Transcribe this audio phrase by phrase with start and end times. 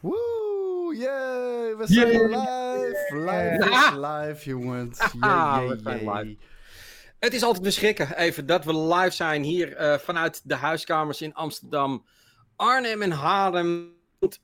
[0.00, 3.06] Woe, yay, we zijn live.
[3.10, 4.98] Live is live, jongens.
[5.20, 6.36] Yay, we zijn yay, live.
[7.18, 11.34] Het is altijd beschrikken, even, dat we live zijn hier eh, vanuit de huiskamers in
[11.34, 12.04] Amsterdam,
[12.56, 13.96] Arnhem en Haarlem.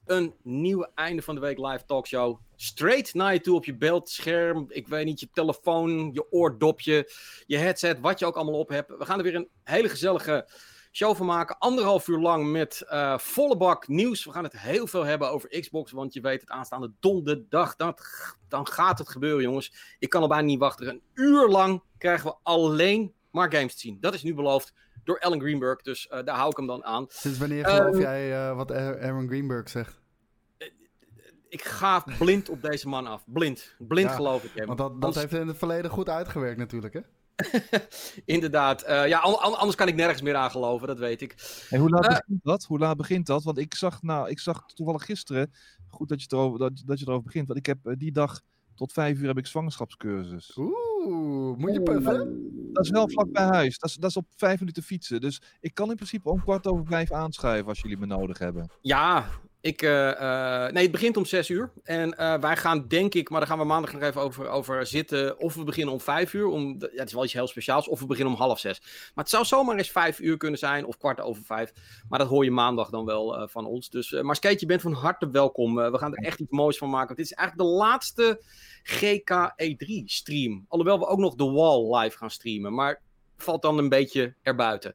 [0.04, 2.38] Een nieuwe einde van de week live talkshow.
[2.56, 4.66] Straight naar je toe op je beeldscherm.
[4.68, 7.10] Ik weet niet, je telefoon, je oordopje,
[7.46, 8.96] je headset, wat je ook allemaal op hebt.
[8.98, 10.46] We gaan er weer een hele gezellige
[10.96, 11.58] show van maken.
[11.58, 14.24] Anderhalf uur lang met eh, volle bak nieuws.
[14.24, 15.92] We gaan het heel veel hebben over Xbox.
[15.92, 17.76] Want je weet het aanstaande donderdag.
[17.76, 18.08] Dat,
[18.48, 19.96] dan gaat het gebeuren, jongens.
[19.98, 20.88] Ik kan al bijna niet wachten.
[20.88, 24.00] Een uur lang krijgen we alleen maar games te zien.
[24.00, 25.82] Dat is nu beloofd door Ellen Greenberg.
[25.82, 27.06] Dus uh, daar hou ik hem dan aan.
[27.08, 30.02] Sinds wanneer geloof uh, jij uh, wat Aaron Greenberg zegt?
[31.48, 33.22] Ik ga blind op deze man af.
[33.26, 33.74] Blind.
[33.78, 34.66] Blind Ja, geloof ik hem.
[34.66, 37.00] Want dat, dat heeft in het verleden goed uitgewerkt natuurlijk, hè?
[38.24, 38.82] Inderdaad.
[38.82, 40.86] Eh, ja, an- an- anders kan ik nergens meer aan geloven.
[40.86, 41.34] Dat weet ik.
[41.70, 42.08] En hoe laat Eh.
[42.16, 42.64] begint dat?
[42.64, 43.42] Hoe laat begint dat?
[43.42, 45.52] Want ik zag, nou, ik zag toevallig gisteren,
[45.88, 48.12] goed dat je, het erover, dat, dat je erover begint, want ik heb eh, die
[48.12, 48.40] dag
[48.74, 50.56] tot vijf uur heb ik zwangerschapscursus.
[50.56, 52.50] Oeh, moet je puffen?
[52.72, 53.78] Dat is wel vlak bij huis.
[53.78, 55.20] Dat is, dat is op vijf minuten fietsen.
[55.20, 58.70] Dus ik kan in principe om kwart over vijf aanschuiven als jullie me nodig hebben.
[58.80, 59.26] Ja,
[59.64, 61.72] ik, eh, eh, nee, het begint om zes uur.
[61.82, 64.86] En eh, wij gaan, denk ik, maar daar gaan we maandag nog even over, over
[64.86, 65.38] zitten.
[65.38, 66.46] Of we beginnen om vijf uur.
[66.46, 67.88] Om, ja, het is wel iets heel speciaals.
[67.88, 68.80] Of we beginnen om half zes.
[68.80, 70.84] Maar het zou zomaar eens vijf uur kunnen zijn.
[70.86, 71.72] Of kwart over vijf.
[72.08, 73.90] Maar dat hoor je maandag dan wel van ons.
[73.90, 75.74] Dus, maar Skate, je bent van harte welkom.
[75.74, 77.06] We gaan er echt iets moois van maken.
[77.06, 78.42] Want dit is eigenlijk de laatste
[78.82, 80.64] GKE3 stream.
[80.68, 82.74] Alhoewel we ook nog The Wall live gaan streamen.
[82.74, 83.02] Maar
[83.36, 84.94] valt dan een beetje erbuiten.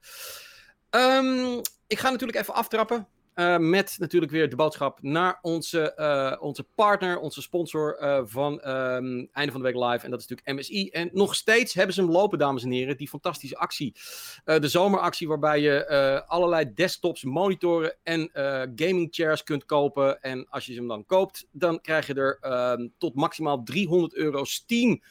[0.90, 3.08] Ehm, ik ga natuurlijk even aftrappen.
[3.40, 8.54] Uh, met natuurlijk weer de boodschap naar onze, uh, onze partner, onze sponsor uh, van
[8.54, 10.06] um, Einde van de Week Live.
[10.06, 10.90] En dat is natuurlijk MSI.
[10.90, 12.98] En nog steeds hebben ze hem lopen, dames en heren.
[12.98, 13.96] Die fantastische actie.
[14.44, 18.30] de zomeractie waarbij je allerlei desktops, monitoren en
[18.76, 20.22] gaming chairs kunt kopen.
[20.22, 24.14] En als je ze hem dan koopt, dan krijg je er ehm, tot maximaal 300
[24.14, 25.02] euro Steam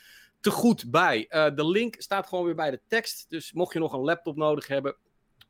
[0.41, 1.27] te goed bij.
[1.55, 3.27] de link staat gewoon weer bij de tekst.
[3.28, 4.97] Dus mocht je nog een laptop nodig hebben,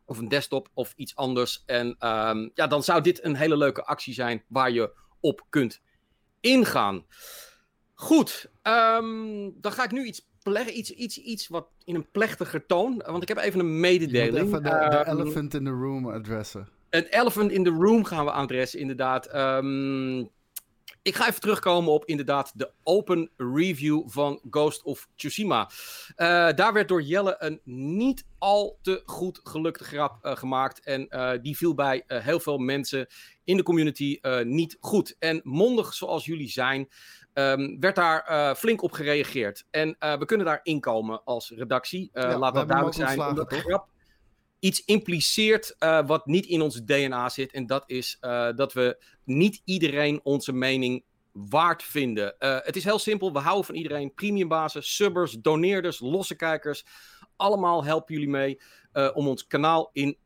[0.09, 1.63] of een desktop of iets anders.
[1.67, 5.81] En um, ja, dan zou dit een hele leuke actie zijn waar je op kunt
[6.41, 7.05] ingaan.
[7.95, 10.27] Goed, um, dan ga ik nu iets
[10.67, 13.03] iets, iets, iets wat in een plechtiger toon.
[13.07, 14.47] Want ik heb even een mededeling.
[14.47, 16.69] Even de, de um, elephant in the room adressen.
[16.91, 19.35] Het elephant in the room gaan we adressen, inderdaad.
[19.35, 20.31] Um,
[21.09, 25.71] ik ga even terugkomen op inderdaad de open review van Ghost of Tsushima.
[26.17, 30.85] Uh, daar werd door Jelle een niet al te goed gelukte grap uh, gemaakt.
[30.85, 33.07] En uh, die viel bij heel veel mensen
[33.45, 35.17] in de community niet goed.
[35.19, 36.89] En mondig zoals jullie zijn,
[37.35, 39.65] um, werd daar flink op gereageerd.
[39.71, 42.11] En we kunnen daar inkomen als redactie.
[42.13, 43.21] Ja, laat dat duidelijk zijn.
[43.21, 43.61] Omdat toch?
[43.61, 43.89] grap
[44.59, 47.53] iets impliceert uh, wat niet in ons DNA zit.
[47.53, 52.35] En dat is uh, dat we niet iedereen onze mening waard vinden.
[52.39, 53.33] Uh, het is heel simpel.
[53.33, 54.15] We houden van iedereen.
[54.15, 56.85] Premiumbasis, subbers, doneerders, losse kijkers.
[57.37, 58.61] Allemaal helpen jullie mee
[59.15, 60.17] om ons kanaal in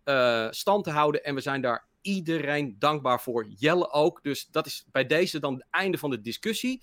[0.51, 1.25] stand te houden.
[1.25, 3.47] En we zijn daar iedereen dankbaar voor.
[3.49, 4.23] Jelle ook.
[4.23, 6.83] Dus dat is bij deze dan het einde van de discussie.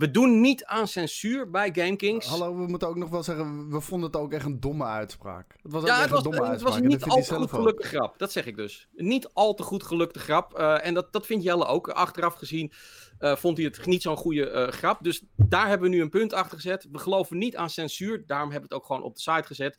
[0.00, 2.26] We doen niet aan censuur bij GameKings.
[2.26, 5.56] Hallo, we moeten ook nog wel zeggen, we vonden het ook echt een domme uitspraak.
[5.62, 6.72] Het was ook ja, echt het was, een domme het uitspraak.
[6.72, 8.18] was en niet al te goed gelukte grap.
[8.18, 8.88] Dat zeg ik dus.
[8.92, 10.58] Niet al te goed gelukte grap.
[10.58, 11.88] Uh, en dat, dat vindt Jelle ook.
[11.88, 12.72] Achteraf gezien
[13.20, 14.98] uh, vond hij het niet zo'n goede uh, grap.
[15.02, 16.88] Dus daar hebben we nu een punt achter gezet.
[16.92, 18.26] We geloven niet aan censuur.
[18.26, 19.78] Daarom hebben we het ook gewoon op de site gezet.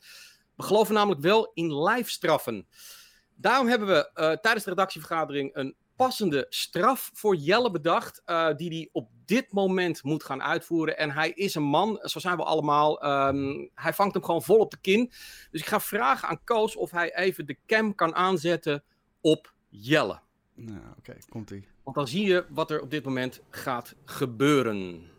[0.56, 2.66] We geloven namelijk wel in live straffen.
[3.34, 8.88] Daarom hebben we tijdens de redactievergadering een passende straf voor Jelle bedacht, uh, die hij
[8.92, 10.98] op dit moment moet gaan uitvoeren.
[10.98, 13.04] En hij is een man, zo zijn we allemaal.
[13.28, 15.12] Um, hij vangt hem gewoon vol op de kin.
[15.50, 18.82] Dus ik ga vragen aan Koos of hij even de cam kan aanzetten
[19.20, 20.20] op Jelle.
[20.54, 21.68] Nou, oké, okay, komt-ie.
[21.82, 25.10] Want dan zie je wat er op dit moment gaat gebeuren.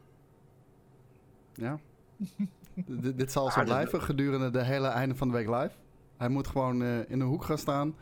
[1.53, 1.79] Ja.
[2.75, 5.71] D dit zal zo blijven gedurende de hele einde van de week live.
[6.17, 7.95] Hij moet gewoon uh, in de hoek gaan staan.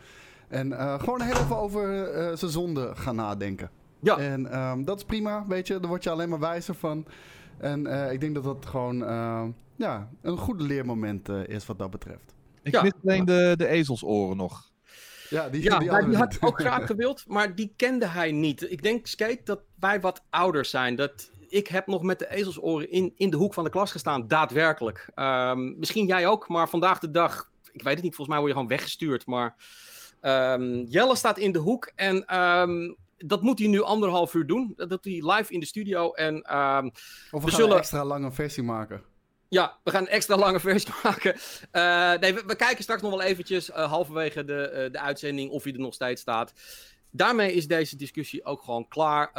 [0.52, 3.70] En uh, gewoon heel even over uh, zijn zonde gaan nadenken.
[4.02, 4.18] Ja.
[4.18, 5.80] En um, dat is prima, weet je.
[5.80, 7.06] Daar word je alleen maar wijzer van.
[7.58, 9.04] En uh, ik denk dat dat gewoon
[9.82, 12.36] ja, een goed leermoment eh, is wat dat betreft.
[12.64, 12.82] Ik Ja.
[12.82, 14.70] mis alleen de, de ezelsoren nog.
[15.30, 18.72] Ja, die, Ja, die had ook graag gewild, maar die kende hij niet.
[18.72, 20.96] Ik denk, Skate, dat wij wat ouder zijn.
[20.96, 24.28] Dat ik heb nog met de ezelsoren in, in de hoek van de klas gestaan,
[24.28, 25.10] daadwerkelijk.
[25.16, 28.50] Ehm, misschien jij ook, maar vandaag de dag, ik weet het niet, volgens mij word
[28.50, 29.26] je gewoon weggestuurd.
[29.26, 29.56] Maar
[30.22, 34.74] ehm, Jelle staat in de hoek en ehm, dat moet hij nu anderhalf uur doen.
[34.76, 36.42] Dat doet hij live in de studio en...
[36.42, 39.04] ehm, Of we, we gaan zullen- een extra lange versie maken.
[39.50, 41.36] ja, we gaan een extra lange versie maken.
[41.72, 45.52] Eh, nee, we, we kijken straks nog wel eventjes eh, halverwege de, eh, de uitzending
[45.52, 46.54] of hij er nog steeds staat.
[47.12, 49.32] daarmee is deze discussie ook gewoon klaar.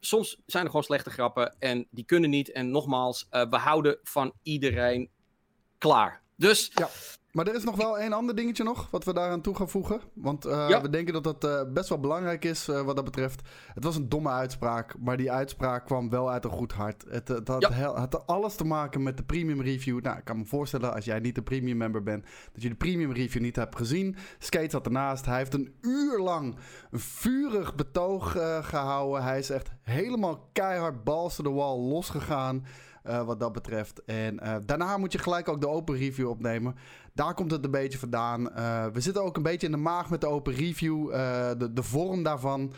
[0.00, 2.52] Soms zijn er gewoon slechte grappen en die kunnen niet.
[2.52, 5.10] En nogmaals, we houden van iedereen
[5.78, 6.22] klaar.
[6.36, 6.88] Dus ja.
[7.32, 10.00] Maar er is nog wel één ander dingetje nog, wat we daaraan toe gaan voegen.
[10.12, 13.48] Want uh, we denken dat dat uh, best wel belangrijk is uh, wat dat betreft.
[13.74, 17.04] Het was een domme uitspraak, maar die uitspraak kwam wel uit een goed hart.
[17.08, 17.94] Het, het had, ja.
[17.94, 20.00] had, alles te maken met de premium review.
[20.00, 22.74] Nou, ik kan me voorstellen als jij niet een premium member bent, dat je de
[22.74, 24.16] premium review niet hebt gezien.
[24.38, 25.26] Skate zat ernaast.
[25.26, 26.56] Hij heeft een uur lang
[26.90, 29.22] een vurig betoog gehouden.
[29.22, 32.64] Hij is echt helemaal keihard balls to the wall losgegaan.
[33.06, 34.04] Uh, wat dat betreft.
[34.04, 36.74] En uh, daarna moet je gelijk ook de open review opnemen.
[37.18, 38.40] Daar komt het een beetje vandaan.
[38.56, 41.12] Uh, we zitten ook een beetje in de maag met de open review.
[41.58, 42.72] de, de vorm daarvan.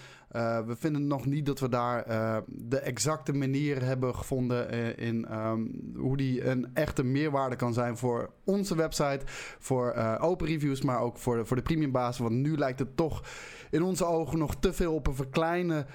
[0.66, 2.04] We vinden nog niet dat we daar
[2.46, 8.30] de exacte manier hebben gevonden in um, hoe die een echte meerwaarde kan zijn voor
[8.44, 9.20] onze website,
[9.58, 12.18] voor open reviews, maar ook voor de, voor de premium basis.
[12.18, 13.22] Want nu lijkt het toch
[13.70, 15.86] in onze ogen nog te veel op een verkleine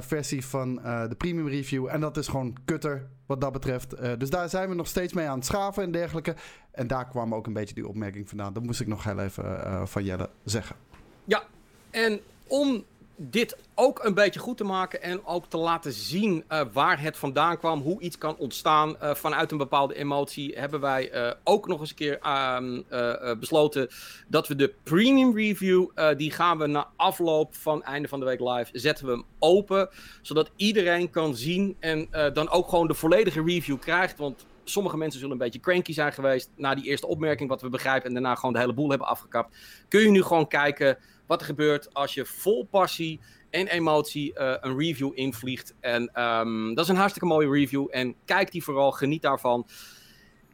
[0.00, 0.74] versie van
[1.08, 1.86] de premium review.
[1.86, 4.18] En dat is gewoon kutter wat dat betreft.
[4.18, 6.34] dus daar zijn we nog steeds mee aan het schaven en dergelijke.
[6.70, 8.52] En daar kwam ook een beetje die opmerking vandaan.
[8.52, 10.76] Dat moest ik nog heel even van Jelle zeggen.
[11.24, 11.42] Ja,
[11.90, 12.84] en om
[13.30, 17.16] dit ook een beetje goed te maken en ook te laten zien uh, waar het
[17.16, 21.66] vandaan kwam, hoe iets kan ontstaan uh, vanuit een bepaalde emotie, hebben wij uh, ook
[21.66, 23.88] nog eens een keer uh, besloten
[24.28, 25.86] dat we de premium review,
[26.16, 29.88] die gaan we na afloop van einde van de week live, zetten we hem open,
[30.22, 35.20] zodat iedereen kan zien en dan ook gewoon de volledige review krijgt, want sommige mensen
[35.20, 38.34] zullen een beetje cranky zijn geweest na die eerste opmerking, wat we begrijpen, en daarna
[38.34, 39.56] gewoon de hele boel hebben afgekapt.
[39.88, 40.98] Kun je nu gewoon kijken
[41.32, 43.20] wat er gebeurt als je vol passie
[43.50, 45.74] en emotie uh, een review invliegt.
[45.80, 47.86] En um, dat is een hartstikke mooie review.
[47.90, 49.66] En kijk die vooral, geniet daarvan.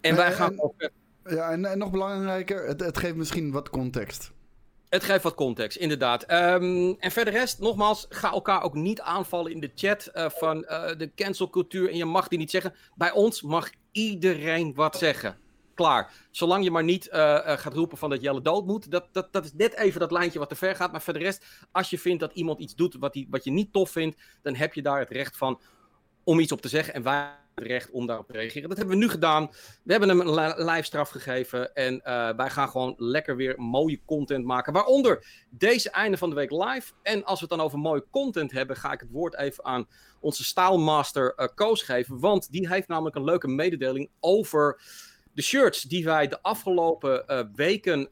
[0.00, 0.90] En wij gaan en, ook...
[1.24, 4.32] Ja, en, en, nog belangrijker, het, het geeft misschien wat context.
[4.88, 6.32] Het geeft wat context, inderdaad.
[6.32, 10.56] Um, en verder rest, nogmaals, ga elkaar ook niet aanvallen in de chat uh, van
[10.68, 11.90] uh, de cancelcultuur.
[11.90, 12.74] En je mag die niet zeggen.
[12.94, 15.38] Bij ons mag iedereen wat zeggen
[15.78, 16.12] klaar.
[16.30, 18.90] Zolang je maar niet uh, uh, gaat roepen van dat Jelle dood moet.
[18.90, 20.92] Dat, dat, dat is net even dat lijntje wat te ver gaat.
[20.92, 23.50] Maar voor de rest, als je vindt dat iemand iets doet wat, die, wat je
[23.50, 25.60] niet tof vindt, dan heb je daar het recht van
[26.24, 26.94] om iets op te zeggen.
[26.94, 28.68] En wij het recht om daarop te reageren.
[28.68, 29.50] Dat hebben we nu gedaan.
[29.82, 31.74] We hebben hem een live straf gegeven.
[31.74, 34.72] En uh, wij gaan gewoon lekker weer mooie content maken.
[34.72, 36.92] Waaronder deze einde van de week live.
[37.02, 39.88] En als we het dan over mooie content hebben, ga ik het woord even aan
[40.20, 42.20] onze staalmaster uh, Koos geven.
[42.20, 44.80] Want die heeft namelijk een leuke mededeling over
[45.38, 48.08] de shirts die wij de afgelopen uh, weken, uh,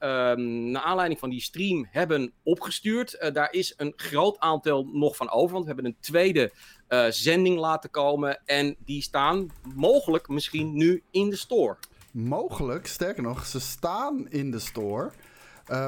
[0.71, 3.17] naar aanleiding van die stream, hebben opgestuurd.
[3.21, 6.53] Uh, daar is een groot aantal nog van over, want we hebben een tweede
[6.89, 8.41] uh, zending laten komen.
[8.45, 11.77] En die staan mogelijk misschien nu in de store.
[12.11, 15.13] Mogelijk, sterker nog, ze staan in de store.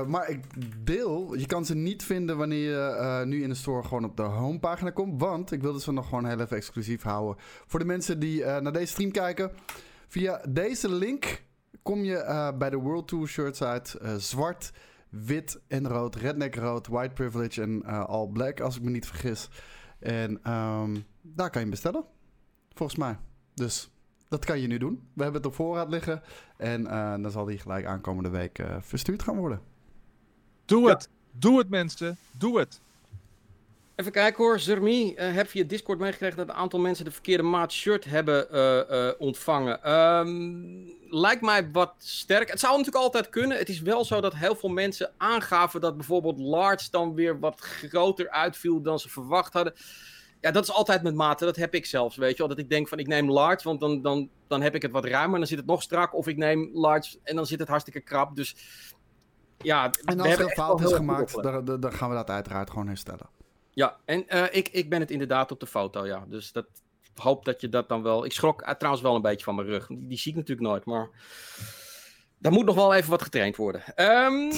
[0.07, 0.45] Maar ik
[0.85, 4.23] deel, je kan ze niet vinden wanneer je nu in de store gewoon op de
[4.23, 5.21] homepagina komt.
[5.21, 7.43] Want ik wil dat ze nog gewoon heel even exclusief houden.
[7.67, 9.51] Voor de mensen die naar deze stream kijken.
[10.09, 11.45] Via deze link
[11.83, 13.97] kom je uh, bij de World Tour shirts uit.
[14.03, 14.73] Uh, zwart,
[15.09, 16.15] wit en rood.
[16.15, 19.49] Redneck rood, white privilege en uh, all black, als ik me niet vergis.
[19.99, 22.05] En um, daar kan je hem bestellen.
[22.75, 23.19] Volgens mij.
[23.55, 23.91] Dus
[24.29, 25.09] dat kan je nu doen.
[25.15, 26.23] We hebben het op voorraad liggen.
[26.57, 26.83] En
[27.23, 29.61] dan zal die gelijk aankomende week verstuurd gaan worden.
[30.65, 31.09] Doe het.
[31.11, 31.39] Ja.
[31.39, 32.17] Doe het mensen.
[32.31, 32.81] Doe het.
[33.99, 37.43] Even kijken hoor, Zermi, uh, heb via Discord meegekregen dat een aantal mensen de verkeerde
[37.43, 39.93] maat shirt hebben uh, uh, ontvangen.
[39.93, 42.51] Um, lijkt mij wat sterk.
[42.51, 43.59] Het zou natuurlijk altijd kunnen.
[43.59, 47.61] Het is wel zo dat heel veel mensen aangaven dat bijvoorbeeld large dan weer wat
[47.61, 49.73] groter uitviel dan ze verwacht hadden.
[50.41, 51.47] Ja, dat is altijd met maten.
[51.47, 52.49] Dat heb ik zelfs, weet je wel.
[52.49, 55.05] Dat ik denk van ik neem large, want dan, dan, dan heb ik het wat
[55.05, 55.39] ruimer.
[55.39, 56.15] Dan zit het nog strak.
[56.15, 58.37] Of ik neem large en dan zit het hartstikke krap.
[58.37, 58.57] Dus
[59.59, 62.87] ja, en als er een fout is gemaakt, dan, dan gaan we dat uiteraard gewoon
[62.87, 63.37] herstellen.
[63.79, 66.25] Ja, en uh, ik, ik ben het inderdaad op de foto, ja.
[66.29, 66.67] Dus dat
[67.15, 68.25] hoop dat je dat dan wel...
[68.25, 69.87] Ik schrok uh, trouwens wel een beetje van mijn rug.
[69.91, 71.09] Die, zie ik natuurlijk nooit, maar...
[72.39, 73.83] Daar moet nog wel even wat getraind worden.
[73.97, 74.53] Um,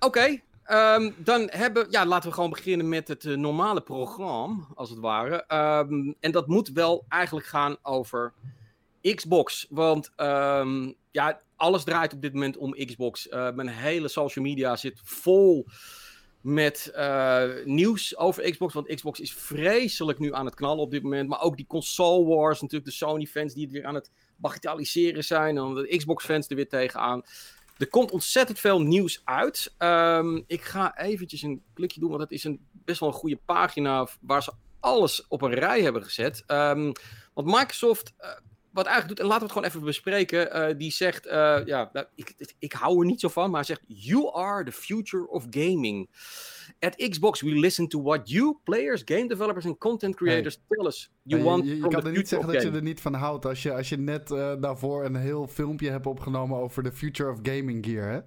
[0.00, 1.86] Oké, um, dan hebben...
[1.90, 5.44] Ja, laten we gewoon beginnen met het uh, normale programma, als het ware.
[5.48, 8.32] Um, en dat moet wel eigenlijk gaan over
[9.14, 9.66] Xbox.
[9.68, 10.12] Want
[11.10, 13.28] ja, alles draait op dit moment om Xbox.
[13.28, 15.66] mijn hele social media zit vol
[16.40, 18.74] met uh, nieuws over Xbox.
[18.74, 21.28] Want Xbox is vreselijk nu aan het knallen op dit moment.
[21.28, 25.56] Maar ook die console wars, natuurlijk de Sony-fans die het weer aan het bagatelliseren zijn.
[25.56, 27.22] En de Xbox-fans er weer tegenaan.
[27.78, 29.74] Er komt ontzettend veel nieuws uit.
[29.78, 33.40] Um, ik ga eventjes een klikje doen, want het is een, best wel een goede
[33.44, 36.44] pagina waar ze alles op een rij hebben gezet.
[36.46, 36.92] Um,
[37.34, 38.30] want Microsoft uh,
[38.72, 40.56] wat eigenlijk doet, en laten we het gewoon even bespreken.
[40.56, 43.76] Uh, die zegt, uh, ja, nou, ik, ik hou er niet zo van, maar hij
[43.76, 46.10] zegt: You are the future of gaming.
[46.78, 50.76] At Xbox, we listen to what you, players, game developers en content creators hey.
[50.76, 51.10] tell us.
[51.22, 53.62] You want je, je kan er niet zeggen dat je er niet van houdt als
[53.62, 57.38] je, als je net uh, daarvoor een heel filmpje hebt opgenomen over the future of
[57.42, 58.20] gaming gear, hè?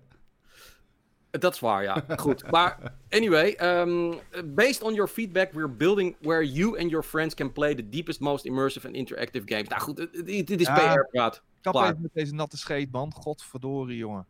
[1.39, 2.03] Dat is waar, ja.
[2.15, 2.51] Goed.
[2.51, 7.51] Maar anyway, um, based on your feedback, we're building where you and your friends can
[7.51, 9.67] play the deepest, most immersive and interactive games.
[9.67, 11.43] Nou goed, dit is ja, PR-praat.
[11.61, 13.13] Kap even met deze natte scheet, man.
[13.13, 14.27] Godverdorie, jongen.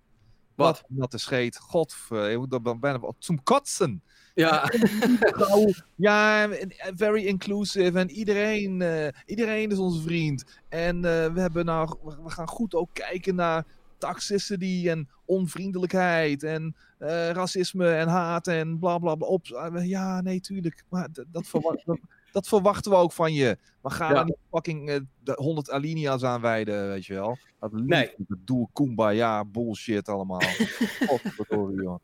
[0.56, 0.84] Wat?
[0.88, 1.58] Natte scheet.
[1.58, 4.04] God, je moet er bijna zum kotsen.
[4.34, 4.72] Ja.
[5.96, 6.50] ja,
[6.96, 8.00] very inclusive.
[8.00, 10.44] En iedereen, uh, iedereen is onze vriend.
[10.70, 11.02] En uh,
[11.34, 13.66] we, hebben nou, we gaan goed ook kijken naar
[14.08, 19.28] toxicity en onvriendelijkheid en uh, racisme en haat en bla bla bla.
[19.28, 19.46] Op.
[19.84, 20.84] Ja, nee, tuurlijk.
[20.90, 22.00] Maar dat, verwacht, dat,
[22.32, 23.58] dat, verwachten we ook van je.
[23.82, 24.14] Maar ga ja.
[24.14, 27.38] dan niet fucking uh, de 100 alinea's aanwijden, weet je wel.
[27.60, 28.14] Dat nee.
[28.46, 30.42] doe ja, bullshit allemaal.
[31.08, 32.04] Godverdorie, joh.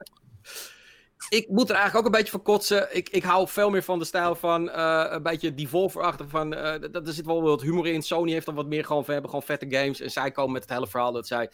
[1.29, 2.95] Ik moet er eigenlijk ook een beetje van kotsen.
[2.95, 6.29] Ik, ik hou veel meer van de stijl van uh, een beetje devolver-achtig.
[6.29, 8.01] Van, uh, er zit wel wat humor in.
[8.01, 9.03] Sony heeft dan wat meer gewoon.
[9.05, 10.01] We hebben gewoon vette games.
[10.01, 11.49] En zij komen met het hele verhaal dat zij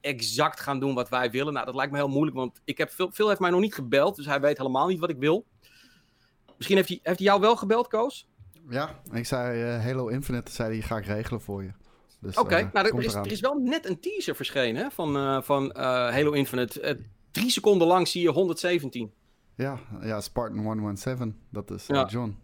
[0.00, 1.52] exact gaan doen wat wij willen.
[1.52, 3.74] Nou, dat lijkt me heel moeilijk, want ik heb veel, veel heeft mij nog niet
[3.74, 5.46] gebeld, dus hij weet helemaal niet wat ik wil.
[6.56, 8.28] Misschien heeft hij, heeft hij jou wel gebeld, Koos?
[8.68, 11.70] Ja, ik zei uh, Halo Infinite, zei hij, ga ik regelen voor je.
[12.20, 14.90] Dus, Oké, okay, uh, nou, er is, er is, wel net een teaser verschenen hè,
[14.90, 16.98] van, uh, van Halo Infinite.
[17.30, 19.12] drie seconden lang zie je 117.
[19.54, 22.06] Ja, ja Spartan 117, dat is ja.
[22.06, 22.36] John.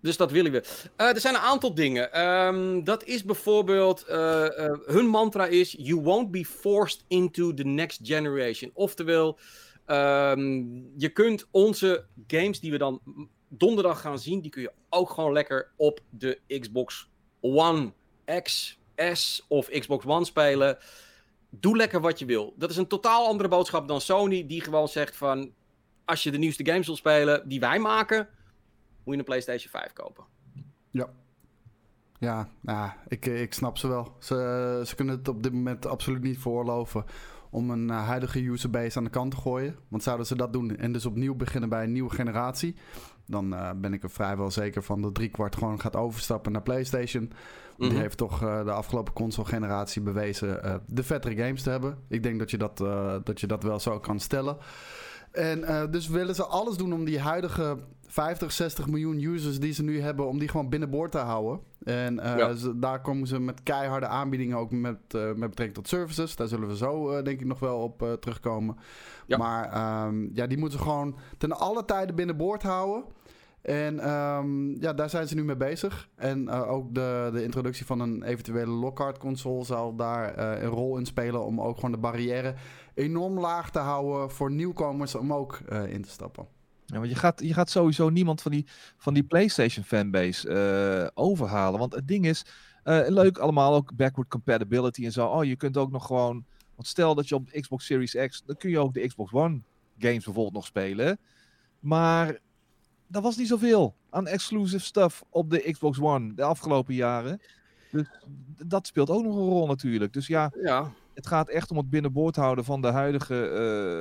[0.00, 0.62] Dus dat willen we.
[0.96, 2.26] Uh, er zijn een aantal dingen.
[2.26, 7.64] Um, dat is bijvoorbeeld, uh, uh, hun mantra is, you won't be forced into the
[7.64, 8.70] next generation.
[8.74, 9.38] Oftewel,
[9.86, 13.00] um, je kunt onze games die we dan
[13.48, 17.08] donderdag gaan zien, die kun je ook gewoon lekker op de Xbox
[17.40, 17.92] One
[18.42, 18.78] X,
[19.12, 20.78] S of Xbox One spelen.
[21.50, 22.54] Doe lekker wat je wil.
[22.56, 25.52] Dat is een totaal andere boodschap dan Sony, die gewoon zegt van,
[26.04, 28.28] als je de nieuwste games wil spelen die wij maken
[29.06, 30.24] moet je een PlayStation 5 kopen.
[30.90, 31.08] Ja.
[32.18, 34.16] Ja, nou, ik, ik snap ze wel.
[34.18, 37.04] Ze, ze kunnen het op dit moment absoluut niet veroorloven
[37.50, 39.76] om een uh, huidige userbase aan de kant te gooien.
[39.88, 42.74] Want zouden ze dat doen en dus opnieuw beginnen bij een nieuwe generatie,
[43.26, 47.22] dan uh, ben ik er vrijwel zeker van dat driekwart gewoon gaat overstappen naar PlayStation.
[47.22, 47.30] Mm
[47.76, 47.88] -hmm.
[47.88, 51.98] Die heeft toch uh, de afgelopen console-generatie bewezen de vettere games te hebben.
[52.08, 52.78] Ik denk dat je dat,
[53.26, 54.56] dat je dat wel zo kan stellen.
[55.32, 57.78] En dus willen ze alles doen om die huidige
[58.16, 61.60] 50, 60 miljoen users die ze nu hebben, om die gewoon binnenboord te houden.
[61.84, 62.54] En uh, ja.
[62.54, 66.36] ze, daar komen ze met keiharde aanbiedingen ook met, uh, met betrekking tot services.
[66.36, 68.76] Daar zullen we zo denk ik nog wel op terugkomen.
[69.26, 69.36] Ja.
[69.36, 73.04] Maar um, ja, die moeten ze gewoon ten alle tijden binnenboord houden.
[73.62, 76.08] En um, ja, daar zijn ze nu mee bezig.
[76.14, 81.06] En ook de, de introductie van een eventuele Lockhart console zal daar een rol in
[81.06, 82.54] spelen om ook gewoon de barrière
[82.94, 85.58] enorm laag te houden voor nieuwkomers om ook
[85.88, 86.55] in te stappen.
[86.86, 88.66] Ja, want je gaat, je gaat sowieso niemand van die,
[88.96, 91.78] van die PlayStation fanbase overhalen.
[91.78, 92.44] Want het ding is,
[93.06, 95.26] leuk allemaal ook backward compatibility en zo.
[95.26, 96.44] Oh, je kunt ook nog gewoon.
[96.74, 99.60] Want stel dat je op Xbox Series X, dan kun je ook de Xbox One
[99.98, 101.18] games bijvoorbeeld nog spelen.
[101.80, 102.38] Maar
[103.06, 107.40] dat was niet zoveel aan exclusive stuff op de Xbox One de afgelopen jaren.
[107.90, 108.06] Dus
[108.66, 110.12] dat speelt ook nog een rol natuurlijk.
[110.12, 110.92] Dus ja, ja.
[111.14, 113.50] het gaat echt om het binnenboord houden van de huidige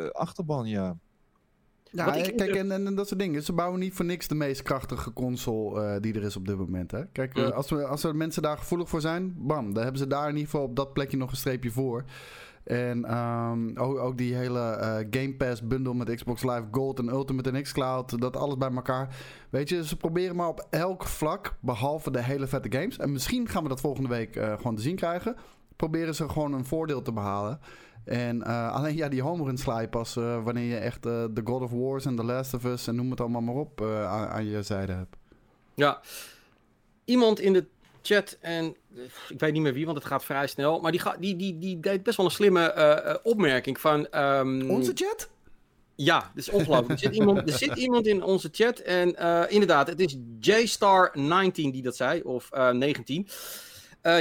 [0.04, 0.98] uh, achterban, ja.
[1.96, 3.44] Ja, ik, kijk, en, en, dat soort dingen.
[3.44, 6.58] Ze bouwen niet voor niks de meest krachtige console uh, die er is op dit
[6.58, 6.92] moment.
[6.92, 7.06] Hè?
[7.06, 10.08] Kijk, uh, als, we, als er mensen daar gevoelig voor zijn, bam, dan hebben ze
[10.08, 12.04] daar in ieder geval op dat plekje nog een streepje voor.
[12.64, 17.08] En um, ook, ook, die hele uh, Game Pass bundle met Xbox Live Gold en
[17.08, 18.22] Ultimate en xCloud.
[18.22, 19.16] Dat alles bij elkaar.
[19.50, 22.98] Weet je, ze proberen maar op elk vlak, behalve de hele vette games.
[22.98, 25.36] En misschien gaan we dat volgende week uh, gewoon te zien krijgen.
[25.76, 27.60] Proberen ze gewoon een voordeel te behalen.
[28.06, 31.62] En uh, alleen ja, die home run sla je pas wanneer je echt de God
[31.62, 34.46] of Wars en The Last of Us en noem het allemaal maar op aan, aan
[34.46, 35.16] je zijde hebt.
[35.74, 36.02] Ja,
[37.06, 37.66] iemand in de
[38.02, 38.76] chat en
[39.30, 40.80] ik weet niet meer wie, want het gaat vrij snel.
[40.80, 44.08] Maar die, die, die, die deed best wel een slimme uh, opmerking van...
[44.16, 45.30] Um, onze chat?
[45.96, 46.90] Ja, dat is ongelooflijk.
[46.90, 51.52] er, zit iemand, er zit iemand in onze chat en uh, inderdaad, het is JStar19
[51.52, 53.28] die dat zei, of uh, 19.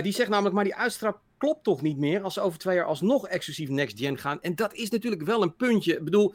[0.02, 2.86] die zegt namelijk, maar die uitspraak klopt toch niet meer als ze over twee jaar
[2.86, 4.42] alsnog exclusief next gen gaan.
[4.42, 5.96] En dat is natuurlijk wel een puntje.
[5.96, 6.34] Ik bedoel,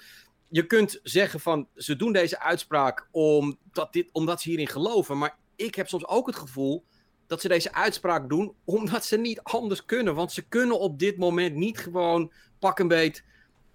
[0.50, 5.18] je kunt zeggen van, ze doen deze uitspraak omdat, dit, omdat ze hierin geloven.
[5.18, 6.86] Maar ik heb soms ook het gevoel
[7.28, 10.16] dat ze deze uitspraak doen omdat ze niet anders kunnen.
[10.16, 13.24] Want ze kunnen op dit moment niet gewoon pak een beet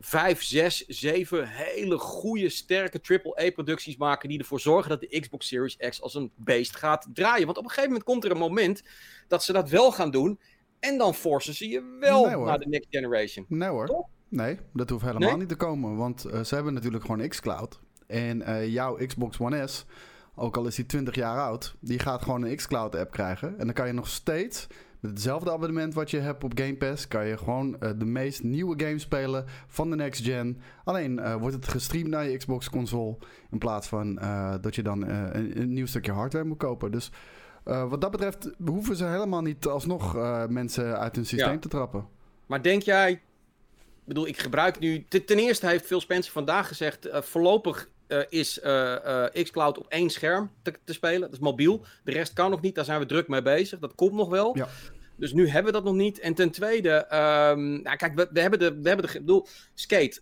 [0.01, 5.77] vijf, zes, zeven hele goede, sterke AAA-producties maken die ervoor zorgen dat de Xbox Series
[5.77, 7.45] X als een beest gaat draaien.
[7.45, 8.83] Want op een gegeven moment komt er een moment
[9.29, 10.41] dat ze dat wel gaan doen.
[10.85, 13.45] En dan forcen ze je wel naar de next generation.
[13.49, 14.07] Nee hoor.
[14.29, 15.97] Nee, dat hoeft helemaal niet te komen.
[15.97, 17.81] Want uh, ze hebben natuurlijk gewoon xCloud.
[18.07, 19.87] En uh, jouw Xbox One S,
[20.35, 23.59] ook al is die 20 jaar oud, die gaat gewoon een xCloud app krijgen.
[23.59, 24.67] En dan kan je nog steeds
[25.01, 28.43] met hetzelfde abonnement wat je hebt op Game Pass, kan je gewoon uh, de meest
[28.43, 30.61] nieuwe games spelen van de next gen.
[30.85, 33.17] Alleen wordt het gestreamd naar je Xbox console.
[33.51, 34.15] In plaats van
[34.61, 36.91] dat je dan een, een, nieuw stukje hardware moet kopen.
[36.91, 37.11] Dus
[37.65, 40.15] wat dat betreft hoeven ze helemaal niet alsnog
[40.49, 42.09] mensen uit hun systeem te trappen.
[42.47, 43.23] Maar denk jij
[44.05, 45.05] ik bedoel, ik gebruik nu.
[45.09, 47.07] Ten eerste heeft Phil Spencer vandaag gezegd.
[47.07, 51.21] Uh, voorlopig uh, is uh, Xcloud op één scherm te, te, spelen.
[51.21, 51.85] Dat is mobiel.
[52.05, 52.75] De rest kan nog niet.
[52.75, 53.79] Daar zijn we druk mee bezig.
[53.79, 54.57] Dat komt nog wel.
[54.57, 54.69] Ja.
[55.17, 56.19] Dus nu hebben we dat nog niet.
[56.19, 58.81] En ten tweede, um, nou, kijk, we, we, hebben de.
[58.81, 60.21] We hebben de ik bedoel, Skate.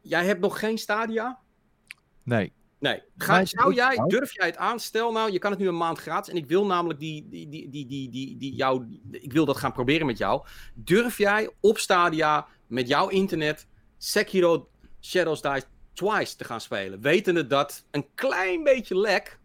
[0.00, 1.38] Jij hebt nog geen Stadia?
[2.22, 2.52] Nee.
[2.84, 3.02] Nee.
[3.16, 4.80] Ga, zou jij, durf jij het aan?
[4.80, 6.32] Stel nou, je kan het nu een maand gratis.
[6.32, 9.00] En ik wil namelijk die, die, die, die, die, die, die jou.
[9.10, 10.46] Ik wil dat gaan proberen met jou.
[10.74, 13.66] Durf jij op Stadia met jouw internet
[13.98, 14.68] Sekiro
[15.00, 15.62] Shadows Die
[15.92, 17.00] Twice te gaan spelen.
[17.00, 19.38] Wetende dat een klein beetje lek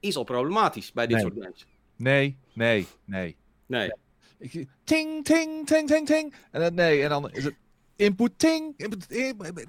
[0.00, 1.66] is al problematisch bij dit soort games.
[1.96, 3.36] Nee, nee, nee.
[3.66, 3.92] Nee.
[4.38, 6.34] Ik, ting, ting, ting, ting, ting.
[6.50, 7.54] En dan, nee, en dan is het
[7.96, 8.74] input, ting.
[8.76, 9.06] Input,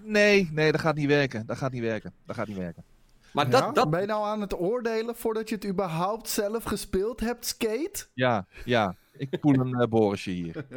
[0.03, 1.46] nee, nee, dat gaat niet werken.
[1.46, 2.13] Dat gaat niet werken.
[2.25, 2.84] Dat gaat niet werken.
[3.34, 3.89] Maar dat, dat...
[3.89, 8.06] Ben je nou aan het oordelen voordat je het überhaupt zelf gespeeld hebt, Skate?
[8.13, 8.96] Ja, ja.
[9.18, 10.65] Ik voel een uh, Borisje hier.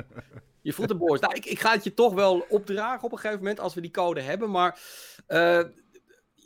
[0.66, 1.20] Je voelt de Boris.
[1.20, 3.80] Nou, ik, ik ga het je toch wel opdragen op een gegeven moment als we
[3.80, 4.50] die code hebben.
[4.50, 4.80] Maar
[5.28, 5.62] uh,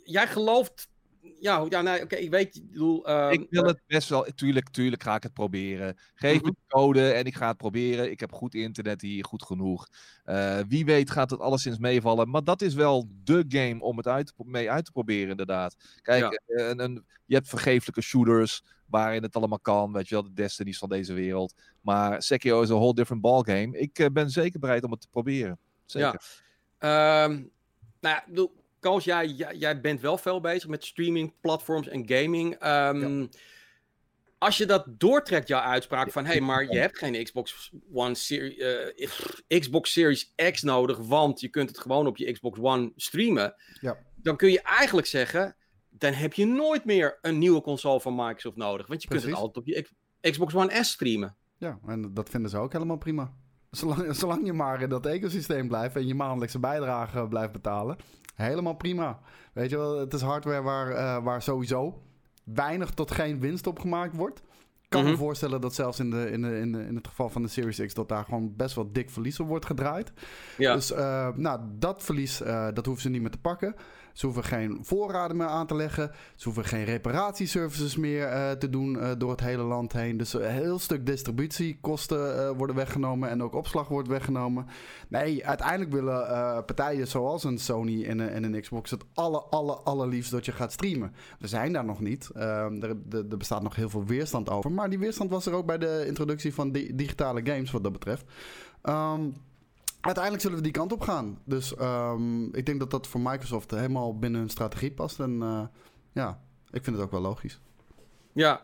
[0.03, 0.89] jij gelooft.
[1.41, 2.55] Ja, ja nee, oké, ik weet.
[2.55, 4.23] Ik, bedoel, uh, ik wil het best wel.
[4.35, 5.97] Tuurlijk, tuurlijk ga ik het proberen.
[6.15, 6.49] Geef me mhm.
[6.49, 8.11] de code en ik ga het proberen.
[8.11, 9.87] Ik heb goed internet hier, goed genoeg.
[10.25, 12.29] Uh, wie weet gaat het alleszins meevallen.
[12.29, 15.75] Maar dat is wel de game om het uit, mee uit te proberen, inderdaad.
[16.01, 16.69] Kijk, ja.
[16.69, 19.93] een, een, je hebt vergeeflijke shooters waarin het allemaal kan.
[19.93, 21.53] Weet je wel, de Destinies van deze wereld.
[21.81, 23.77] Maar Sekiro is een whole different ballgame.
[23.77, 25.59] Ik uh, ben zeker bereid om het te proberen.
[25.85, 26.21] Zeker.
[26.79, 27.23] Ja.
[27.23, 27.51] Um,
[27.99, 32.53] nou ja, bedoel, Koos, jij, jij, bent wel veel bezig met streaming, platforms en gaming.
[32.53, 33.27] Um, ja.
[34.37, 36.25] Als je dat doortrekt, jouw uitspraak van...
[36.25, 38.57] hé, hey, maar je hebt geen Xbox One Series,
[39.47, 40.97] uh, Xbox Series X nodig...
[40.97, 43.55] want je kunt het gewoon op je Xbox One streamen.
[43.81, 43.97] Ja.
[44.15, 45.55] Dan kun je eigenlijk zeggen
[46.01, 48.87] dan heb je nooit meer een nieuwe console van Microsoft nodig.
[48.87, 49.85] Want je kunt het altijd op je
[50.31, 51.35] Xbox One S streamen.
[51.57, 53.33] Ja, en dat vinden ze ook helemaal prima.
[53.71, 57.97] Zolang, zolang je maar in dat ecosysteem blijft en je maandelijkse bijdrage blijft betalen.
[58.41, 59.19] Helemaal prima.
[59.53, 62.01] Weet je wel, het is hardware waar, uh, waar sowieso
[62.43, 64.41] weinig tot geen winst op gemaakt wordt
[64.91, 65.19] kan me mhm.
[65.19, 67.85] voorstellen dat zelfs in, de, in, de, in, de, in het geval van de Series
[67.85, 67.93] X...
[67.93, 70.11] dat daar gewoon best wel dik verlies op wordt gedraaid.
[70.57, 70.73] Ja.
[70.73, 73.75] Dus uh, nou, dat verlies, uh, dat hoeven ze niet meer te pakken.
[74.13, 76.11] Ze hoeven geen voorraden meer aan te leggen.
[76.35, 80.17] Ze hoeven geen reparatieservices meer uh, te doen door het hele land heen.
[80.17, 83.29] Dus een heel stuk distributiekosten worden weggenomen...
[83.29, 84.65] en ook opslag wordt weggenomen.
[85.07, 86.25] Nee, uiteindelijk willen
[86.65, 88.91] partijen zoals een Sony en, en, een Xbox...
[88.91, 91.13] het alle, alle, allerliefst dat je gaat streamen.
[91.39, 92.29] We zijn daar nog niet.
[92.29, 95.65] Ehm, er, er, bestaat nog heel veel weerstand over maar die weerstand was er ook
[95.65, 98.25] bij de introductie van digitale games, wat dat betreft.
[98.83, 99.33] Um,
[100.01, 101.39] uiteindelijk zullen we die kant op gaan.
[101.43, 105.19] Dus um, ik denk dat dat voor Microsoft helemaal binnen hun strategie past.
[105.19, 105.61] En uh,
[106.11, 106.39] ja,
[106.71, 107.59] ik vind het ook wel logisch.
[108.33, 108.61] Ja,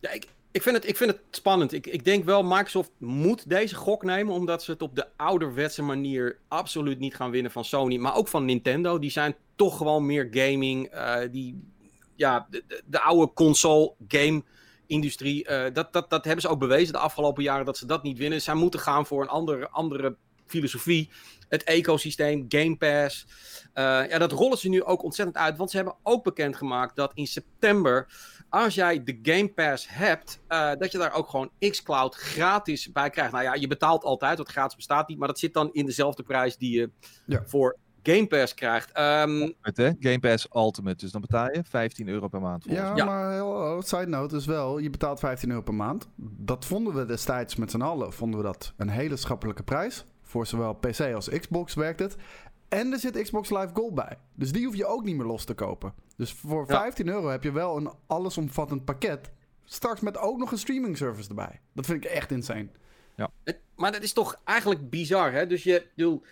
[0.00, 1.72] ja ik, ik, vind het, ik vind het spannend.
[1.72, 5.82] Ik, ik denk wel, Microsoft moet deze gok nemen, omdat ze het op de ouderwetse
[5.82, 8.98] manier absoluut niet gaan winnen van Sony, maar ook van Nintendo.
[8.98, 10.94] Die zijn toch gewoon meer gaming.
[10.94, 11.62] Uh, die,
[12.14, 14.42] ja, de, de, de oude console game
[14.86, 15.48] industrie.
[15.50, 18.18] Uh, dat, dat, dat hebben ze ook bewezen de afgelopen jaren dat ze dat niet
[18.18, 18.42] winnen.
[18.42, 20.16] Zij moeten gaan voor een andere, andere
[20.46, 21.10] filosofie.
[21.48, 23.26] Het ecosysteem, Game Pass.
[23.74, 25.56] Uh, ja, dat rollen ze nu ook ontzettend uit.
[25.56, 28.06] Want ze hebben ook bekendgemaakt dat in september,
[28.48, 33.10] als jij de Game Pass hebt, uh, dat je daar ook gewoon xCloud gratis bij
[33.10, 33.32] krijgt.
[33.32, 35.18] Nou ja, je betaalt altijd, wat gratis bestaat niet.
[35.18, 36.90] Maar dat zit dan in dezelfde prijs die je
[37.26, 37.42] ja.
[37.46, 38.98] voor Game Pass krijgt.
[38.98, 39.54] Um...
[40.00, 40.96] Game Pass Ultimate.
[40.96, 42.64] Dus dan betaal je 15 euro per maand.
[42.64, 46.08] Ja, ja, maar heel, side note is wel, je betaalt 15 euro per maand.
[46.16, 50.04] Dat vonden we destijds met z'n allen, vonden we dat een hele schappelijke prijs.
[50.26, 52.16] Voor zowel PC als Xbox werkt het.
[52.68, 54.18] En er zit Xbox Live Gold bij.
[54.34, 55.94] Dus die hoef je ook niet meer los te kopen.
[56.16, 59.30] Dus voor 15 euro heb je wel een allesomvattend pakket.
[59.64, 61.60] Straks met ook nog een streaming service erbij.
[61.72, 62.68] Dat vind ik echt insane.
[63.16, 63.30] Ja.
[63.76, 65.46] maar dat is toch eigenlijk bizar, hè?
[65.46, 66.22] Dus je, bedoel,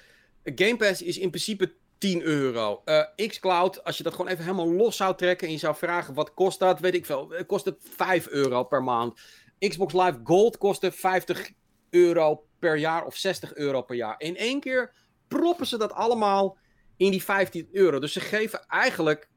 [0.45, 2.83] Game Pass is in principe 10 euro.
[2.85, 6.15] Uh, xCloud, als je dat gewoon even helemaal los zou trekken en je zou vragen
[6.15, 9.21] wat kost dat, weet ik veel, kost het 5 euro per maand.
[9.59, 11.51] Xbox Live Gold kostte 50
[11.95, 14.15] euro per jaar of 60 euro per jaar.
[14.19, 14.93] In één keer
[15.29, 16.57] proppen ze dat allemaal
[16.97, 17.99] in die 15 euro.
[17.99, 19.29] Dus ze geven eigenlijk,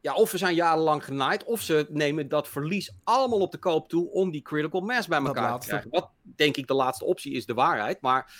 [0.00, 3.88] ja, of we zijn jarenlang genaaid, of ze nemen dat verlies allemaal op de koop
[3.88, 5.90] toe om die critical mass bij elkaar te krijgen.
[5.90, 8.00] Wat denk ik de laatste optie is de waarheid.
[8.00, 8.32] Maar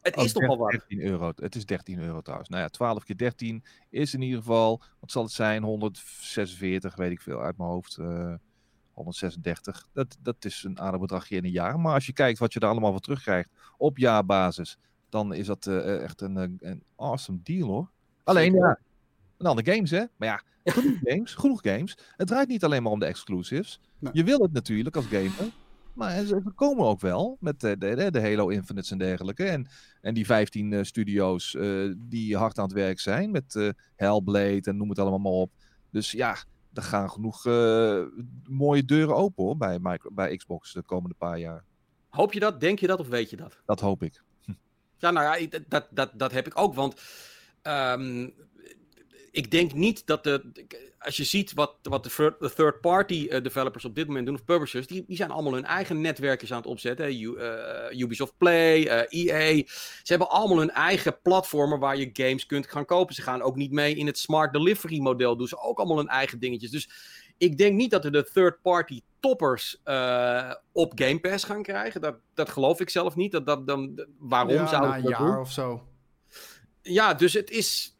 [0.00, 0.70] het is toch wel wat.
[0.70, 1.32] 13 euro.
[1.36, 2.48] Het is 13 euro trouwens.
[2.48, 5.62] Nou ja, 12 keer 13 is in ieder geval, wat zal het zijn?
[5.62, 7.96] 146, weet ik veel uit mijn hoofd.
[8.00, 8.34] Uh,
[8.98, 9.88] 136.
[9.92, 11.80] Dat, dat is een aardig bedragje in een jaar.
[11.80, 15.66] Maar als je kijkt wat je er allemaal voor terugkrijgt op jaarbasis, dan is dat
[15.66, 17.90] uh, echt een, een awesome deal hoor.
[18.24, 18.78] Alleen ja,
[19.38, 20.04] een andere games hè.
[20.16, 21.98] Maar ja, genoeg games, genoeg games.
[22.16, 23.80] Het draait niet alleen maar om de exclusives.
[23.98, 24.12] Nee.
[24.14, 25.52] Je wil het natuurlijk als gamer.
[25.92, 29.44] Maar ze komen ook wel met de, de, de Halo Infinites en dergelijke.
[29.44, 29.66] En,
[30.00, 33.30] en die 15 uh, studio's uh, die hard aan het werk zijn.
[33.30, 35.50] Met uh, Hellblade en noem het allemaal maar op.
[35.90, 36.36] Dus ja,
[36.78, 37.44] er gaan genoeg
[38.44, 41.64] mooie deuren open hoor, bij, micro, bij Xbox de komende paar jaar.
[42.08, 42.60] Hoop je dat?
[42.60, 43.58] Denk je dat of weet je dat?
[43.66, 44.22] Dat hoop ik.
[44.98, 46.74] Ja, nou ja, dat, dat, dat heb ik ook.
[46.74, 47.00] Want
[47.62, 48.34] um,
[49.38, 50.66] ik denk niet dat de.
[50.98, 54.86] Als je ziet wat, wat de, third-party uh, developers op dit moment doen, of publishers,
[54.86, 57.20] die, die zijn allemaal hun eigen netwerkjes aan het opzetten.
[57.20, 59.62] U, uh, Ubisoft Play, uh, EA.
[60.02, 63.14] Ze hebben allemaal hun eigen platformen waar je games kunt gaan kopen.
[63.14, 65.36] Ze gaan ook niet mee in het smart delivery model.
[65.36, 66.70] Doen ze ook allemaal hun eigen dingetjes.
[66.70, 66.90] Dus
[67.36, 69.80] ik denk niet dat we de third-party toppers
[70.72, 72.00] op Game Pass gaan krijgen.
[72.00, 73.32] Dat, dat geloof ik zelf niet.
[73.32, 75.38] Dat, dat, dan, waarom ja, zou na een jaar doen?
[75.38, 75.86] of zo.
[76.82, 77.97] Ja, dus het is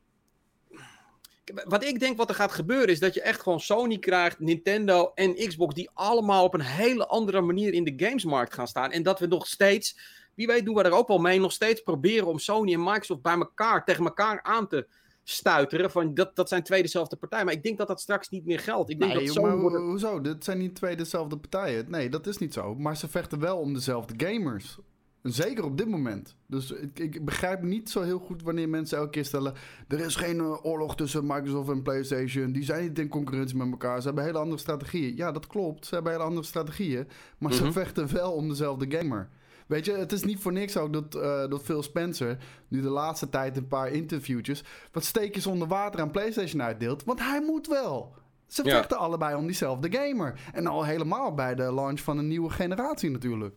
[1.64, 5.12] wat ik denk wat er gaat gebeuren is dat je echt gewoon Sony krijgt, Nintendo
[5.14, 8.90] en Xbox, die allemaal op een hele andere manier in de gamesmarkt gaan staan.
[8.90, 9.98] En dat we nog steeds,
[10.34, 13.22] wie weet doen we er ook wel mee, nog steeds proberen om Sony en Microsoft
[13.22, 14.86] bij elkaar, tegen elkaar aan te
[15.24, 15.90] stuiteren.
[15.90, 17.44] Van dat, dat zijn twee dezelfde partijen.
[17.44, 18.90] Maar ik denk dat dat straks niet meer geldt.
[18.90, 19.82] Ik denk nee, dat Sony maar, worden...
[19.82, 20.20] hoezo?
[20.20, 21.84] Dit zijn niet twee dezelfde partijen.
[21.88, 22.74] Nee, dat is niet zo.
[22.74, 24.78] Maar ze vechten wel om dezelfde gamers.
[25.22, 26.36] Zeker op dit moment.
[26.46, 29.54] Dus ik, ik, begrijp niet zo heel goed wanneer mensen elke keer stellen...
[29.88, 32.52] er is geen uh, oorlog tussen Microsoft en PlayStation.
[32.52, 34.00] Die zijn niet in concurrentie met elkaar.
[34.00, 35.16] Ze hebben hele andere strategieën.
[35.16, 35.86] Ja, dat klopt.
[35.86, 37.08] Ze hebben hele andere strategieën.
[37.38, 37.72] Maar ze mhm.
[37.72, 39.28] vechten wel om dezelfde gamer.
[39.66, 42.38] Weet je, het is niet voor niks ook dat, uh, dat Phil Spencer...
[42.68, 44.64] nu de laatste tijd een paar interviewtjes...
[44.92, 47.04] wat steekjes onder water aan PlayStation uitdeelt.
[47.04, 48.14] Want hij moet wel.
[48.46, 50.40] Ze vechten allebei om diezelfde gamer.
[50.52, 53.56] En al helemaal bij de launch van een nieuwe generatie natuurlijk.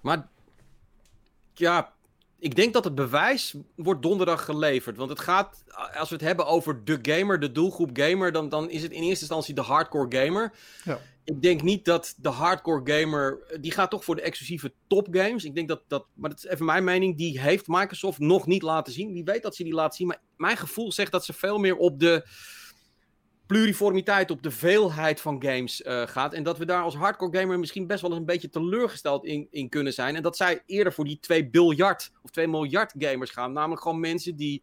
[0.00, 0.28] Maar
[1.58, 1.94] ja,
[2.38, 4.96] ik denk dat het bewijs wordt donderdag geleverd.
[4.96, 5.64] Want het gaat,
[5.98, 9.02] als we het hebben over de gamer, de doelgroep gamer, dan, dan is het in
[9.02, 10.52] eerste instantie de hardcore gamer.
[10.84, 11.00] Ja.
[11.24, 15.44] Ik denk niet dat de hardcore gamer, die gaat toch voor de exclusieve topgames.
[15.44, 18.62] Ik denk dat, dat, maar dat is even mijn mening, die heeft Microsoft nog niet
[18.62, 19.12] laten zien.
[19.12, 21.76] Wie weet dat ze die laten zien, maar mijn gevoel zegt dat ze veel meer
[21.76, 22.26] op de
[23.46, 26.34] pluriformiteit, op de veelheid van games uh, gaat.
[26.34, 29.46] En dat we daar als hardcore gamer misschien best wel eens een beetje teleurgesteld in,
[29.50, 30.16] in kunnen zijn.
[30.16, 33.52] En dat zij eerder voor die 2 biljard of 2 miljard gamers gaan.
[33.52, 34.62] Namelijk gewoon mensen die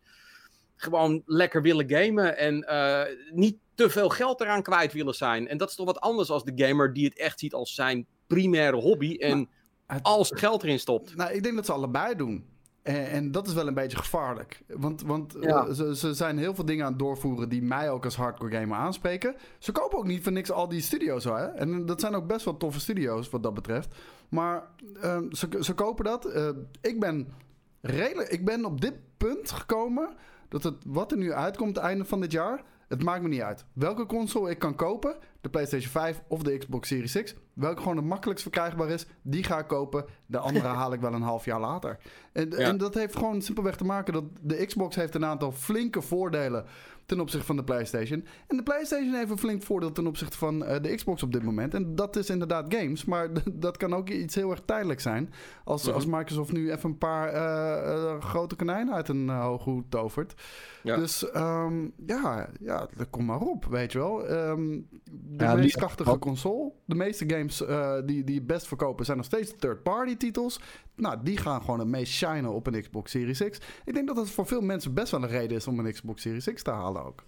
[0.75, 5.47] gewoon lekker willen gamen en uh, niet te veel geld eraan kwijt willen zijn.
[5.47, 8.05] En dat is toch wat anders als de gamer die het echt ziet als zijn
[8.27, 9.49] primaire hobby en
[9.87, 10.03] het...
[10.03, 11.15] al zijn geld erin stopt.
[11.15, 12.52] Nou, ik denk dat ze allebei doen.
[12.83, 14.63] En, en, dat is wel een beetje gevaarlijk.
[14.67, 18.05] Want, want eh, ze, ze, zijn heel veel dingen aan het doorvoeren die mij ook
[18.05, 19.35] als hardcore gamer aanspreken.
[19.57, 21.23] Ze kopen ook niet voor niks al die studio's.
[21.23, 21.45] Hè?
[21.45, 23.95] En dat zijn ook best wel toffe studio's wat dat betreft.
[24.29, 24.67] Maar
[25.03, 26.35] uh, ze, ze kopen dat.
[26.35, 26.49] Uh,
[26.81, 27.33] ik, ben
[27.81, 30.09] redelijk, ik ben op dit punt gekomen
[30.49, 32.63] dat het wat er nu uitkomt, het einde van dit jaar.
[32.87, 33.65] Het maakt me niet uit.
[33.73, 37.35] Welke console ik kan kopen, de PlayStation 5 of de Xbox Series X.
[37.53, 40.05] Welke gewoon het makkelijkst verkrijgbaar is, die ga ik kopen.
[40.25, 41.97] De andere haal ik wel een half jaar later.
[42.31, 46.01] En, en dat heeft gewoon simpelweg te maken dat de Xbox heeft een aantal flinke
[46.01, 46.65] voordelen
[47.05, 48.25] ten opzichte van de PlayStation.
[48.47, 51.43] En de PlayStation heeft een flink voordeel ten opzichte van uh, de Xbox op dit
[51.43, 51.73] moment.
[51.73, 55.33] En dat is inderdaad games, maar dat kan ook iets heel erg tijdelijk zijn.
[55.63, 55.93] Als, mhm.
[55.93, 60.41] als Microsoft nu even een paar uh, uh, grote konijnen uit een hoge hoed tovert.
[60.83, 60.95] Ja.
[60.95, 64.31] Dus um, ja, ja, kom maar op, weet je wel.
[64.31, 66.71] Um, de ja, meest krachtige console.
[66.85, 70.59] De meeste games uh, die, die best verkopen zijn nog steeds third-party titels.
[70.95, 73.59] Nou, die gaan gewoon het meest shinen op een Xbox Series X.
[73.85, 76.21] Ik denk dat het voor veel mensen best wel een reden is om een Xbox
[76.21, 77.23] Series X te halen ook.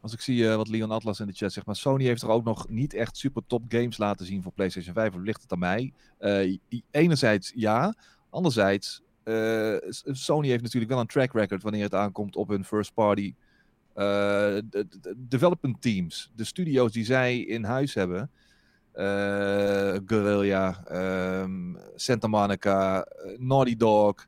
[0.00, 2.28] Als ik zie uh, wat Leon Atlas in de chat zegt, maar Sony heeft er
[2.28, 5.14] ook nog niet echt super top games laten zien voor PlayStation 5.
[5.14, 5.92] Of ligt het aan mij?
[6.20, 6.58] Uh,
[6.90, 7.94] enerzijds ja,
[8.30, 12.94] anderzijds uh, Sony heeft natuurlijk wel een track record wanneer het aankomt op hun first
[12.94, 13.34] party
[15.16, 16.30] development teams.
[16.34, 18.30] De studio's die zij in huis hebben.
[18.96, 20.84] Uh, Guerrilla,
[21.42, 23.06] um, Santa Monica,
[23.36, 24.26] Naughty Dog.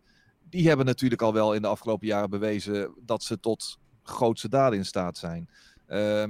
[0.51, 4.79] Die hebben natuurlijk al wel in de afgelopen jaren bewezen dat ze tot grootste daden
[4.79, 5.49] in staat zijn.
[5.89, 6.25] Uh,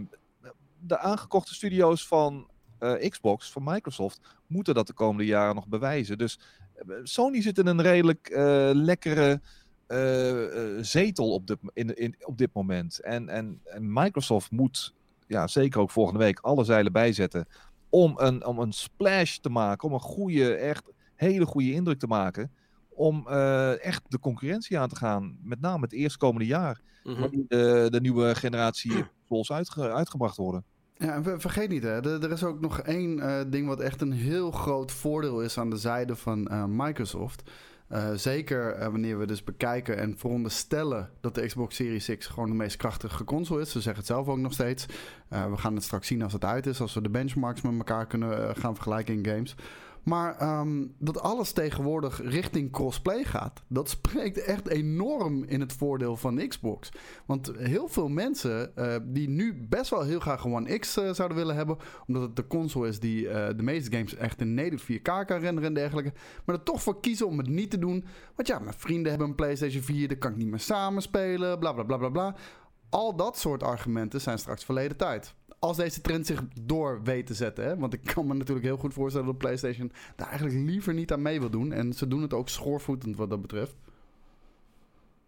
[0.80, 2.50] de aangekochte studio's van
[3.08, 6.18] Xbox, van Microsoft, moeten dat de komende jaren nog bewijzen.
[6.18, 6.38] Dus
[7.02, 8.30] Sony zit in een redelijk
[8.72, 9.40] lekkere
[10.80, 12.98] zetel op dit, in, in, op dit moment.
[12.98, 14.94] En, en, en, Microsoft moet,
[15.26, 17.46] ja, zeker ook volgende week, alle zeilen bijzetten
[17.90, 22.06] om een, om een splash te maken, om een goede, echt hele goede indruk te
[22.06, 22.52] maken.
[22.88, 23.28] Om
[23.80, 25.38] echt de concurrentie aan te gaan.
[25.42, 26.80] Met name het eerstkomende jaar.
[27.04, 30.64] Mm de, de nieuwe generatie consoles uitge uitgebracht worden.
[30.94, 34.00] Ja, en vergeet niet, hè, er, er is ook nog één uh, ding wat echt
[34.00, 37.50] een heel groot voordeel is aan de zijde van uh, Microsoft.
[37.92, 42.54] Uh, zeker wanneer we dus bekijken en veronderstellen dat de Xbox Series X gewoon de
[42.54, 43.70] meest krachtige console is.
[43.70, 44.86] Ze zeggen het zelf ook nog steeds.
[45.28, 48.06] we gaan het straks zien als het uit is, als we de benchmarks met elkaar
[48.06, 49.54] kunnen gaan vergelijken in games.
[50.08, 56.16] Maar um, dat alles tegenwoordig richting crossplay gaat, dat spreekt echt enorm in het voordeel
[56.16, 56.92] van Xbox.
[57.26, 61.12] Want heel veel mensen uh, die nu best wel heel graag een One X uh,
[61.12, 64.54] zouden willen hebben, omdat het de console is die uh, de meeste games echt in
[64.54, 66.12] native 4K kan renderen en dergelijke,
[66.44, 68.04] maar er toch voor kiezen om het niet te doen.
[68.34, 71.72] Want ja, mijn vrienden hebben een PlayStation 4, daar kan ik niet meer samenspelen, bla
[71.72, 72.34] bla bla bla bla.
[72.90, 77.34] Al dat soort argumenten zijn straks verleden tijd als deze trend zich door weet te
[77.34, 77.64] zetten.
[77.64, 77.76] Hè?
[77.76, 81.22] Want ik kan me natuurlijk heel goed voorstellen dat PlayStation daar eigenlijk liever niet aan
[81.22, 81.72] mee wil doen.
[81.72, 83.74] En ze doen het ook schoorvoetend wat dat betreft.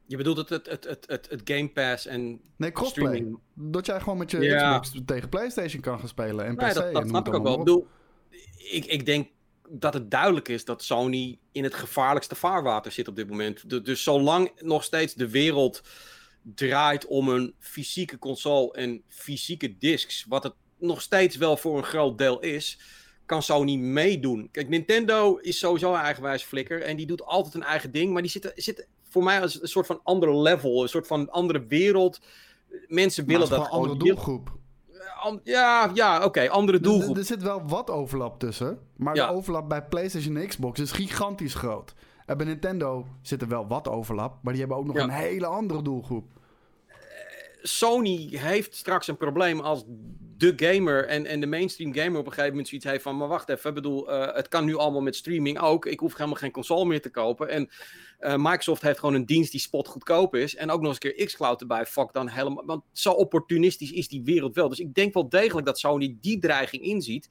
[0.06, 3.06] Je bedoelt het, het, het, het, het, het Game Pass en Nee, crossplay.
[3.06, 3.38] Streaming.
[3.54, 6.60] Dat jij gewoon met je Xbox tegen PlayStation kan gaan spelen en PC.
[6.60, 7.52] Nee, dat, snap ik ook wel.
[7.52, 7.86] Ik bedoel,
[8.70, 9.28] ik, ik denk
[9.68, 13.84] dat het duidelijk is dat Sony in het gevaarlijkste vaarwater zit op dit moment.
[13.84, 15.82] dus zolang nog steeds de wereld
[16.42, 21.84] draait om een fysieke console en fysieke discs, wat het nog steeds wel voor een
[21.84, 22.78] groot deel is,
[23.26, 24.48] kan Sony meedoen.
[24.52, 28.22] Kijk, Nintendo is sowieso een eigenwijs flikker en die doet altijd een eigen ding, maar
[28.22, 31.66] die zit, zit voor mij als een soort van ander level, een soort van andere
[31.66, 32.20] wereld.
[32.86, 33.82] Mensen willen dat gewoon.
[33.82, 34.58] Een andere doelgroep.
[35.42, 37.16] Ja, ja oké, andere doelgroep.
[37.16, 41.54] Er, zit wel wat overlap tussen, maar de overlap bij PlayStation en Xbox is gigantisch
[41.54, 41.94] groot.
[42.30, 45.46] En bij Nintendo zit er wel wat overlap, maar die hebben ook nog een hele
[45.46, 46.26] andere doelgroep.
[47.62, 49.84] Sony heeft straks een probleem als
[50.36, 53.28] de gamer en, en de mainstream gamer op een gegeven moment zoiets heeft van, maar
[53.28, 55.86] wacht even, ik bedoel, uh, het kan nu allemaal met streaming ook.
[55.86, 57.48] Ik hoef helemaal geen console meer te kopen.
[57.48, 57.70] En
[58.20, 60.56] uh, Microsoft heeft gewoon een dienst die spot goedkoop is.
[60.56, 61.86] En ook nog eens een keer xCloud erbij.
[61.86, 62.64] Fuck dan helemaal.
[62.66, 64.68] Want zo opportunistisch is die wereld wel.
[64.68, 67.28] Dus ik denk wel degelijk dat Sony die dreiging inziet.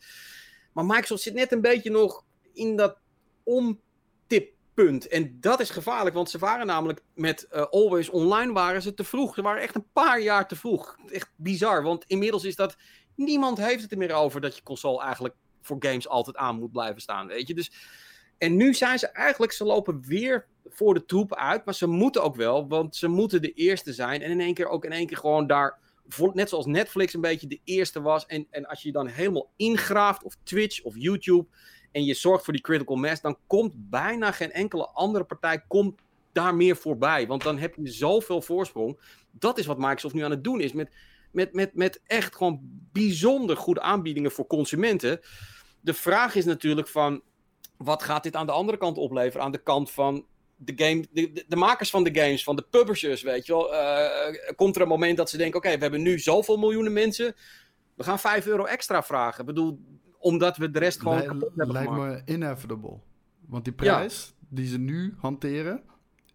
[0.74, 2.98] Maar Microsoft zit net een beetje nog in dat
[3.44, 3.88] omtip
[4.86, 5.08] Punt.
[5.08, 9.04] En dat is gevaarlijk, want ze waren namelijk met uh, Always Online waren ze te
[9.04, 9.36] vroeg.
[9.36, 10.98] Ze waren echt een paar jaar te vroeg.
[11.12, 12.78] Echt bizar, want inmiddels is dat...
[13.16, 16.72] Niemand heeft het er meer over dat je console eigenlijk voor games altijd aan moet
[16.72, 17.54] blijven staan, weet je.
[17.54, 17.72] Dus,
[18.38, 22.24] en nu zijn ze eigenlijk, ze lopen weer voor de troep uit, maar ze moeten
[22.24, 24.22] ook wel, want ze moeten de eerste zijn.
[24.22, 25.80] En in één keer ook in één keer gewoon daar,
[26.34, 28.26] net zoals Netflix een beetje de eerste was.
[28.26, 31.48] En, en als je je dan helemaal ingraaft, of Twitch of YouTube
[32.00, 36.02] en je zorgt voor die critical mass, dan komt bijna geen enkele andere partij komt
[36.32, 37.28] daar meer voorbij.
[37.28, 39.00] Want dan heb je zoveel voorsprong.
[39.32, 40.74] Dat is wat Microsoft nu aan het doen is.
[40.74, 40.90] Met,
[41.32, 42.60] met, met, met echt gewoon
[42.92, 45.20] bijzonder goede aanbiedingen voor consumenten.
[45.82, 47.22] De vraag is natuurlijk van,
[47.78, 49.46] wat gaat dit aan de andere kant opleveren?
[49.46, 51.06] Aan de kant van de, game,
[51.48, 53.74] de, makers van de games, van de publishers, weet je wel.
[53.74, 57.36] Uh, komt er een moment dat ze denken, oké, we hebben nu zoveel miljoenen mensen.
[57.96, 59.40] We gaan 5 euro extra vragen.
[59.40, 59.80] Ik bedoel,
[60.20, 63.00] omdat we de rest gewoon Lij, kapot hebben Lijkt me inevitable.
[63.46, 65.82] Want die prijs die ze nu hanteren,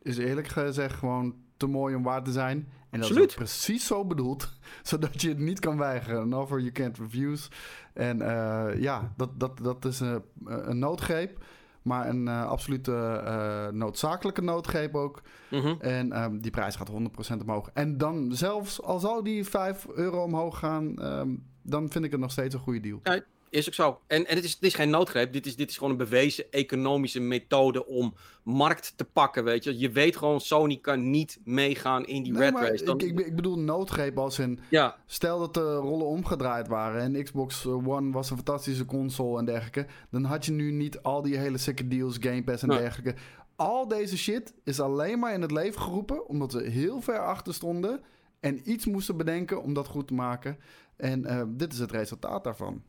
[0.03, 2.69] is eerlijk gezegd gewoon te mooi om waar te zijn.
[2.91, 6.35] En dat is precies zo bedoeld, zodat je het niet kan weigeren.
[6.35, 7.49] Offer you can't refuse.
[7.93, 11.45] En uh, ja, dat, dat, dat is een, een noodgreep.
[11.83, 15.23] Maar een uh, absolute uh, noodzakelijke noodgreep ook.
[15.51, 15.77] Mm -hmm.
[15.81, 16.95] En um, die prijs gaat 100%
[17.41, 17.71] omhoog.
[17.75, 21.05] En dan zelfs, al zou die 5 euro omhoog gaan...
[21.05, 23.01] Um, dan vind ik het nog steeds een goede deal.
[23.03, 23.21] Ja,
[23.55, 24.01] is ook zo.
[24.07, 25.33] En, en het, is, het is geen noodgreep.
[25.33, 29.45] Dit is, dit is gewoon een bewezen economische methode om markt te pakken.
[29.45, 32.85] Weet je, je weet gewoon, Sony kan niet meegaan in die nee, red race.
[32.85, 33.01] Dan...
[33.01, 34.61] Ik, ik, bedoel noodgreep als in.
[34.71, 34.97] Ja.
[35.07, 39.87] Stel dat de rollen omgedraaid waren en Xbox One was een fantastische console en dergelijke.
[40.11, 43.21] Dan had je nu niet al die hele sikke deals, Game Pass en dergelijke.
[43.57, 47.55] Al deze shit is alleen maar in het leven geroepen omdat we heel ver achter
[47.55, 48.01] stonden.
[48.41, 50.59] En iets moesten bedenken om dat goed te maken.
[50.97, 52.83] En uh, dit is het resultaat daarvan.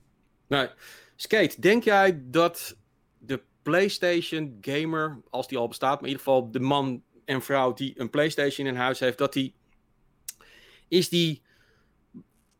[0.48, 0.70] Nou,
[1.16, 2.78] Skate, denk jij dat
[3.18, 7.74] de PlayStation gamer, als die al bestaat, maar in ieder geval de man en vrouw
[7.74, 9.54] die een PlayStation in huis heeft, dat die
[10.88, 11.42] is die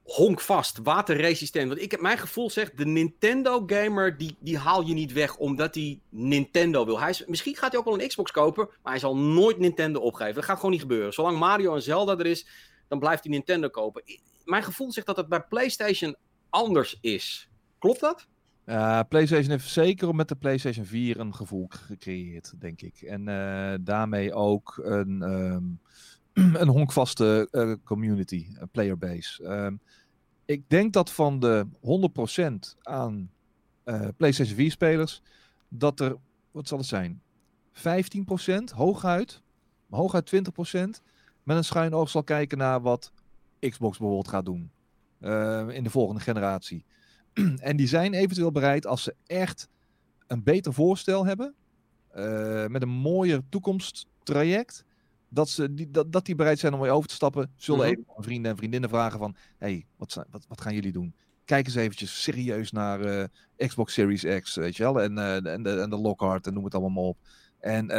[0.04, 1.68] honkvast, waterresistent.
[1.68, 5.38] Want ik heb mijn gevoel zegt, de Nintendo gamer, die, die haal je niet weg
[5.38, 7.00] omdat hij Nintendo wil.
[7.00, 10.00] Hij is, misschien gaat hij ook wel een Xbox kopen, maar hij zal nooit Nintendo
[10.00, 10.34] opgeven.
[10.34, 11.14] Dat gaat gewoon niet gebeuren.
[11.14, 12.48] Zolang Mario en Zelda er is,
[12.88, 14.04] dan blijft hij Nintendo kopen.
[14.44, 16.16] Mijn gevoel zegt dat het bij PlayStation
[16.50, 17.50] anders is.
[17.80, 18.28] Klopt dat?
[18.66, 23.02] Uh, PlayStation heeft zeker met de PlayStation 4 een gevoel gecreëerd, denk ik.
[23.02, 25.80] En uh, daarmee ook een, um,
[26.62, 29.44] een honkvaste uh, community, playerbase.
[29.44, 29.80] Um,
[30.46, 31.66] ik denk dat van de
[32.76, 33.32] 100% aan
[34.18, 35.22] PlayStation 4 spelers,
[35.68, 36.16] dat er
[36.52, 37.22] wat zal het zijn?
[37.74, 37.80] 15%,
[38.76, 39.42] hooguit,
[39.90, 40.40] hooguit 20%,
[41.44, 43.12] met een schuin oog zal kijken naar wat
[43.60, 44.72] Xbox bijvoorbeeld gaat doen
[45.72, 46.86] in de volgende generatie.
[47.70, 49.68] en die zijn eventueel bereid als ze echt
[50.28, 51.56] een beter voorstel hebben,
[52.16, 54.86] uh, met een mooier toekomsttraject,
[55.30, 57.90] dat, ze die, dat, dat die bereid zijn om weer over te stappen, zullen -hmm.
[57.90, 61.16] even vrienden en vriendinnen vragen van, hey, wat, wat, wat gaan jullie doen?
[61.46, 63.24] Kijk eens eventjes serieus naar uh,
[63.68, 66.64] Xbox Series X, weet je wel, en, uh, en, de, en de Lockhart en noem
[66.64, 67.18] het allemaal maar op.
[67.60, 67.90] En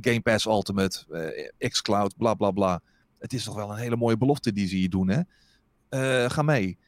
[0.00, 2.80] Game Pass Ultimate, xCloud, bla bla bla.
[3.18, 6.28] Het is toch wel een hele mooie belofte die ze hier doen, hè?
[6.28, 6.78] ga mee.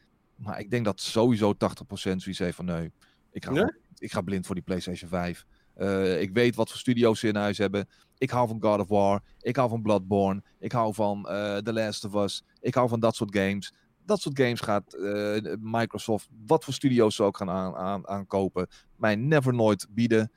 [0.43, 1.57] Maar ik denk dat sowieso 80%
[1.93, 2.93] zoiets heeft van, nee,
[3.33, 3.73] ik ga, nee?
[3.99, 5.45] ik ga blind voor die PlayStation 5.
[5.77, 7.89] Uh, ik weet wat voor studio's ze in huis hebben.
[8.19, 9.23] Ik hou van God of War.
[9.41, 10.43] Ik hou van Bloodborne.
[10.59, 12.45] Ik hou van uh, The Last of Us.
[12.61, 13.73] Ik hou van dat soort games.
[14.05, 18.67] Dat soort games gaat uh, Microsoft, wat voor studio's ze ook gaan aan, aan, aankopen,
[18.97, 20.31] mij never nooit bieden.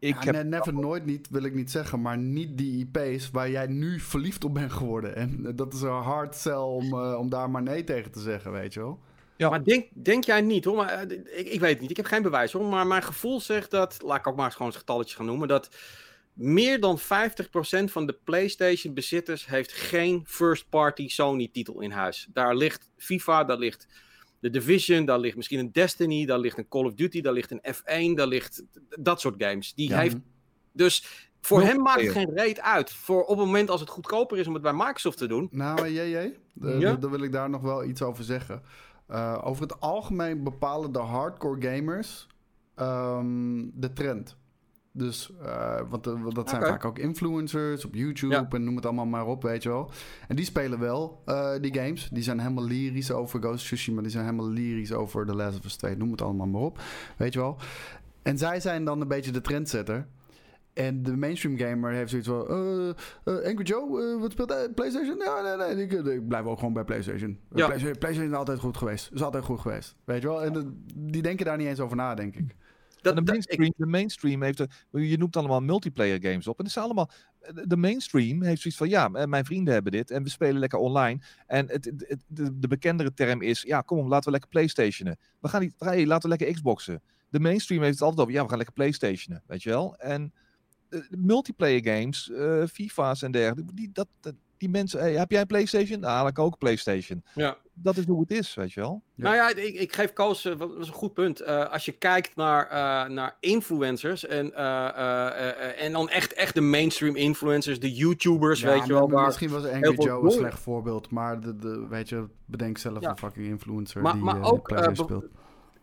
[0.00, 0.46] Ik ja, heb...
[0.46, 4.44] Never nooit niet, wil ik niet zeggen, maar niet die IP's waar jij nu verliefd
[4.44, 5.16] op bent geworden.
[5.16, 8.74] En dat is een hard sell om, om daar maar nee tegen te zeggen, weet
[8.74, 9.00] je wel.
[9.40, 9.48] Ja.
[9.48, 12.06] Maar denk, denk jij niet hoor, maar, uh, ik, ik weet het niet, ik heb
[12.06, 14.78] geen bewijs hoor, maar mijn gevoel zegt dat, laat ik ook maar eens gewoon een
[14.78, 15.76] getalletje gaan noemen, dat
[16.32, 17.02] meer dan 50%
[17.84, 22.26] van de PlayStation bezitters heeft geen first-party Sony titel in huis.
[22.32, 23.86] Daar ligt FIFA, daar ligt
[24.40, 27.50] de Division, daar ligt misschien een Destiny, daar ligt een Call of Duty, daar ligt
[27.50, 28.62] een F1, daar ligt
[28.98, 29.74] dat soort games.
[29.74, 29.98] Die ja.
[29.98, 30.16] heeft,
[30.72, 32.92] dus voor hem maakt het geen reet uit.
[32.92, 35.48] Voor op het moment als het goedkoper is om het bij Microsoft te doen.
[35.50, 36.94] Nou, jee, ja?
[36.94, 38.62] dan wil ik daar nog wel iets over zeggen.
[39.10, 42.26] Uh, over het algemeen bepalen de hardcore gamers
[42.76, 44.36] um, de trend.
[44.92, 46.72] Dus, uh, want, uh, dat zijn okay.
[46.72, 48.46] vaak ook influencers op YouTube ja.
[48.50, 49.90] en noem het allemaal maar op, weet je wel.
[50.28, 51.22] En die spelen wel
[51.60, 52.08] die games.
[52.12, 54.00] Die zijn helemaal lyrisch over Ghost of Tsushima.
[54.00, 55.96] Die zijn helemaal lyrisch over The Last of Us 2.
[55.96, 56.80] Noem het allemaal maar op,
[57.16, 57.56] weet je wel.
[58.22, 60.06] En zij zijn dan een beetje de trendsetter.
[60.72, 62.46] En de mainstream gamer heeft zoiets van...
[63.24, 64.68] Angry Joe, wat speelt hij?
[64.68, 65.18] PlayStation?
[65.18, 67.30] Ja, nee, nee, ik, ik, blijf ook gewoon bij PlayStation.
[67.30, 67.66] Ja.
[67.66, 67.98] PlayStation.
[67.98, 69.10] PlayStation is altijd goed geweest.
[69.12, 69.96] Is altijd goed geweest.
[70.04, 70.44] Weet je wel?
[70.44, 72.56] En de, die denken daar niet eens over na, denk ik.
[73.02, 73.72] Dat, de, mainstream, ik...
[73.76, 74.64] de mainstream heeft...
[74.90, 76.58] je noemt allemaal multiplayer games op.
[76.58, 77.10] En het is allemaal...
[77.64, 78.88] De mainstream heeft zoiets van...
[78.88, 80.10] Ja, mijn vrienden hebben dit.
[80.10, 81.20] En we spelen lekker online.
[81.46, 83.62] En het, het, de, de bekendere term is...
[83.62, 85.18] Ja, kom, laten we lekker PlayStationen.
[85.40, 85.74] We gaan niet...
[85.78, 87.02] Hey, laten we lekker Xboxen.
[87.28, 88.32] De mainstream heeft het altijd over...
[88.32, 89.42] Ja, we gaan lekker PlayStationen.
[89.46, 89.96] Weet je wel?
[89.96, 90.32] En
[91.10, 94.08] multiplayer games, uh, FIFA's en dergelijke, die, dat,
[94.60, 96.00] die mensen, hey, heb jij een PlayStation?
[96.00, 97.22] Nou, ik ook een PlayStation.
[97.34, 97.56] Ja.
[97.72, 99.02] Dat is hoe het is, weet je wel.
[99.14, 99.24] Ja.
[99.24, 101.42] Nou ja, ik, ik geef Koos, uh, dat is een goed punt.
[101.42, 104.54] Uh, als je kijkt naar, uh, naar influencers en,
[105.76, 109.10] en dan echt, echt de mainstream influencers, de YouTubers, ja, weet je wel.
[109.10, 113.00] Waar misschien was Angry Joe een slecht voorbeeld, maar de, de, weet je, bedenk zelf
[113.00, 113.10] ja.
[113.10, 115.24] een fucking influencer maar, die maar ook, speelt.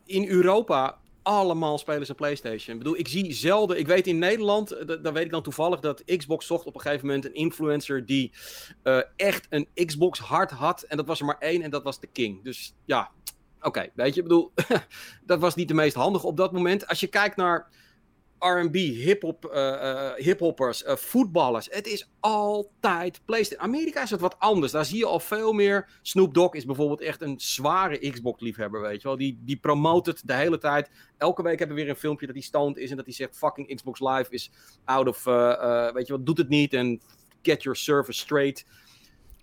[0.06, 2.76] In Europa allemaal spelen ze PlayStation.
[2.76, 3.80] Ik bedoel, ik zie zelden.
[3.80, 6.82] Ik weet in Nederland, eh, dan weet ik dan toevallig dat Xbox zocht op een
[6.82, 8.32] gegeven moment een influencer die
[8.84, 10.82] uh, echt een Xbox hart had.
[10.82, 12.44] En dat was er maar één en dat was de King.
[12.44, 13.12] Dus ja,
[13.62, 14.52] oké, weet je, ik bedoel,
[15.26, 16.88] dat was niet de meest handige op dat moment.
[16.88, 17.70] Als je kijkt naar
[18.40, 21.68] R&B, hip-hop, uh, hip-hoppers, uh, voetballers.
[21.72, 23.68] Het is altijd PlayStation.
[23.68, 24.72] Amerika is het wat anders.
[24.72, 25.88] Daar zie je al veel meer.
[26.02, 29.18] Snoop Dogg is bijvoorbeeld echt een zware Xbox-liefhebber, weet je wel.
[29.18, 30.90] Die, die promoot het de hele tijd.
[31.18, 33.38] Elke week hebben we weer een filmpje dat hij stoned is en dat hij zegt
[33.38, 34.52] fucking Xbox Live is
[34.86, 35.24] out of,
[35.94, 37.02] weet je wat, doet het niet en
[37.42, 38.66] get your service straight.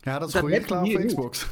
[0.00, 1.46] Ja, dat is goed klaar voor Xbox.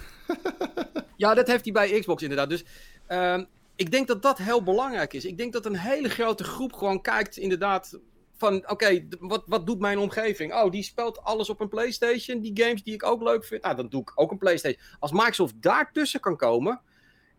[1.16, 2.48] ja, dat heeft hij bij Xbox inderdaad.
[2.48, 2.64] Dus...
[3.08, 5.24] Um, ik denk dat dat heel belangrijk is.
[5.24, 8.00] Ik denk dat een hele grote groep gewoon kijkt inderdaad
[8.36, 8.70] van...
[8.70, 10.54] Oké, wat, wat doet mijn omgeving?
[10.54, 12.40] Oh, die speelt alles op een Playstation.
[12.40, 13.62] Die games die ik ook leuk vind.
[13.62, 14.82] Nou, dan doe ik ook een Playstation.
[14.98, 16.80] Als Microsoft daartussen kan komen...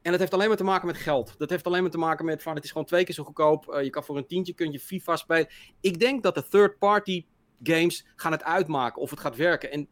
[0.04, 1.36] En dat heeft alleen maar te maken met geld.
[1.38, 3.68] Dat heeft alleen maar te maken met van het is gewoon twee keer zo goedkoop.
[3.68, 5.48] Uh, je kan voor een tientje kun je FIFA spelen.
[5.82, 7.26] Ik denk dat de third party
[7.64, 9.72] games gaan het uitmaken of het gaat werken.
[9.72, 9.90] En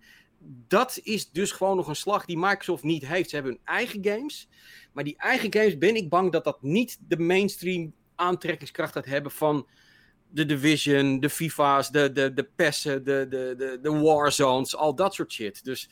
[0.68, 3.30] dat is dus gewoon nog een slag die Microsoft niet heeft.
[3.30, 4.48] Ze hebben hun eigen games.
[4.94, 9.32] Maar die eigen games ben ik bang dat dat niet de mainstream aantrekkingskracht gaat hebben
[9.32, 9.68] van
[10.30, 15.14] de Division, de FIFA's, de, de, de PES'en, de, de, de, de Warzones, al dat
[15.14, 15.64] soort shit.
[15.64, 15.90] Dus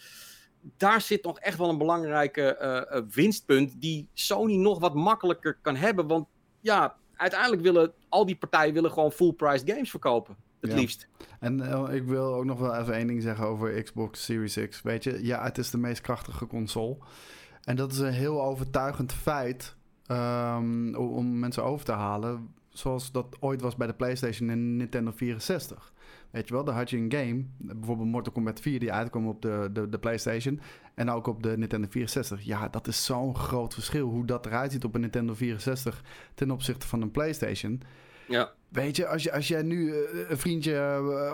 [0.78, 5.76] daar zit nog echt wel een belangrijke uh, winstpunt die Sony nog wat makkelijker kan
[5.76, 6.08] hebben.
[6.08, 6.28] Want
[6.62, 10.38] ja, uiteindelijk willen al die partijen willen gewoon full-priced games verkopen.
[10.60, 11.07] Het liefst.
[11.39, 14.82] En uh, ik wil ook nog wel even één ding zeggen over Xbox Series X.
[14.82, 16.97] Weet je, ja, het is de meest krachtige console.
[17.64, 19.76] En dat is een heel overtuigend feit
[20.12, 22.53] um, om mensen over te halen.
[22.70, 25.93] Zoals dat ooit was bij de PlayStation en Nintendo 64.
[26.32, 29.41] Weet je wel, dan had je een game, bijvoorbeeld Mortal Kombat 4, die uitkwam op
[29.41, 30.60] de, de, de PlayStation
[30.95, 32.41] en ook op de Nintendo 64.
[32.41, 36.03] Ja, dat is zo'n groot verschil hoe dat eruit ziet op een Nintendo 64
[36.34, 37.82] ten opzichte van een PlayStation.
[38.28, 38.51] Ja.
[38.70, 39.94] Weet je, als, je, als jij nu
[40.28, 40.80] een vriendje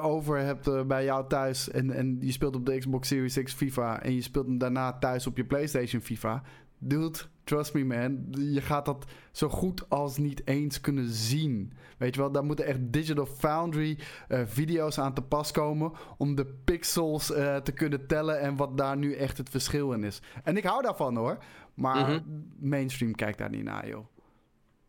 [0.02, 4.02] over hebt bij jou thuis en, en je speelt op de Xbox Series X FIFA
[4.02, 6.44] en je speelt hem daarna thuis op je PlayStation FIFA,
[6.78, 11.74] dude, trust me man, je gaat dat zo goed als niet eens kunnen zien.
[11.98, 13.98] Weet je wel, daar moeten echt Digital Foundry
[14.30, 18.78] uh, video's aan te pas komen om de pixels uh, te kunnen tellen en wat
[18.78, 20.22] daar nu echt het verschil in is.
[20.44, 21.38] En ik hou daarvan hoor,
[21.74, 22.52] maar mm -hmm.
[22.60, 24.06] mainstream kijkt daar niet naar joh.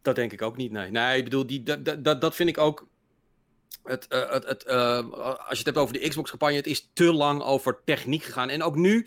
[0.07, 0.91] Dat denk ik ook niet, nee.
[0.91, 2.89] Nee, ik bedoel, die, dat, dat, dat vind ik ook...
[3.85, 7.43] Het, uh, het, het, als je het hebt over de Xbox-campagne, het is te lang
[7.43, 8.49] over techniek gegaan.
[8.49, 9.07] En ook nu,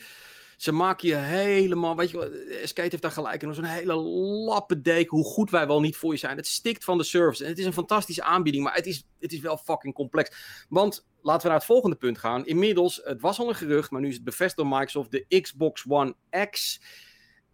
[0.58, 5.24] ze maken je helemaal, weet je, Skate heeft daar gelijk in, zo'n hele lappendeek hoe
[5.24, 6.38] goed wij wel niet voor je zijn.
[6.38, 9.32] Het stikt van de service en het is een fantastische aanbieding, maar het is, het
[9.32, 10.66] is wel fucking complex.
[10.70, 12.46] Want laten we naar het volgende punt gaan.
[12.46, 15.86] Inmiddels, het was al een gerucht, maar nu is het bevestigd door Microsoft, de Xbox
[15.88, 16.16] One
[16.50, 16.82] X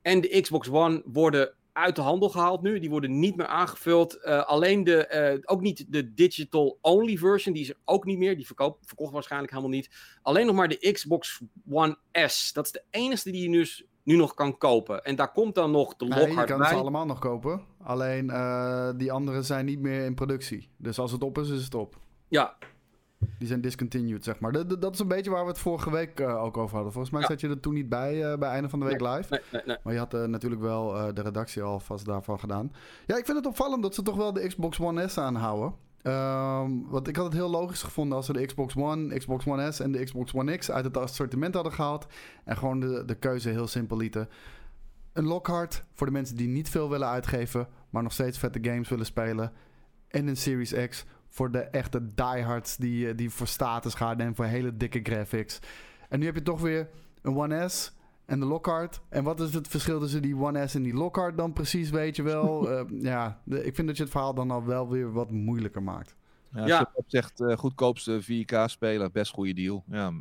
[0.02, 2.80] en de Xbox One worden uit de handel gehaald nu.
[2.80, 4.18] Die worden niet meer aangevuld.
[4.24, 8.36] Uh, alleen de, uh, ook niet de digital-only version, die is er ook niet meer.
[8.36, 10.18] Die verkocht waarschijnlijk helemaal niet.
[10.22, 12.54] Alleen nog maar de Xbox One S.
[12.54, 13.68] Dat is de enige die je nu,
[14.04, 15.04] nu nog kan kopen.
[15.04, 16.70] En daar komt dan nog de Lockhart nee, je kan bij.
[16.70, 17.62] ze allemaal nog kopen.
[17.84, 20.70] Alleen uh, die andere zijn niet meer in productie.
[20.78, 21.98] Dus als het op is, is het op.
[22.28, 22.58] Ja,
[23.38, 24.52] die zijn discontinued, zeg maar.
[24.52, 26.94] Dat, dat is een beetje waar we het vorige week uh, ook over hadden.
[26.94, 27.28] Volgens mij ja.
[27.28, 29.28] zat je er toen niet bij, uh, bij einde van de week nee, live.
[29.30, 29.78] Nee, nee, nee.
[29.84, 32.72] Maar je had uh, natuurlijk wel de redactie alvast daarvan gedaan.
[33.06, 35.74] Ja, ik vind het opvallend dat ze toch wel de Xbox One S aanhouden.
[36.04, 39.72] Um, want ik had het heel logisch gevonden als ze de Xbox One, Xbox One
[39.72, 42.08] S en de Xbox One X uit het assortiment hadden gehaald.
[42.44, 44.30] En gewoon de, de keuze heel simpel lieten.
[45.14, 48.90] Een Lockhart voor de mensen die niet veel willen uitgeven, maar nog steeds vette games
[48.90, 49.52] willen spelen.
[50.08, 51.06] En een Series X
[51.36, 55.60] voor de echte diehards die, die voor status gaan en voor hele dikke graphics.
[56.10, 56.90] En nu heb je toch weer
[57.22, 57.94] een One S
[58.26, 59.02] en de Lockhart.
[59.10, 62.16] En wat is het verschil tussen die One S en die Lockhart dan precies, weet
[62.16, 62.72] je wel?
[62.72, 65.84] uh, ja, de, ik vind dat je het verhaal dan al wel weer wat moeilijker
[65.84, 66.16] maakt.
[66.52, 66.92] Ja, ja.
[67.08, 69.84] zegt uh, goedkoopste 4K-speler, best goede deal.
[69.88, 70.14] Ja,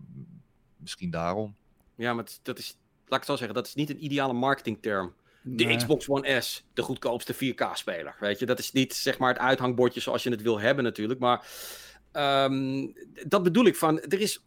[0.77, 1.55] misschien daarom.
[1.95, 5.13] Ja, maar dat is, laat ik het zo zeggen, dat is niet een ideale marketingterm.
[5.47, 5.77] De nee.
[5.77, 8.17] Xbox One S, de goedkoopste 4K-speler.
[8.21, 11.21] Weet je, dat is niet zeg maar het uithangbordje zoals je het wil hebben natuurlijk.
[11.21, 11.47] Maar
[12.13, 12.93] um,
[13.27, 14.45] dat bedoel ik van, er is,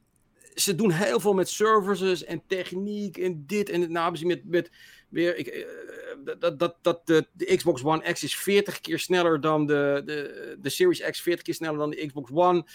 [0.56, 4.46] ze doen heel veel met services en techniek en dit en nou hebben ze met,
[4.46, 4.72] met
[5.10, 9.42] weer, ik, uh, dat, dat, dat de, de, Xbox One X is 40 keer sneller
[9.42, 12.66] dan de, de, de Series X, 40 keer sneller dan de Xbox One.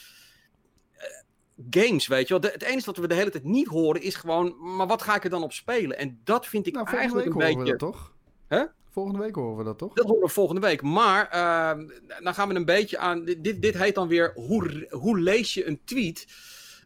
[1.71, 2.41] Games, weet je wel.
[2.41, 5.15] De, het enige wat we de hele tijd niet horen is gewoon, maar wat ga
[5.15, 5.99] ik er dan op spelen?
[5.99, 7.59] En dat vind ik nou, eigenlijk een beetje...
[7.59, 8.13] We dat, toch?
[8.49, 8.63] Huh?
[8.91, 9.93] Volgende week horen we dat toch?
[9.93, 10.83] Dat horen we volgende week.
[10.83, 11.89] Maar uh,
[12.23, 13.25] dan gaan we een beetje aan.
[13.25, 16.27] Dit, dit heet dan weer hoe, hoe lees je een tweet?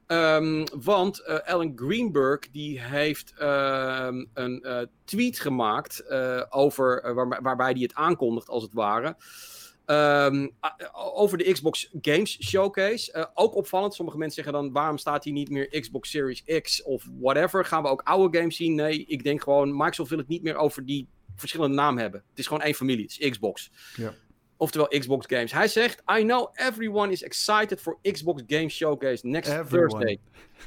[0.06, 6.12] Um, want uh, Alan Greenberg die heeft uh, een uh, tweet gemaakt
[6.50, 9.16] over waar, waarbij hij het aankondigt als het ware.
[9.86, 10.50] Um,
[10.92, 13.30] over de Xbox Games Showcase.
[13.34, 13.94] ook opvallend.
[13.94, 17.64] Sommige mensen zeggen dan: waarom staat hier niet meer Xbox Series X of whatever?
[17.64, 18.74] Gaan we ook oude games zien?
[18.74, 22.22] Nee, ik denk gewoon: Microsoft wil het niet meer over die verschillende naam hebben.
[22.30, 23.02] Het is gewoon één familie.
[23.04, 23.70] Het is Xbox.
[23.96, 24.14] Ja.
[24.56, 25.52] Oftewel Xbox Games.
[25.52, 29.88] Hij zegt: I know everyone is excited for Xbox Games Showcase next everyone.
[29.88, 30.18] Thursday.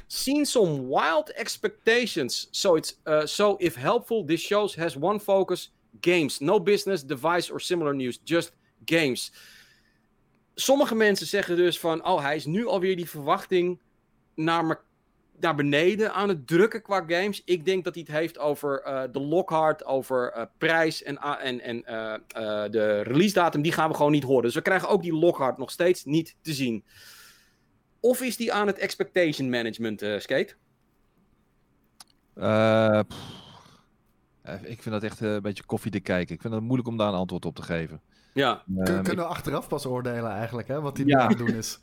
[0.06, 2.48] Seen some wild expectations.
[2.50, 6.38] So it's uh, so if helpful, this shows has one focus: games.
[6.40, 8.20] No business, device or similar news.
[8.24, 8.52] Just
[8.90, 9.32] games.
[10.54, 13.80] Sommige mensen zeggen dus van: oh, hij is nu alweer die verwachting
[14.34, 14.64] naar
[15.40, 17.42] naar beneden aan het drukken qua games.
[17.44, 21.18] Ik denk dat hij het heeft over uh, de Lockhart, over uh, prijs en,
[21.60, 22.14] en, uh,
[22.70, 23.62] de release datum.
[23.62, 24.42] Die gaan we gewoon niet horen.
[24.42, 26.84] Dus we krijgen ook die Lockhart nog steeds niet te zien.
[28.00, 30.54] Of is die aan het expectation management, Skate?
[34.62, 36.34] ik vind dat echt een beetje koffie te kijken.
[36.34, 38.00] Ik vind het moeilijk om daar een antwoord op te geven.
[38.32, 38.62] Ja.
[38.66, 40.80] Kun, kunnen we achteraf pas oordelen eigenlijk, hè?
[40.80, 41.20] Wat hij ja.
[41.20, 41.78] aan het doen is.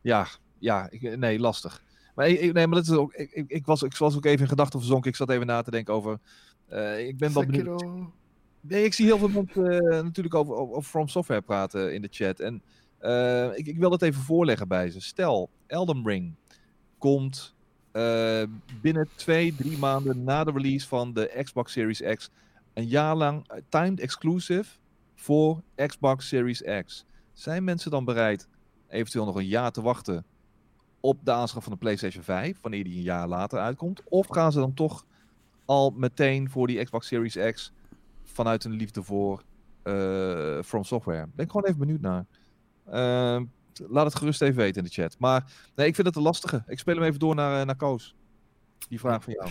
[0.00, 0.26] Ja,
[0.58, 1.82] ja ik, nee, lastig.
[2.14, 3.12] Maar ik, nee, maar dat is ook.
[3.14, 5.10] Ik, ik, ik, was, ik was ook even in gedachten verzonken.
[5.10, 6.18] Ik zat even na te denken over.
[6.72, 7.84] Uh, ik ben wel benieuwd.
[8.60, 12.08] Nee, ik zie heel veel mensen uh, natuurlijk over, over From Software praten in de
[12.10, 12.40] chat.
[12.40, 12.62] En
[13.00, 15.00] uh, ik, ik wil dat even voorleggen bij ze.
[15.00, 16.34] Stel, Elden Ring
[16.98, 17.54] komt
[18.80, 22.30] binnen twee, drie maanden na de release van de Xbox Series X
[22.72, 24.64] een jaar lang timed exclusive
[25.14, 27.04] voor Xbox Series X.
[27.32, 28.48] Zijn mensen dan bereid
[28.88, 30.24] eventueel nog een jaar te wachten
[31.00, 34.02] op de aanschaf van de PlayStation 5, wanneer die een jaar later uitkomt?
[34.04, 35.06] Of gaan ze dan toch
[35.64, 37.72] al meteen voor die Xbox Series X
[38.22, 39.42] vanuit een liefde voor
[39.84, 41.28] uh, From Software?
[41.34, 42.26] Ben ik gewoon even benieuwd naar.
[42.88, 43.42] Uh,
[43.88, 45.16] laat het gerust even weten in de chat.
[45.18, 46.64] Maar nee, ik vind het een lastige.
[46.66, 48.14] Ik speel hem even door naar, naar Koos.
[48.88, 49.50] Die vraag van jou.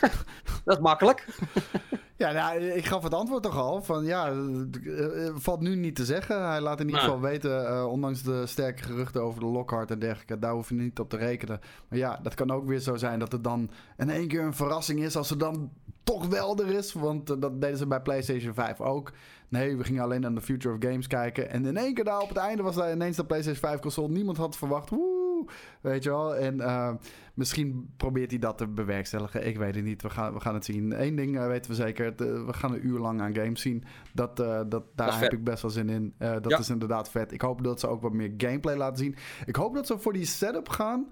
[0.64, 1.26] dat is makkelijk.
[2.16, 3.82] ja, nou, ik gaf het antwoord toch al.
[3.82, 6.48] Van ja, uh, valt nu niet te zeggen.
[6.48, 9.98] Hij laat in ieder geval weten, uh, ondanks de sterke geruchten over de Lockhart en
[9.98, 11.60] dergelijke, daar hoef je niet op te rekenen.
[11.88, 14.54] Maar ja, dat kan ook weer zo zijn dat het dan in één keer een
[14.54, 15.70] verrassing is als er dan
[16.04, 16.92] toch wel er is.
[16.92, 19.12] Want uh, dat deden ze bij PlayStation 5 ook.
[19.54, 21.50] Nee, we gingen alleen naar de Future of Games kijken.
[21.50, 24.08] En in één keer daar op het einde was daar ineens de PlayStation 5 console.
[24.08, 24.90] Niemand had verwacht.
[24.90, 25.46] Woe,
[25.80, 26.36] weet je wel.
[26.36, 26.94] En uh,
[27.34, 29.46] misschien probeert hij dat te bewerkstelligen.
[29.46, 30.02] Ik weet het niet.
[30.02, 31.02] We gaan, we gaan het zien.
[31.02, 32.14] Eén ding uh, weten we zeker.
[32.46, 33.84] we gaan een uur lang aan games zien.
[34.12, 36.14] Dat, uh, dat, daar dat heb ik best wel zin in.
[36.18, 36.58] dat ja.
[36.58, 37.32] is inderdaad vet.
[37.32, 39.16] Ik hoop dat ze ook wat meer gameplay laten zien.
[39.46, 41.08] Ik hoop dat ze voor die setup gaan.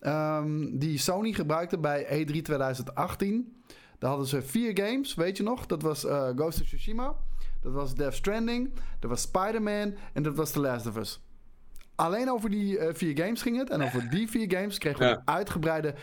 [0.00, 3.60] Um, die Sony gebruikte bij E3 2018.
[3.98, 5.66] Daar hadden ze vier games, weet je nog?
[5.66, 6.00] Dat was
[6.34, 7.16] Ghost of Tsushima.
[7.66, 8.72] Dat was Death Stranding.
[8.98, 9.94] Dat was Spider-Man.
[10.12, 11.20] En dat was The Last of Us.
[11.94, 13.70] Alleen over die uh, vier games ging het.
[13.70, 15.10] En over die vier games kregen we ja.
[15.12, 15.94] een uitgebreide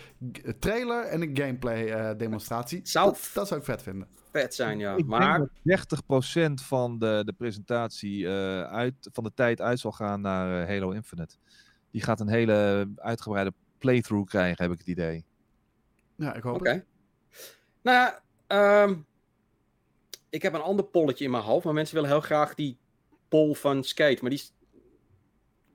[0.59, 2.79] trailer en een gameplay uh, demonstratie.
[2.83, 4.07] Zou dat, dat, zou ik vet vinden.
[4.31, 4.95] Vet zijn, ja.
[4.95, 5.47] Ik maar...
[5.63, 6.03] denk dat
[6.61, 10.91] 30% van de, de presentatie uh, uit, van de tijd uit zal gaan naar Halo
[10.91, 11.35] Infinite.
[11.91, 15.25] Die gaat een hele uitgebreide playthrough krijgen, heb ik het idee.
[16.15, 16.69] Ja, ik hoop Oké.
[16.69, 16.85] Okay.
[17.81, 19.05] Nou ja, um,
[20.33, 22.77] ik heb een ander polletje in mijn hoofd, maar mensen willen heel graag die
[23.27, 24.17] poll van Skate.
[24.21, 24.43] Maar die.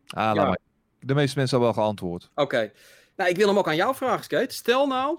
[0.07, 0.47] Ah, ja.
[0.47, 0.59] maar.
[1.01, 2.29] De meeste mensen hebben wel geantwoord.
[2.31, 2.43] Oké.
[2.43, 2.73] Okay.
[3.17, 4.55] Nou, ik wil hem ook aan jou vragen, Skate.
[4.55, 5.19] Stel nou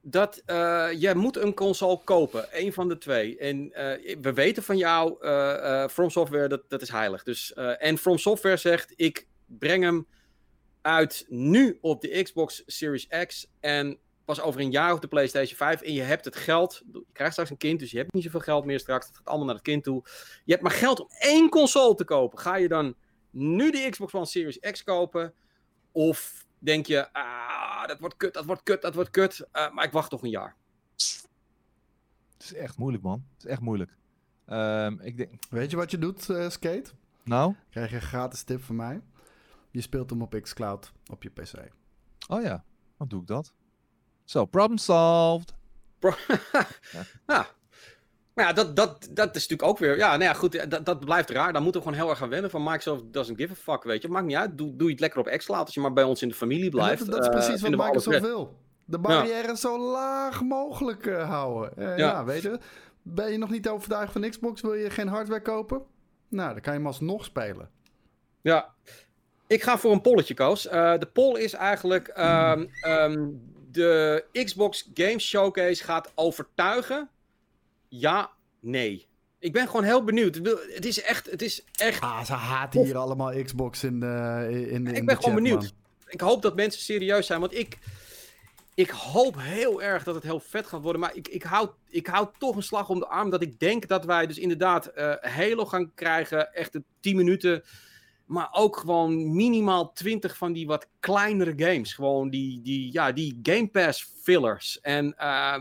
[0.00, 2.46] dat uh, jij moet een console kopen.
[2.52, 3.38] Een van de twee.
[3.38, 7.22] En uh, we weten van jou, uh, From Software, dat, dat is heilig.
[7.22, 10.06] Dus, en From Software zegt, ik breng hem
[10.82, 13.50] uit nu op de Xbox Series X.
[13.60, 13.98] En
[14.28, 16.82] pas over een jaar op de PlayStation 5 en je hebt het geld.
[16.92, 19.06] Je krijgt straks een kind, dus je hebt niet zoveel geld meer straks.
[19.06, 20.02] Het gaat allemaal naar het kind toe.
[20.44, 22.38] Je hebt maar geld om één console te kopen.
[22.38, 22.94] Ga je dan
[23.30, 25.34] nu de Xbox One Series X kopen?
[25.92, 29.46] Of denk je, ah, dat wordt kut, dat wordt kut, dat wordt kut.
[29.52, 30.56] Uh, maar ik wacht toch een jaar.
[32.32, 33.24] Het is echt moeilijk, man.
[33.32, 33.96] Het is echt moeilijk.
[34.46, 35.32] Um, ik denk...
[35.50, 36.90] Weet je wat je doet, uh, Skate?
[37.22, 37.54] Nou?
[37.70, 39.00] Krijg je een gratis tip van mij.
[39.70, 41.68] Je speelt hem op xCloud op je PC.
[42.28, 42.64] Oh ja,
[42.96, 43.54] dan doe ik dat.
[44.28, 45.54] Zo, so, problem solved.
[45.98, 46.12] Pro
[46.92, 47.06] ja.
[47.26, 47.44] Nou,
[48.34, 49.96] maar ja, dat, dat, dat is natuurlijk ook weer...
[49.96, 51.52] Ja, nou ja, goed, dat, dat blijft raar.
[51.52, 54.02] Dan moeten we gewoon heel erg gaan wennen van Microsoft doesn't give a fuck, weet
[54.02, 54.08] je.
[54.08, 56.22] Maakt niet uit, doe, doe je het lekker op xCloud als je maar bij ons
[56.22, 56.98] in de familie blijft.
[56.98, 58.56] Dat, dat, is precies uh, wat Microsoft wil.
[58.84, 59.54] De barrière ja.
[59.54, 61.72] zo laag mogelijk uh, houden.
[61.78, 61.96] Uh, ja.
[61.96, 62.24] ja.
[62.24, 62.58] weet je.
[63.02, 64.60] Ben je nog niet overtuigd van Xbox?
[64.60, 65.82] Wil je geen hardware kopen?
[66.28, 67.70] Nou, dan kan je hem alsnog spelen.
[68.40, 68.74] Ja.
[69.46, 70.62] Ik ga voor een polletje, Koos.
[70.62, 72.12] de poll is eigenlijk...
[72.18, 77.08] Um, um, de Xbox Game Showcase gaat overtuigen?
[77.88, 79.06] Ja, nee.
[79.38, 80.34] Ik ben gewoon heel benieuwd.
[80.74, 81.30] Het is echt.
[81.30, 82.00] Het is echt...
[82.00, 84.46] Ah, ze haten hier allemaal Xbox in de.
[84.50, 85.62] In, in ik ben de gewoon benieuwd.
[85.62, 85.72] Man.
[86.06, 87.40] Ik hoop dat mensen serieus zijn.
[87.40, 87.78] Want ik.
[88.74, 91.00] Ik hoop heel erg dat het heel vet gaat worden.
[91.00, 93.30] Maar ik, ik, hou, ik hou toch een slag om de arm.
[93.30, 96.54] Dat ik denk dat wij dus inderdaad uh, Halo gaan krijgen.
[96.54, 97.62] Echt de 10 minuten.
[98.28, 101.92] Maar ook gewoon minimaal 20 van die wat kleinere games.
[101.92, 104.80] Gewoon die, die, ja, die Game Pass fillers.
[104.80, 105.58] En uh,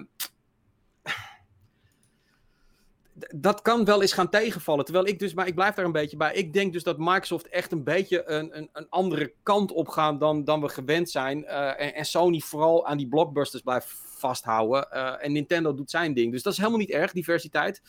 [3.36, 4.86] dat kan wel eens gaan tegenvallen.
[4.86, 6.34] Terwijl ik dus, maar ik blijf daar een beetje bij.
[6.34, 10.20] Ik denk dus dat Microsoft echt een beetje een, een, een andere kant op gaat
[10.20, 11.44] dan, dan we gewend zijn.
[11.44, 13.88] Uh, en, Sony vooral aan die blockbusters blijft
[14.18, 14.88] vasthouden.
[14.94, 16.32] Uh, en Nintendo doet zijn ding.
[16.32, 17.82] Dus dat is helemaal niet erg, diversiteit.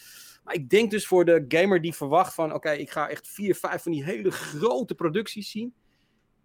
[0.49, 2.47] Maar ik denk dus voor de gamer die verwacht van...
[2.47, 5.75] oké, okay, ik ga echt vier, vijf van die hele grote producties zien.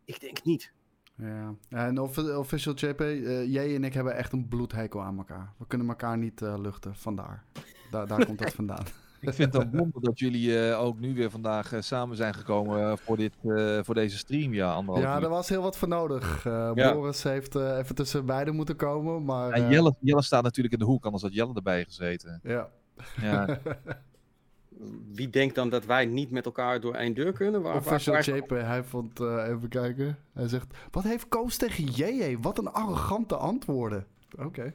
[0.06, 0.74] Ik denk niet.
[1.18, 2.00] Ja, en
[2.38, 5.54] Official JP, uh, jij en ik hebben echt een bloedhekel aan elkaar.
[5.58, 7.44] We kunnen elkaar niet uh, luchten, vandaar.
[7.92, 8.86] Da daar komt dat vandaan.
[9.20, 12.98] Ik vind het wonder dat jullie uh, ook nu weer vandaag uh, samen zijn gekomen
[12.98, 14.54] voor, dit, uh, voor deze stream.
[14.54, 16.44] Ja, ja er was heel wat voor nodig.
[16.44, 16.94] Ja.
[16.94, 19.26] Boris heeft even tussen beiden moeten komen.
[19.26, 22.40] Maar, ja, Jelle, Jelle staat natuurlijk in de hoek, anders had Jelle erbij gezeten.
[22.44, 22.70] Ja.
[23.22, 23.48] Ja.
[25.14, 27.62] Wie denkt dan dat wij niet met elkaar door één deur kunnen?
[27.62, 30.18] Waar, Official waar, JP, hij vond, even kijken.
[30.34, 32.38] Hij zegt, wat heeft Koos tegen JJ?
[32.42, 34.06] Wat een arrogante antwoorden.
[34.32, 34.46] Oké.
[34.46, 34.74] Okay.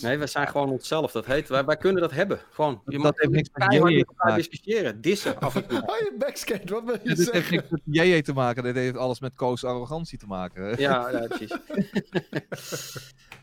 [0.00, 1.12] Nee, we zijn gewoon onszelf.
[1.12, 2.40] Dat heet, wij, wij kunnen dat hebben.
[2.50, 5.82] Gewoon, je dat heeft niks met JJ elkaar discussiëren, dissen af en toe.
[5.88, 7.34] Oh, je backskate, wat wil je ja, dit zeggen?
[7.34, 10.66] heeft niks met JJ te maken, dit heeft alles met Koos arrogantie te maken.
[10.78, 11.52] Ja, ja precies.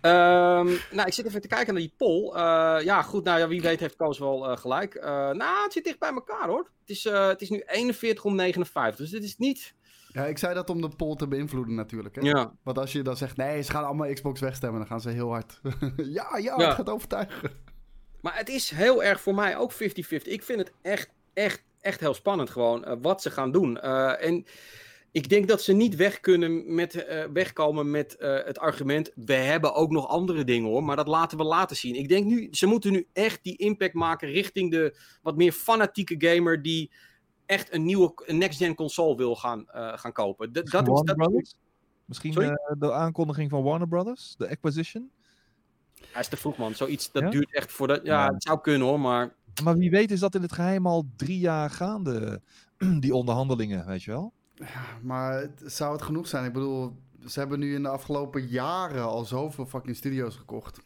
[0.01, 2.35] um, nou, ik zit even te kijken naar die poll.
[2.35, 4.95] Uh, ja, goed, nou ja, wie weet heeft Koos wel uh, gelijk.
[4.95, 6.69] Uh, nou, het zit dicht bij elkaar hoor.
[6.79, 9.73] Het is, het is nu 41 om 59, dus dit is niet...
[10.15, 12.15] Ja, ik zei dat om de poll te beïnvloeden natuurlijk.
[12.15, 12.21] Hè?
[12.21, 12.53] Ja.
[12.63, 15.29] Want als je dan zegt, nee, ze gaan allemaal Xbox wegstemmen, dan gaan ze heel
[15.29, 15.59] hard.
[15.97, 17.51] ja, ja, ja, het gaat overtuigen.
[18.21, 19.77] Maar het is heel erg voor mij ook 50-50.
[20.23, 23.79] Ik vind het echt, echt, echt heel spannend gewoon uh, wat ze gaan doen.
[23.83, 24.45] Uh, en
[25.11, 29.11] Ik denk dat ze niet weg kunnen met, uh, wegkomen met het argument.
[29.15, 30.83] We hebben ook nog andere dingen hoor.
[30.83, 31.95] Maar dat laten we laten zien.
[31.95, 36.15] Ik denk nu, ze moeten nu echt die impact maken richting de wat meer fanatieke
[36.17, 36.61] gamer.
[36.61, 36.91] die
[37.45, 40.53] echt een nieuwe next-gen console wil gaan, uh, gaan kopen.
[40.53, 41.55] dat is, dat...
[42.05, 45.11] Misschien de aankondiging van Warner Brothers, de acquisition?
[46.11, 46.75] Hij is te vroeg, man.
[46.75, 47.99] Zoiets, dat duurt echt voor de...
[48.03, 49.33] Ja, het zou kunnen, hoor, maar...
[49.63, 52.41] Maar wie weet is dat in het geheim al drie jaar gaande,
[52.99, 54.33] die onderhandelingen, weet je wel?
[54.53, 56.45] Ja, maar zou het genoeg zijn?
[56.45, 60.81] Ik bedoel, ze hebben nu in de afgelopen jaren al zoveel fucking studio's gekocht.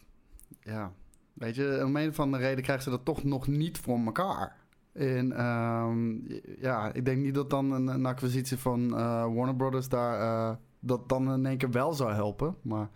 [0.59, 0.93] Ja,
[1.33, 4.57] weet je, om een of andere reden krijgen ze dat toch nog niet voor elkaar.
[4.93, 6.27] En um,
[6.59, 10.19] ja, ik denk niet dat dan een, een acquisitie van uh, Warner Brothers daar...
[10.19, 12.55] Uh, dat dan in één keer wel zou helpen.
[12.61, 12.89] Maar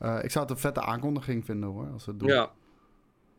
[0.00, 2.28] uh, ik zou het een vette aankondiging vinden hoor, als het doen.
[2.28, 2.50] Ja.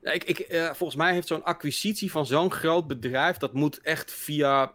[0.01, 4.73] ik, volgens mij heeft zo'n acquisitie van zo'n groot bedrijf, dat moet echt via,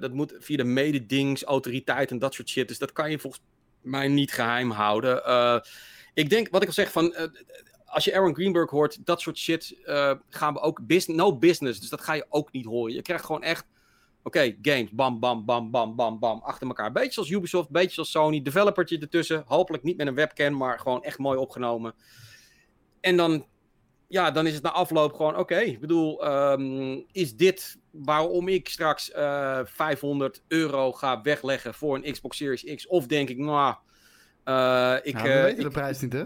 [0.00, 2.68] dat moet via de mededingsautoriteit en dat soort shit.
[2.68, 3.42] Dus dat kan je volgens
[3.80, 5.22] mij niet geheim houden.
[6.14, 7.14] ik denk, wat ik al zeg, van,
[7.88, 9.76] als je Aaron Greenberg hoort, dat soort shit
[10.28, 11.80] gaan we ook, business, no business.
[11.80, 12.94] Dus dat ga je ook niet horen.
[12.94, 13.66] Je krijgt gewoon echt
[14.28, 16.92] Oké, games, bam, bam, bam, bam, bam, bam, achter elkaar.
[16.92, 18.42] Beetje zoals Ubisoft, beetje zoals Sony.
[18.42, 19.42] Developertje ertussen.
[19.46, 21.94] Hopelijk niet met een webcam, maar gewoon echt mooi opgenomen.
[23.00, 23.46] En dan,
[24.08, 28.68] ja, dan is het na afloop gewoon, oké, ik bedoel, um, is dit waarom ik
[28.68, 32.86] straks uh, eh, 500 euro ga wegleggen voor een Xbox Series X?
[32.86, 33.74] Of denk ik, nou,
[34.44, 35.16] uh, ik...
[35.16, 36.24] Ja, we weten ik, de prijs niet, hè?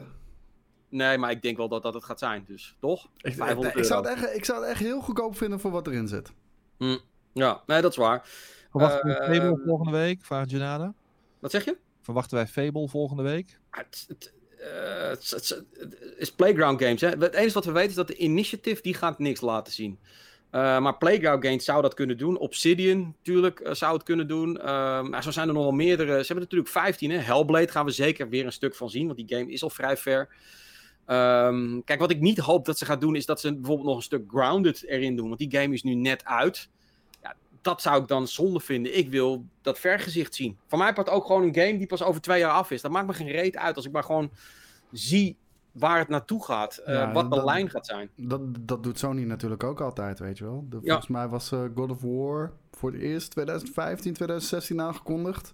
[0.92, 3.08] Nee, maar ik denk wel dat dat het gaat zijn, dus toch?
[3.16, 3.36] Ik,
[3.74, 6.32] ik, zou, het echt, ik zou het echt heel goedkoop vinden voor wat erin zit.
[6.78, 6.98] Hm.
[7.32, 8.28] Ja, nee, dat is waar.
[8.70, 10.24] Verwachten we Fable ehm, volgende week?
[10.24, 10.94] Vraagt Janada.
[11.38, 11.76] Wat zeg je?
[12.00, 13.58] Verwachten wij Fable volgende week?
[13.70, 15.62] Het, het, uh, het,
[16.16, 17.00] is Playground Games.
[17.00, 17.08] Hè?
[17.08, 19.98] Het enige wat we weten is dat de Initiative die gaat niks laten zien.
[20.52, 22.38] Uh, maar Playground Games zou dat kunnen doen.
[22.38, 24.56] Obsidian natuurlijk uh, zou het kunnen doen.
[24.56, 26.10] Uh, maar zo zijn er nog wel meerdere.
[26.10, 27.10] Ze hebben natuurlijk 15.
[27.10, 27.18] Hè?
[27.18, 29.06] Hellblade gaan we zeker weer een stuk van zien.
[29.06, 30.28] Want die game is al vrij ver.
[31.06, 33.16] Um, kijk, wat ik niet hoop dat ze gaan doen...
[33.16, 35.26] is dat ze bijvoorbeeld nog een stuk Grounded erin doen.
[35.26, 36.68] Want die game is nu net uit
[37.62, 38.98] dat zou ik dan zonde vinden.
[38.98, 40.58] Ik wil dat vergezicht zien.
[40.66, 42.82] Voor mij part ook gewoon een game die pas over twee jaar af is.
[42.82, 44.30] Dat maakt me geen reet uit als ik maar gewoon
[44.92, 45.36] zie
[45.72, 46.82] waar het naartoe gaat.
[46.86, 48.10] Uh, wat de lijn gaat zijn.
[48.16, 50.66] Dat, dat doet Sony natuurlijk ook altijd, weet je wel.
[50.68, 55.52] De, volgens mij was uh, God of War voor het eerst 2015, 2016 aangekondigd.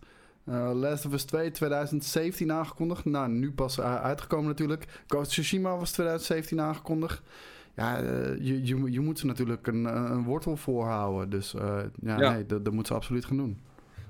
[0.48, 3.04] Uh, Last of Us 2 2017 aangekondigd.
[3.04, 5.02] Nou, nu pas uitgekomen natuurlijk.
[5.06, 7.22] Ghost Tsushima was 2017 aangekondigd
[7.78, 11.30] ja, eh, je, je, je moet ze natuurlijk een, een wortel voorhouden.
[11.30, 13.60] Dus ja, ja, nee, dat, dat moet ze absoluut gaan doen.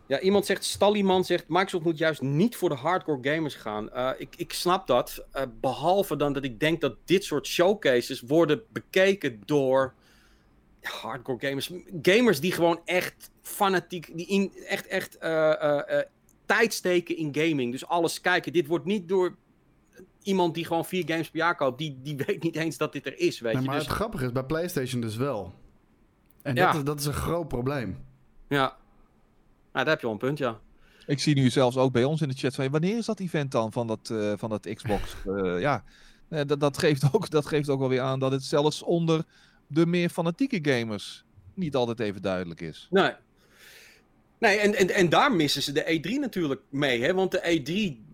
[0.07, 3.91] Ja, iemand zegt, Stalliman zegt, Microsoft moet juist niet voor de hardcore gamers gaan.
[3.95, 8.21] Uh, ik, ik snap dat, uh, behalve dan dat ik denk dat dit soort showcases
[8.21, 9.95] worden bekeken door
[10.83, 11.73] hardcore gamers.
[12.03, 16.01] Gamers die gewoon echt fanatiek, die in, echt, echt uh,
[16.49, 17.73] tijd steken in gaming.
[17.73, 18.53] Dus alles kijken.
[18.53, 19.37] Dit wordt niet door
[20.23, 23.07] iemand die gewoon vier games per jaar koopt, die, die weet niet eens dat dit
[23.07, 23.41] er is.
[23.41, 23.61] Weet je?
[23.61, 23.87] Maar dus...
[23.87, 25.55] het grappige is, bij PlayStation dus wel.
[26.43, 27.99] En dat, is, dat is een groot probleem.
[28.49, 28.77] Ja.
[29.73, 30.61] Nou, daar heb je wel een punt, ja.
[31.07, 33.53] Ik zie nu zelfs ook bij ons in de chat van wanneer is dat event
[33.53, 35.17] dan van dat, uh, van dat Xbox?
[35.27, 35.85] uh, ja,
[36.29, 39.25] uh, dat, dat, geeft ook, dat geeft ook wel weer aan dat het zelfs onder
[39.67, 41.25] de meer fanatieke gamers
[41.55, 42.87] niet altijd even duidelijk is.
[42.91, 43.13] Nee.
[44.39, 47.03] Nee, en, en, en daar missen ze de E3 natuurlijk mee.
[47.03, 47.15] Hè?
[47.15, 48.07] Want de E3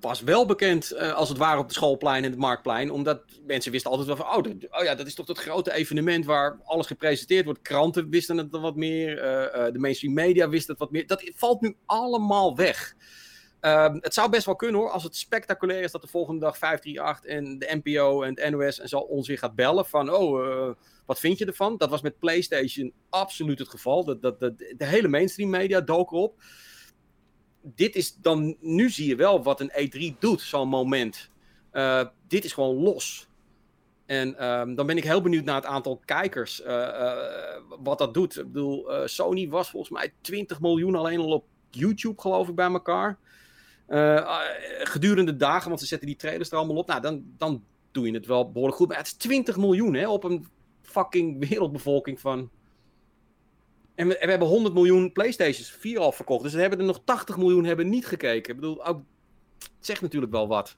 [0.00, 2.90] was wel bekend uh, als het ware op de schoolplein en het marktplein.
[2.90, 6.24] Omdat mensen wisten altijd wel van, oh, oh ja, dat is toch dat grote evenement
[6.24, 7.62] waar alles gepresenteerd wordt.
[7.62, 11.06] Kranten wisten het wat meer, uh, uh, de mainstream media wisten het wat meer.
[11.06, 12.94] Dat valt nu allemaal weg.
[13.60, 16.58] Ehm, het zou best wel kunnen hoor, als het spectaculair is dat de volgende dag
[16.58, 20.70] 538 en de NPO en het NOS en zo ons weer gaat bellen van, oh,
[21.06, 21.76] wat vind je ervan?
[21.76, 24.04] Dat was met PlayStation absoluut het geval.
[24.04, 26.42] De hele mainstream media dook erop
[27.62, 31.30] dit is dan, nu zie je wel wat een E3 doet, zo'n moment.
[31.72, 33.28] Uh, dit is gewoon los.
[34.06, 37.12] En um, dan ben ik heel benieuwd naar het aantal kijkers, uh, uh,
[37.82, 38.38] wat dat doet.
[38.38, 42.70] Ik bedoel, Sony was volgens mij 20 miljoen alleen al op YouTube, geloof ik, bij
[42.70, 43.18] elkaar.
[44.82, 46.86] gedurende dagen, want ze zetten die trailers er allemaal op.
[46.86, 48.88] Nou, dan, dan doe je het wel behoorlijk goed.
[48.88, 50.46] Maar het is 20 miljoen hè, op een
[50.92, 52.50] fucking wereldbevolking van
[53.94, 56.42] en we, we, hebben 100 miljoen PlayStations 4 al verkocht.
[56.42, 58.50] Dus we hebben er nog 80 miljoen hebben niet gekeken.
[58.54, 59.02] Ik bedoel, ook,
[59.58, 60.76] het zegt natuurlijk wel wat.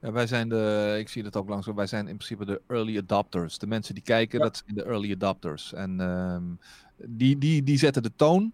[0.00, 2.98] Ja, wij zijn de, ik zie het ook langzaam, wij zijn in principe de early
[2.98, 3.58] adopters.
[3.58, 5.72] De mensen die kijken, dat zijn de early adopters.
[5.72, 6.58] En um,
[6.96, 8.52] die, die, die zetten de toon.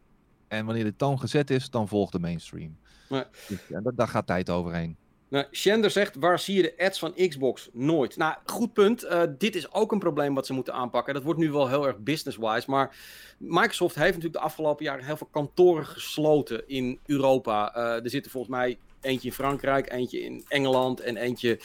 [0.48, 2.76] En wanneer de toon gezet is, dan volgt de mainstream.
[3.08, 3.28] Ja.
[3.48, 4.96] Dus, en dat, daar gaat tijd overheen.
[5.34, 7.68] Nou, Shender zegt, waar zie je de ads van Xbox?
[7.72, 8.16] Nooit.
[8.16, 9.04] Nou, goed punt.
[9.04, 11.14] Uh, dit is ook een probleem wat ze moeten aanpakken.
[11.14, 12.70] Dat wordt nu wel heel erg business-wise.
[12.70, 12.96] Maar
[13.38, 17.76] Microsoft heeft natuurlijk de afgelopen jaren heel veel kantoren gesloten in Europa.
[17.76, 21.60] Uh, er zitten volgens mij eentje in Frankrijk, eentje in Engeland en eentje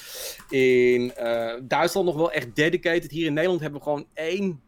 [0.50, 3.12] in uh, Duitsland nog wel echt dedicated.
[3.12, 4.62] Hier in Nederland hebben we gewoon één,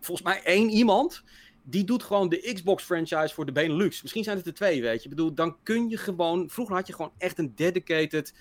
[0.00, 1.22] volgens mij één iemand
[1.62, 4.02] die doet gewoon de Xbox franchise voor de Benelux.
[4.02, 5.08] Misschien zijn het er twee, weet je.
[5.08, 6.50] Ik bedoel, dan kun je gewoon...
[6.50, 8.34] Vroeger had je gewoon echt een dedicated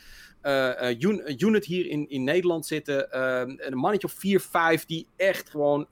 [0.44, 3.08] uh, uh, unit hier in, in Nederland zitten.
[3.14, 5.88] Uh, een mannetje of 4, 5 die echt gewoon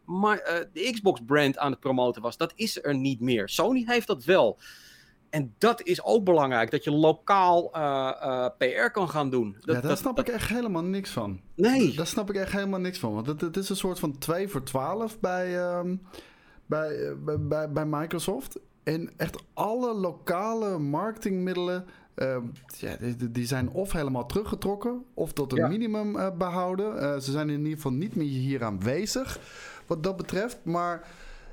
[0.73, 2.37] de Xbox brand aan het promoten was.
[2.37, 3.49] Dat is er niet meer.
[3.49, 4.59] Sony heeft dat wel.
[5.29, 7.69] En dat is ook belangrijk, dat je lokaal
[8.57, 9.55] PR kan gaan doen.
[9.59, 11.41] Dat, ja, daar snap ik echt helemaal niks van.
[11.55, 11.95] Nee.
[11.95, 13.13] Daar snap ik echt helemaal niks van.
[13.13, 15.77] Want het, het is een soort van 2 voor 12 bij...
[15.77, 16.01] Um
[16.69, 18.59] bij, bij, bij Microsoft.
[18.83, 21.85] En echt alle lokale marketingmiddelen.
[22.15, 22.37] Uh,
[22.77, 25.03] ja, die, die, zijn of helemaal teruggetrokken.
[25.13, 26.95] of tot een minimum uh, behouden.
[26.95, 29.39] Uh, ze zijn in ieder geval niet meer hier aanwezig.
[29.87, 30.59] Wat dat betreft.
[30.63, 31.07] Maar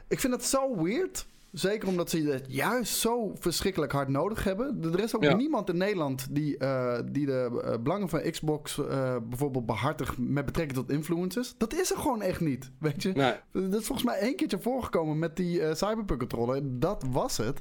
[0.09, 1.27] ik vind het zo weird.
[1.59, 4.83] Zeker omdat ze het juist zo verschrikkelijk hard nodig hebben.
[4.83, 9.17] Er is ook niemand in Nederland die, uh, die de uh, belangen van Xbox uh,
[9.29, 11.55] bijvoorbeeld behartigt met betrekking tot influencers.
[11.59, 12.71] Dat is er gewoon echt niet.
[12.79, 13.13] Weet je?
[13.13, 13.35] Nee.
[13.53, 16.61] Dat is volgens mij één keertje voorgekomen met die cyberpunk controller.
[16.81, 17.61] Dat was het.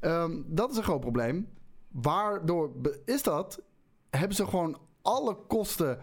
[0.00, 1.48] Um, dat is een groot probleem.
[1.92, 2.70] Waardoor
[3.04, 3.62] is dat?
[4.10, 5.98] Hebben ze gewoon alle kosten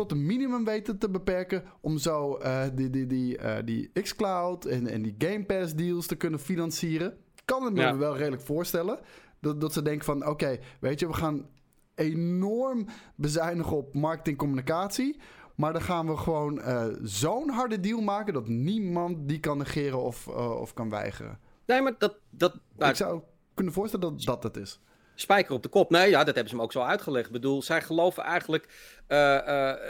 [0.00, 1.64] tot een minimum weten te beperken.
[1.80, 6.06] Om zo uh, die, die, die, uh, die xCloud en, en die Game Pass deals
[6.06, 7.16] te kunnen financieren.
[7.44, 7.96] Kan het me ja.
[7.96, 8.98] wel redelijk voorstellen.
[9.40, 11.46] Dat, dat ze denken van oké, weet je, we gaan
[11.94, 15.20] enorm bezuinigen op marketingcommunicatie.
[15.54, 20.02] Maar dan gaan we gewoon uh, zo'n harde deal maken dat niemand die kan negeren
[20.02, 21.38] of, of kan weigeren.
[21.66, 22.18] Nee, maar dat.
[22.30, 23.20] dat Ik zou
[23.54, 24.80] kunnen voorstellen dat dat het is
[25.20, 25.90] spijker op de kop.
[25.90, 27.26] Nee, ja, dat hebben ze me ook zo uitgelegd.
[27.26, 28.68] Ik bedoel, zij geloven eigenlijk,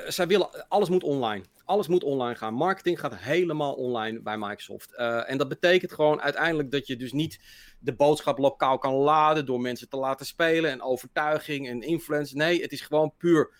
[0.07, 1.45] zij willen, alles moet online.
[1.65, 2.55] Alles moet online gaan.
[2.55, 4.93] Marketing gaat helemaal online bij Microsoft.
[4.97, 7.41] Uh, en dat betekent gewoon uiteindelijk dat je dus niet
[7.81, 12.37] de boodschap lokaal kan laden door mensen te laten spelen en overtuiging en influence.
[12.37, 13.53] Nee, het is gewoon puur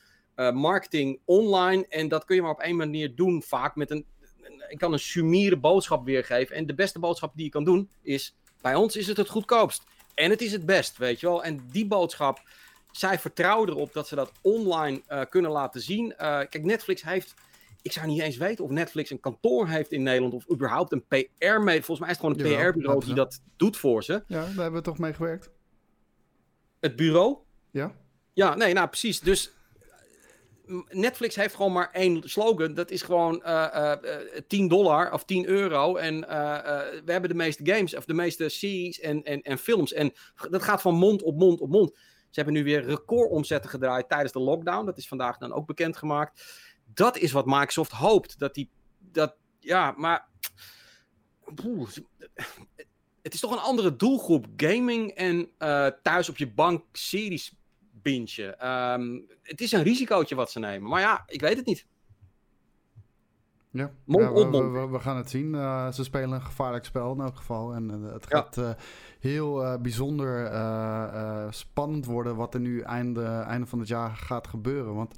[0.53, 1.87] marketing online.
[1.89, 4.07] En dat kun je maar op één manier doen, vaak met een,
[4.69, 6.57] ik kan een sumiere boodschap weergeven.
[6.57, 9.85] En de beste boodschap die je kan doen is, bij ons is het het goedkoopst.
[10.15, 11.45] En het is het best, weet je wel.
[11.45, 12.41] En die boodschap,
[12.93, 16.07] zij vertrouwen erop dat ze dat online uh, kunnen laten zien.
[16.07, 17.35] Uh, kijk, Netflix heeft.
[17.83, 21.05] Ik zou niet eens weten of Netflix een kantoor heeft in Nederland of überhaupt een
[21.07, 21.83] PR-mee.
[21.83, 24.13] Volgens mij is het gewoon een PR-bureau die dat doet voor ze.
[24.27, 25.51] Ja, daar hebben we toch mee gewerkt.
[26.81, 27.37] Het bureau?
[27.71, 27.95] Ja.
[28.33, 29.21] Ja, nee, nou precies.
[29.21, 29.53] Dus
[30.89, 32.75] Netflix heeft gewoon maar één slogan.
[32.75, 35.97] Dat is gewoon uh, uh, 10 dollar of 10 euro.
[35.97, 36.29] En uh,
[37.05, 39.93] we hebben de meeste games of de meeste series en, en, en films.
[39.93, 40.13] En
[40.51, 41.97] dat gaat van mond op mond op mond.
[42.31, 44.87] Ze hebben nu weer recordomzetten gedraaid tijdens de lockdown.
[44.87, 46.45] Dat is vandaag dan ook bekendgemaakt.
[46.95, 48.39] Dat is wat Microsoft hoopt.
[48.39, 48.71] Dat die.
[48.99, 50.29] Dat, ja, maar.
[53.23, 54.47] het is toch een andere doelgroep.
[54.57, 55.51] Gaming en
[56.03, 57.53] thuis op je bank series
[58.03, 58.67] bintje.
[58.67, 60.89] Um, het is een risicootje wat ze nemen.
[60.89, 61.87] Maar ja, ik weet het niet.
[63.73, 65.55] Ja, ja we, we, we, gaan het zien.
[65.55, 67.75] Uh, ze spelen een gevaarlijk spel in elk geval.
[67.75, 68.63] En uh, het gaat ja.
[68.63, 68.71] uh,
[69.21, 70.53] heel bijzonder
[71.53, 74.95] spannend worden wat er nu einde, einde van het jaar gaat gebeuren.
[74.95, 75.15] Want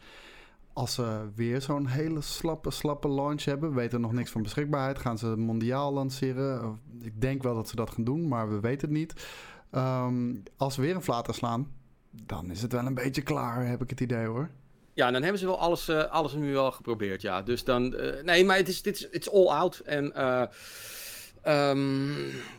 [0.72, 4.98] als ze weer zo'n hele slappe, slappe launch hebben, weten we nog niks van beschikbaarheid.
[4.98, 6.78] Gaan ze mondiaal lanceren?
[7.00, 9.26] Ik denk wel dat ze dat gaan doen, maar we weten het niet.
[9.70, 11.72] Um, als ze weer een flater slaan,
[12.10, 14.50] dan is het wel een beetje klaar, heb ik het idee hoor.
[14.94, 17.42] Ja, dan hebben ze wel alles, uh, alles nu wel geprobeerd, ja.
[17.42, 19.78] Dus dan, uh, nee, maar het is, dit is it's all out.
[19.78, 20.42] En uh,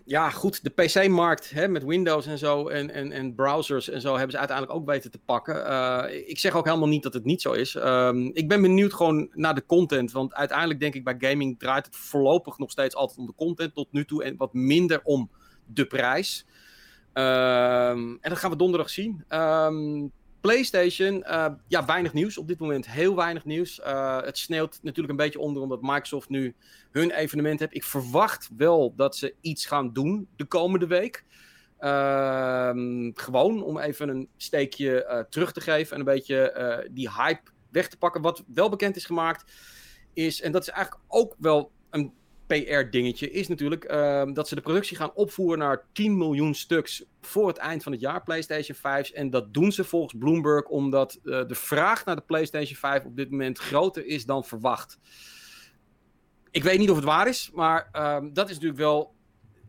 [0.06, 4.32] ja, goed, de PC-markt met Windows en zo en, en, en browsers en zo hebben
[4.32, 6.30] ze uiteindelijk ook weten te pakken.
[6.30, 7.76] ik zeg ook helemaal niet dat het niet zo is.
[7.76, 11.86] Um, ik ben benieuwd gewoon naar de content, want uiteindelijk denk ik bij gaming draait
[11.86, 15.30] het voorlopig nog steeds altijd om de content tot nu toe en wat minder om
[15.66, 16.46] de prijs.
[17.14, 19.26] Um, en dat gaan we donderdag zien.
[19.30, 20.12] Um,
[20.44, 22.90] PlayStation, uh, ja, weinig nieuws op dit moment.
[22.90, 23.80] Heel weinig nieuws.
[23.80, 26.56] Uh, het sneeuwt natuurlijk een beetje onder omdat Microsoft nu
[26.92, 27.76] hun evenement heeft.
[27.76, 31.26] Ik verwacht wel dat ze iets gaan doen de komende week.
[31.80, 32.70] Uh,
[33.14, 37.88] gewoon om even een steekje uh, terug te geven en een beetje die hype weg
[37.88, 38.22] te pakken.
[38.22, 39.52] Wat wel bekend is gemaakt
[40.14, 42.14] is, en dat is eigenlijk ook wel een
[42.62, 47.48] PR-dingetje is natuurlijk uh, dat ze de productie gaan opvoeren naar 10 miljoen stuks voor
[47.48, 49.10] het eind van het jaar PlayStation 5.
[49.10, 53.16] En dat doen ze volgens Bloomberg omdat uh, de vraag naar de PlayStation 5 op
[53.16, 55.00] dit moment groter is dan verwacht.
[56.52, 59.16] Ik weet niet of het waar is, maar uh, dat is natuurlijk wel.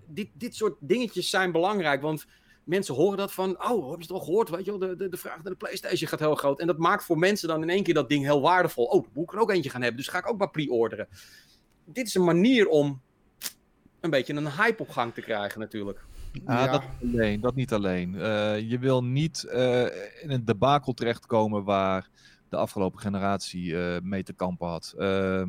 [0.07, 2.03] Dit, dit soort dingetjes zijn belangrijk.
[2.03, 2.27] Want
[2.65, 4.49] mensen horen dat van, oh, hebben ze het al gehoord?
[4.51, 6.61] Weet je wel, de, de, de vraag naar de PlayStation gaat heel groot.
[6.61, 8.85] En dat maakt voor mensen dan in één keer dat ding heel waardevol.
[8.85, 11.09] Oh, moet ik er ook eentje gaan hebben, dus ga ik ook maar pre-orderen.
[11.85, 13.01] Dit is een manier om
[14.01, 16.05] een beetje een hype op gang te krijgen natuurlijk.
[16.47, 18.15] Ja, Dat, alleen, dat niet alleen.
[18.15, 19.83] Uh, je wil niet uh,
[20.23, 22.09] in een debakel terechtkomen waar
[22.49, 24.95] de afgelopen generatie uh, mee te kampen had.
[24.99, 25.49] Ehm,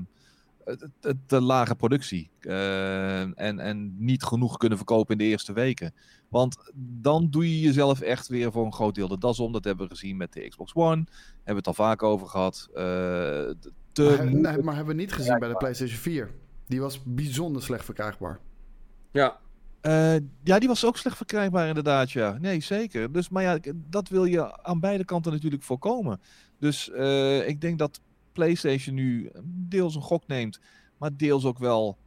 [1.25, 2.29] te lage productie.
[2.39, 5.93] en, en niet genoeg kunnen verkopen in de eerste weken.
[6.29, 9.51] Want dan doe je jezelf echt weer voor een groot deel de das om.
[9.51, 11.05] Dat hebben we gezien met de Xbox One.
[11.33, 12.69] Hebben we het al vaak over gehad.
[13.95, 16.31] Te maar, nee, maar hebben we niet gezien bij de PlayStation 4.
[16.67, 18.39] Die was bijzonder slecht verkrijgbaar.
[19.11, 19.39] Ja,
[19.85, 22.37] uh, ja, die was ook slecht verkrijgbaar inderdaad, ja.
[22.39, 23.11] Nee, zeker.
[23.11, 26.21] Dus, maar ja, dat wil je aan beide kanten natuurlijk voorkomen.
[26.59, 30.59] Dus uh, ik denk dat PlayStation nu deels een gok neemt,
[30.97, 31.97] maar deels ook wel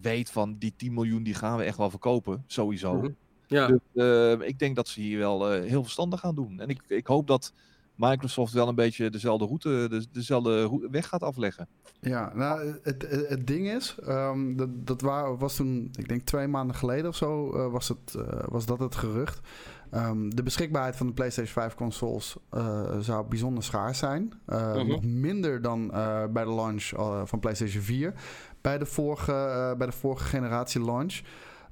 [0.00, 2.94] weet van die 10 miljoen die gaan we echt wel verkopen, sowieso.
[2.94, 3.16] Mm -hmm.
[3.46, 3.66] Ja.
[3.66, 6.60] Dus, uh, ik denk dat ze hier wel heel verstandig gaan doen.
[6.60, 7.52] En ik, ik hoop dat
[8.00, 11.68] Microsoft wel een beetje dezelfde route, de, dezelfde weg gaat afleggen.
[12.00, 15.00] Ja, nou, het, het, ding is, um, dat, dat
[15.38, 18.78] was toen, ik denk twee maanden geleden of zo, uh, was, het, uh, was dat
[18.78, 19.40] het gerucht.
[19.94, 24.32] Um, de beschikbaarheid van de PlayStation 5 consoles uh, zou bijzonder schaars zijn.
[24.46, 24.82] Uh -huh.
[24.82, 26.84] Nog minder dan uh, bij de launch
[27.24, 28.14] van PlayStation 4.
[28.60, 31.20] Bij de vorige, bij de vorige generatie launch.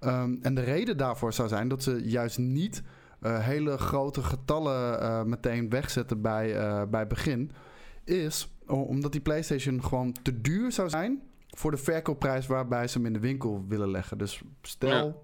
[0.01, 2.83] Um, en de reden daarvoor zou zijn dat ze juist niet
[3.23, 7.51] uh, hele grote getallen uh, meteen wegzetten bij, uh, bij begin,
[8.05, 13.07] is omdat die PlayStation gewoon te duur zou zijn voor de verkoopprijs waarbij ze hem
[13.07, 14.19] in de winkel willen leggen.
[14.19, 15.15] Dus stel, ja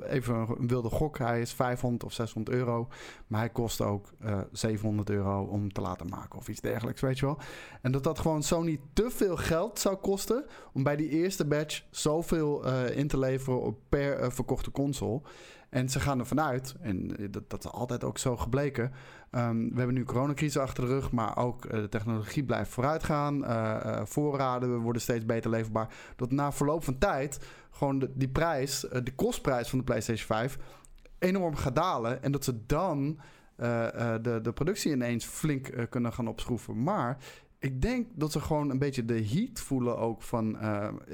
[0.00, 1.18] even een wilde gok.
[1.18, 2.88] Hij is 500 of 600 euro.
[3.26, 7.18] Maar hij kost ook uh, 700 euro om te laten maken of iets dergelijks, weet
[7.18, 7.38] je wel.
[7.82, 11.82] En dat dat gewoon Sony te veel geld zou kosten om bij die eerste batch
[11.90, 15.20] zoveel uh, in te leveren per uh, verkochte console.
[15.68, 18.92] En ze gaan ervan uit, en dat, dat is altijd ook zo gebleken.
[19.30, 23.04] Um, we hebben nu coronacrisis achter de rug, maar ook uh, de technologie blijft vooruit
[23.04, 23.44] gaan.
[23.44, 25.94] Uh, voorraden worden steeds beter leverbaar.
[26.16, 30.58] Dat na verloop van tijd gewoon de, die prijs, de kostprijs van de PlayStation 5
[31.18, 32.22] enorm gaat dalen.
[32.22, 33.18] En dat ze dan
[33.56, 36.82] de, de productie ineens flink kunnen gaan opschroeven.
[36.82, 37.18] Maar
[37.58, 40.58] ik denk dat ze gewoon een beetje de heat voelen ook van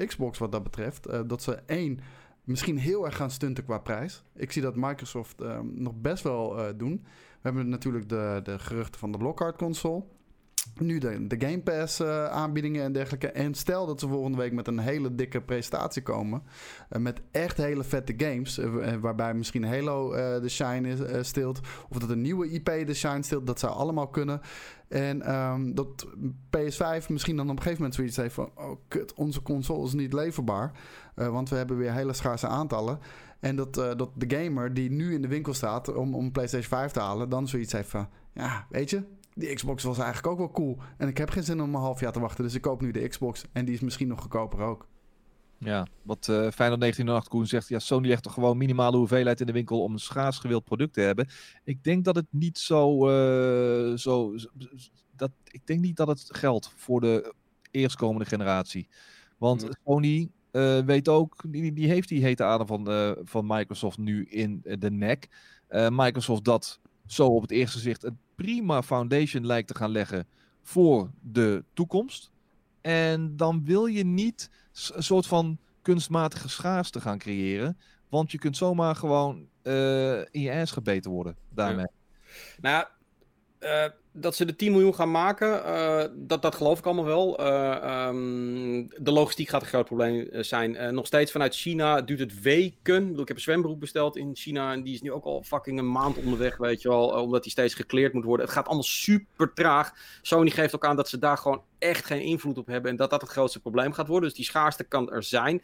[0.06, 1.28] Xbox wat dat betreft.
[1.28, 2.00] dat ze één
[2.44, 4.24] misschien heel erg gaan stunten qua prijs.
[4.34, 7.00] Ik zie dat Microsoft um, nog best wel uh, doen.
[7.04, 10.04] We hebben natuurlijk de, de geruchten van de Lockhart console.
[10.80, 13.28] Nu de, de Game Pass uh, aanbiedingen en dergelijke.
[13.28, 16.42] En stel dat ze volgende week met een hele dikke presentatie komen.
[16.92, 18.58] Uh, met echt hele vette games.
[18.58, 20.10] Uh, waarbij misschien Halo
[20.40, 21.60] de shine stilt.
[21.88, 23.46] Of dat een nieuwe IP de shine stilt.
[23.46, 24.40] Dat zou allemaal kunnen.
[24.88, 26.06] En um, dat
[26.56, 28.50] PS5 misschien dan op een gegeven moment zoiets heeft van...
[28.54, 30.72] Oh kut, onze console is niet leverbaar.
[31.14, 32.98] want we hebben weer hele schaarse aantallen.
[33.40, 36.92] En dat, dat de gamer die nu in de winkel staat om, om PlayStation 5
[36.92, 37.28] te halen...
[37.28, 38.08] dan zoiets heeft van...
[38.32, 39.02] Ja, weet je,
[39.34, 40.78] die Xbox was eigenlijk ook wel cool.
[40.96, 42.44] En ik heb geen zin om een half jaar te wachten.
[42.44, 43.44] Dus ik koop nu de Xbox.
[43.52, 44.88] En die is misschien nog goedkoper ook.
[45.58, 47.68] Ja, wat uh, Feyenoord 1908 Koen zegt.
[47.68, 50.92] Ja, Sony legt toch gewoon minimale hoeveelheid in de winkel om een schaars gewild product
[50.92, 51.28] te hebben.
[51.64, 53.08] Ik denk dat het niet zo...
[53.08, 54.34] Uh, zo
[55.16, 57.34] dat, ik denk niet dat het geldt voor de
[57.70, 58.88] eerstkomende generatie.
[59.38, 59.68] Want.
[59.84, 61.36] Sony uh, weet ook...
[61.46, 65.28] Die, die heeft die hete adem van, van Microsoft nu in de nek.
[65.90, 70.26] Microsoft dat zo op het eerste zicht een prima foundation lijkt te gaan leggen
[70.62, 72.30] voor de toekomst.
[72.80, 74.50] En dan wil je niet
[74.94, 77.78] een soort van kunstmatige schaarste gaan creëren.
[78.08, 81.86] Want je kunt zomaar gewoon uh, in je ass gebeten worden daarmee.
[81.86, 82.60] Ja.
[82.60, 82.86] Nou,
[83.64, 83.84] uh,
[84.16, 87.40] dat ze de 10 miljoen gaan maken, uh, dat, dat geloof ik allemaal wel.
[87.40, 90.94] Uh, um, de logistiek gaat een groot probleem eh, zijn.
[90.94, 93.10] Nog steeds vanuit China duurt het weken.
[93.10, 95.90] Ik heb een zwembroek besteld in China en die is nu ook al fucking een
[95.90, 97.08] maand onderweg, weet je wel.
[97.08, 98.46] Omdat die steeds gekleerd moet worden.
[98.46, 99.92] Het gaat allemaal super traag.
[100.22, 103.10] Sony geeft ook aan dat ze daar gewoon echt geen invloed op hebben en dat
[103.10, 104.28] dat het grootste probleem gaat worden.
[104.28, 105.62] Dus die schaarste kan er zijn.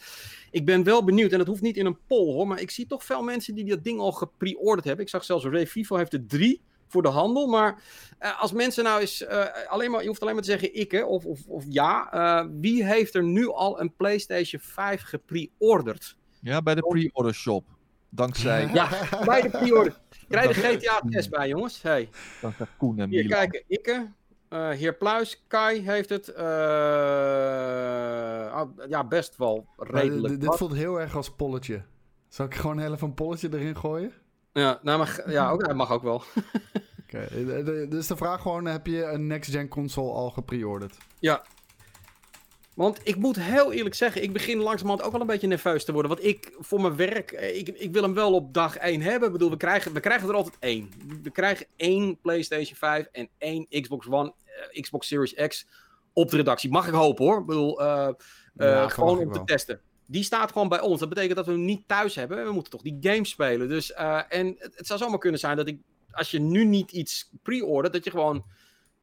[0.51, 2.87] Ik ben wel benieuwd, en dat hoeft niet in een poll hoor, maar ik zie
[2.87, 5.05] toch veel mensen die dat ding al gepre-orderd hebben.
[5.05, 6.61] Ik zag zelfs Ray Vivo heeft er drie
[6.91, 7.47] voor de handel.
[7.47, 7.83] Maar
[8.21, 10.91] uh, als mensen nou eens uh, alleen maar, je hoeft alleen maar te zeggen ik
[10.91, 12.15] hè, of, of, of ja.
[12.15, 16.17] Uh, wie heeft er nu al een PlayStation 5 gepre-orderd?
[16.41, 17.65] Ja, bij de pre-order shop.
[18.09, 18.71] Dankzij.
[18.73, 18.89] Ja,
[19.25, 19.99] bij de pre-order.
[20.29, 21.83] Krijg de GTA 6 bij, jongens.
[21.83, 22.09] Hey.
[22.41, 24.09] Dankzij Koen en Hier kijken, Ikke.
[24.51, 26.29] Uh, heer Pluis, Kai heeft het.
[26.29, 26.37] Uh,
[28.89, 30.41] ja, best wel redelijk.
[30.41, 31.83] dit voelt heel erg als polletje.
[32.29, 34.13] Zal ik gewoon heel even een polletje erin gooien?
[34.53, 36.15] Ja, nou, maar, ja ook, hij mag ook wel.
[37.03, 37.89] Oké, okay.
[37.89, 40.97] dus de vraag gewoon, heb je een next-gen console al gepreorderd?
[41.19, 41.45] Ja.
[42.75, 45.93] Want ik moet heel eerlijk zeggen, ik begin langzamerhand ook wel een beetje nerveus te
[45.93, 46.11] worden.
[46.11, 49.27] Want ik, voor mijn werk, eh, ik, ik wil hem wel op dag 1 hebben.
[49.27, 50.91] Ik bedoel, we krijgen, we krijgen er altijd één.
[51.23, 54.33] We krijgen één PlayStation 5 en één Xbox One,
[54.73, 55.67] uh, Xbox Series X
[56.13, 56.71] op de redactie.
[56.71, 57.41] Mag ik hopen hoor.
[57.41, 58.09] Ik bedoel, uh,
[58.55, 59.81] ja, gewoon om te testen.
[60.11, 61.01] Die staat gewoon bij ons.
[61.01, 62.45] Dat betekent dat we hem niet thuis hebben.
[62.45, 63.69] We moeten toch die game spelen.
[63.69, 65.81] Dus, en het, het, zou zomaar kunnen zijn dat ik,
[66.11, 68.45] als je nu niet iets pre-ordert, dat je gewoon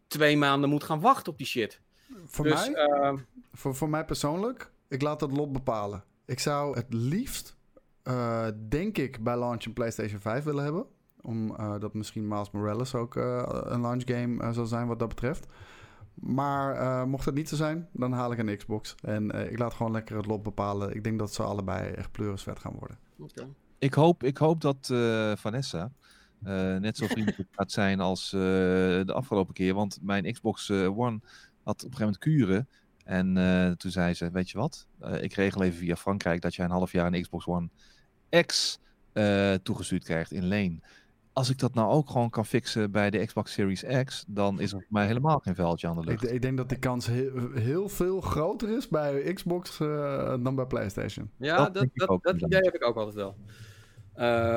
[0.08, 1.82] twee maanden moet gaan wachten op die shit.
[2.26, 2.88] Voor dus, mij?
[2.88, 3.14] Uh,
[3.54, 6.04] voor, voor mij persoonlijk, ik laat het lot bepalen.
[6.26, 7.56] Ik zou het liefst,
[8.04, 10.86] uh, denk ik, bij launch een PlayStation 5 willen hebben.
[11.22, 15.48] Omdat uh, misschien Miles Morales ook een launch game zal zijn wat dat betreft.
[16.20, 18.96] Maar mocht het niet zo zijn, dan haal ik een Xbox.
[19.02, 20.96] En ik laat gewoon lekker het lot bepalen.
[20.96, 22.98] Ik denk dat ze allebei echt pleurisvet gaan worden.
[23.20, 23.48] Okay.
[23.80, 24.78] Ik, hoop, ik hoop dat
[25.40, 25.92] Vanessa
[26.80, 29.74] net zo vriendelijk gaat zijn als de afgelopen keer.
[29.74, 31.20] Want mijn Xbox One
[31.64, 32.68] had op een gegeven moment kuren.
[33.08, 36.56] En uh, toen zei ze, weet je wat, uh, ik regel even via Frankrijk dat
[36.56, 37.70] jij een half jaar een Xbox One
[38.46, 38.80] X
[39.14, 40.84] uh, toegestuurd krijgt in leen.
[41.38, 44.72] Als ik dat nou ook gewoon kan fixen bij de Xbox Series X, dan is
[44.72, 46.24] er voor mij helemaal geen veldje aan de lucht.
[46.24, 50.66] Ik, ik denk dat die kans heel, heel, veel groter is bij Xbox dan bij
[50.66, 51.30] PlayStation.
[51.38, 53.36] Ja, dat, dat, dat, dat idee heb ik ook altijd wel.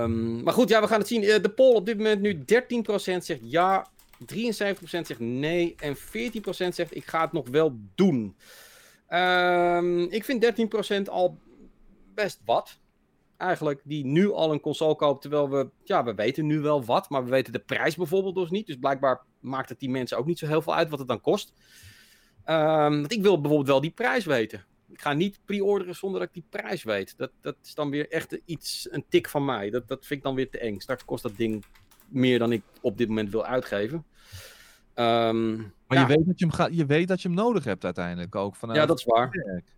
[0.03, 1.20] Um, maar goed, ja, we gaan het zien.
[1.20, 2.45] De poll op dit moment nu 13%
[3.18, 3.89] zegt ja,
[4.35, 4.35] 73%
[4.83, 6.01] zegt nee en 14%
[6.51, 8.37] zegt ik ga het nog wel doen.
[9.09, 10.53] Um, ik vind
[11.07, 11.39] 13% al
[12.14, 12.80] best wat.
[13.41, 17.11] Eigenlijk die nu al een console koopt, terwijl we, ja, we weten nu wel wat,
[17.11, 18.66] maar we weten de prijs bijvoorbeeld dus niet.
[18.66, 21.20] Dus blijkbaar maakt het die mensen ook niet zo heel veel uit wat het dan
[21.20, 21.53] kost.
[22.47, 24.64] Um, want ik wil bijvoorbeeld wel die prijs weten.
[24.88, 27.14] Ik ga niet pre-orderen zonder dat ik die prijs weet.
[27.16, 29.70] Dat, dat is dan weer echt iets, een tik van mij.
[29.70, 30.78] Dat, dat vind ik dan weer te eng.
[30.78, 31.64] Straks kost dat ding
[32.09, 34.05] meer dan ik op dit moment wil uitgeven.
[35.01, 37.84] Um, maar je, weet dat je, hem ga, je weet dat je hem nodig hebt
[37.84, 38.57] uiteindelijk ook.
[38.57, 39.30] Vanuit ja, dat is waar.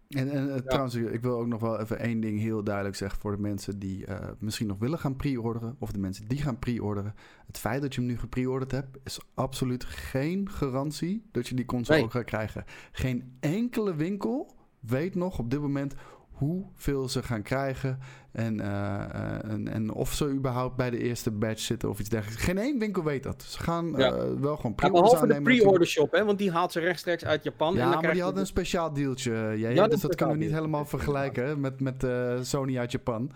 [0.09, 0.61] En, en uh, ja.
[0.61, 3.79] trouwens, ik wil ook nog wel even één ding heel duidelijk zeggen voor de mensen
[3.79, 5.77] die uh, misschien nog willen gaan pre-orderen.
[5.79, 7.15] Of de mensen die gaan pre-orderen.
[7.47, 11.65] Het feit dat je hem nu gepre-orderd hebt, is absoluut geen garantie dat je die
[11.65, 12.07] console nee.
[12.07, 12.65] ook gaat krijgen.
[12.93, 15.95] Geen enkele winkel weet nog op dit moment
[16.33, 17.99] hoeveel ze gaan krijgen.
[18.33, 22.45] En, uh, en, en, of ze überhaupt bij de eerste batch zitten of iets dergelijks.
[22.45, 23.43] Geen één winkel weet dat.
[23.43, 24.13] Ze gaan ja.
[24.13, 27.25] uh, wel gewoon pre-orders ja, Behalve de pre-order shop, hè, want die haalt ze rechtstreeks
[27.25, 27.75] uit Japan.
[27.75, 29.33] Ja, maar die hadden een speciaal dealtje.
[29.57, 33.33] Ja, ja, dus dat kunnen we niet helemaal vergelijken met, met uh, Sony uit Japan.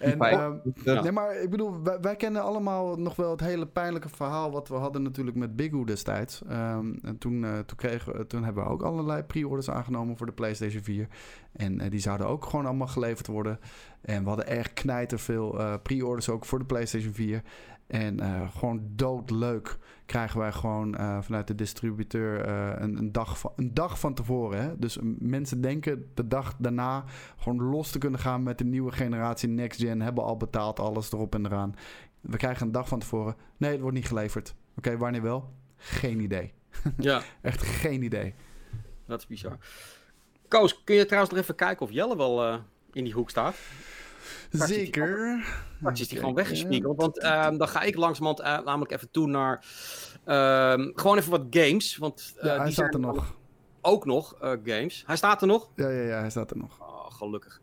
[0.00, 0.18] En,
[0.84, 1.02] ja.
[1.02, 4.68] Nee, maar ik bedoel, wij, wij, kennen allemaal nog wel het hele pijnlijke verhaal wat
[4.68, 6.42] we hadden natuurlijk met Bigoo destijds.
[6.50, 10.32] Um, en toen, uh, toen, kregen, toen hebben we ook allerlei pre-orders aangenomen voor de
[10.32, 11.08] PlayStation 4.
[11.52, 13.58] En uh, die zouden ook gewoon allemaal geleverd worden.
[14.00, 17.42] En we hadden echt knijterveel uh, pre-orders ook voor de PlayStation 4.
[17.90, 23.38] En uh, gewoon doodleuk krijgen wij gewoon uh, vanuit de distributeur uh, een, een, dag
[23.38, 24.62] van, een dag van tevoren.
[24.62, 24.78] Hè?
[24.78, 27.04] Dus mensen denken de dag daarna
[27.36, 30.00] gewoon los te kunnen gaan met de nieuwe generatie Next Gen.
[30.00, 31.74] Hebben al betaald, alles erop en eraan.
[32.20, 33.36] We krijgen een dag van tevoren.
[33.56, 34.54] Nee, het wordt niet geleverd.
[34.70, 35.52] Oké, okay, wanneer wel?
[35.76, 36.52] Geen idee.
[36.96, 37.22] Ja.
[37.40, 38.34] Echt geen idee.
[39.06, 39.58] Dat is bizar.
[40.48, 42.60] Koos, kun je trouwens nog even kijken of Jelle wel
[42.92, 43.56] in die hoek staat?
[44.50, 45.44] Zeker.
[45.92, 46.96] Is die gewoon weggespiegeld.
[46.96, 49.64] Want um, dan ga ik langzamerhand uh, namelijk even toe naar...
[50.26, 51.96] Um, gewoon even wat games.
[51.96, 53.34] Want uh, ja, hij die staat er nog.
[53.80, 55.02] Ook nog uh, games.
[55.06, 55.70] Hij staat er nog?
[55.74, 56.80] Ja, ja, ja, hij staat er nog.
[56.80, 57.60] Oh, gelukkig.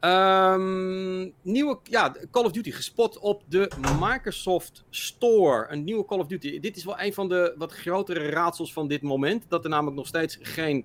[0.00, 3.70] Um, nieuwe, ja, Call of Duty gespot op de
[4.00, 5.66] Microsoft Store.
[5.68, 6.60] Een nieuwe Call of Duty.
[6.60, 9.44] Dit is wel een van de wat grotere raadsels van dit moment.
[9.48, 10.84] Dat er namelijk nog steeds geen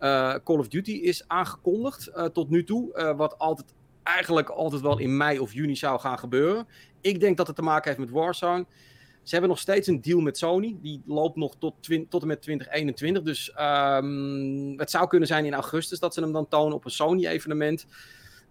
[0.00, 2.90] uh, Call of Duty is aangekondigd uh, tot nu toe.
[2.94, 3.74] Uh, wat altijd
[4.08, 6.66] eigenlijk altijd wel in mei of juni zou gaan gebeuren.
[7.00, 8.66] Ik denk dat het te maken heeft met Warzone.
[9.22, 10.76] Ze hebben nog steeds een deal met Sony.
[10.82, 11.74] Die loopt nog tot,
[12.08, 13.22] tot en met 2021.
[13.22, 16.90] Dus um, het zou kunnen zijn in augustus dat ze hem dan tonen op een
[16.90, 17.86] Sony-evenement.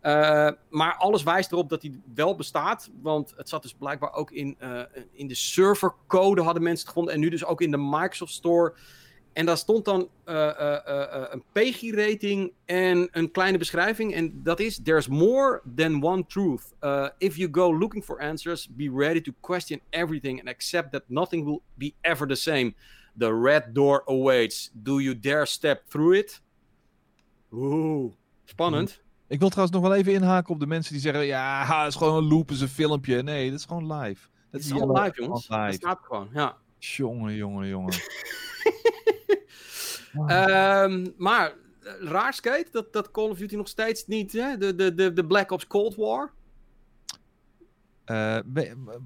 [0.04, 2.90] Uh, maar alles wijst erop dat hij wel bestaat.
[3.02, 4.82] Want het zat dus blijkbaar ook in, uh,
[5.12, 7.14] in de servercode hadden mensen het gevonden.
[7.14, 8.74] En nu dus ook in de Microsoft Store.
[9.38, 14.14] En daar stond dan uh, uh, uh, een PEGI-rating en een kleine beschrijving.
[14.14, 16.62] En dat is: There's more than one truth.
[17.18, 21.46] if you go looking for answers, be ready to question everything and accept that nothing
[21.46, 22.74] will be ever the same.
[23.18, 24.72] The red door awaits.
[24.74, 26.42] Do you dare step through it?
[27.52, 28.14] Oeh,
[28.46, 29.02] spannend.
[29.28, 31.96] Ik wil trouwens nog wel even inhaken op de mensen die zeggen: Ja, het is
[31.96, 33.24] gewoon een loop, is een filmpje.
[33.24, 34.28] Nee, dat is gewoon live.
[34.52, 35.48] Dat is gewoon live, jongens.
[35.50, 35.62] Live.
[35.62, 36.58] Dat staat gewoon, ja.
[36.80, 37.94] Jongen, jongen, jongen.
[40.20, 41.54] Um, maar
[41.84, 44.58] eh, raar skate dat, dat Call of Duty nog steeds niet, hè?
[44.58, 46.32] De, de, de, de Black Ops Cold War.
[48.06, 48.38] Uh,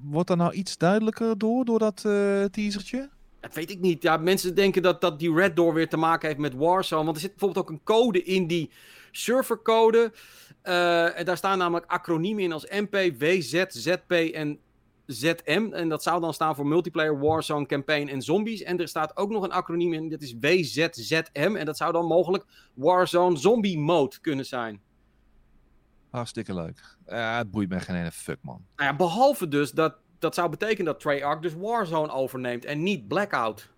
[0.04, 3.10] wordt er nou iets duidelijker door, door dat uh, teasertje?
[3.40, 4.04] Dat weet ik niet.
[4.04, 7.04] Ja, mensen denken dat, dat die Red Door weer te maken heeft met Warzone.
[7.04, 8.72] Want er zit bijvoorbeeld ook een code in die
[9.12, 10.12] servercode.
[10.64, 14.60] Uh, en daar staan namelijk acroniemen in als MP, WZ, ZP en
[15.12, 15.70] ZM.
[15.72, 18.64] En dat zou dan staan voor Multiplayer Warzone Campaign en Zombies.
[18.64, 21.56] En er staat ook nog een acroniem in, dat is WZZM.
[21.56, 24.82] En dat zou dan mogelijk Warzone Zombie Mode kunnen zijn.
[26.10, 26.98] Hartstikke leuk.
[27.06, 28.66] Ja, het boeit me geen ene fuck, man.
[28.76, 33.08] Nou ja, behalve dus dat dat zou betekenen dat Treyarch dus Warzone overneemt en niet
[33.08, 33.70] Blackout.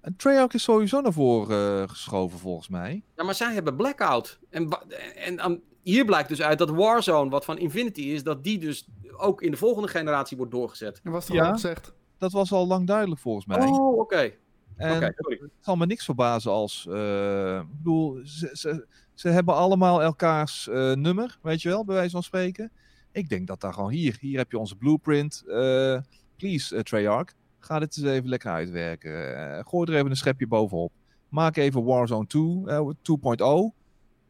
[0.00, 3.02] En Treyarch is sowieso naar voren uh, geschoven, volgens mij.
[3.16, 4.38] Ja, maar zij hebben Blackout.
[4.50, 4.68] En,
[5.14, 8.88] en, en hier blijkt dus uit dat Warzone, wat van Infinity is, dat die dus
[9.20, 11.00] ook in de volgende generatie wordt doorgezet.
[11.04, 11.92] En was toch ja, al gezegd?
[12.18, 13.66] Dat was al lang duidelijk volgens mij.
[13.66, 14.32] Oh, oké.
[14.80, 16.86] En het zal me niks verbazen als.
[16.88, 21.94] Uh, ik bedoel, ze, ze, ze, hebben allemaal elkaars uh, nummer, weet je wel, bij
[21.94, 22.72] wijze van spreken.
[23.12, 25.42] Ik denk dat daar gewoon hier, hier heb je onze blueprint.
[25.46, 25.98] Uh,
[26.36, 29.64] please, Treyarch, ga dit eens even lekker uitwerken.
[29.66, 30.92] gooi er even een schepje bovenop.
[31.28, 32.64] Maak even Warzone 2,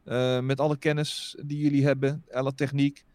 [0.03, 0.43] 2.0.
[0.43, 3.05] met alle kennis die jullie hebben, alle techniek.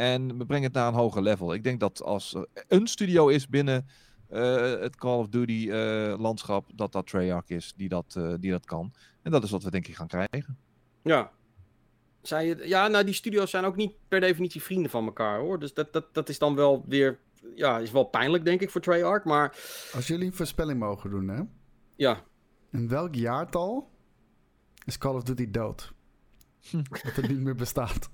[0.00, 1.54] En we brengen het naar een hoger level.
[1.54, 3.86] Ik denk dat als er een studio is binnen
[4.32, 8.50] uh, het Call of Duty uh, landschap, dat dat Treyarch is die dat, uh, die
[8.50, 8.92] dat kan.
[9.22, 10.58] En dat is wat we denk ik gaan krijgen.
[11.02, 11.30] Ja.
[12.22, 15.58] Zij, ja, nou die studio's zijn ook niet per definitie vrienden van elkaar hoor.
[15.58, 17.18] Dus dat, dat, dat is dan wel weer,
[17.54, 19.24] ja, is wel pijnlijk denk ik voor Treyarch.
[19.24, 19.56] Maar...
[19.94, 21.42] Als jullie een voorspelling mogen doen hè.
[21.96, 22.24] Ja.
[22.70, 23.90] In welk jaartal
[24.84, 25.92] is Call of Duty dood?
[27.02, 28.10] dat het niet meer bestaat.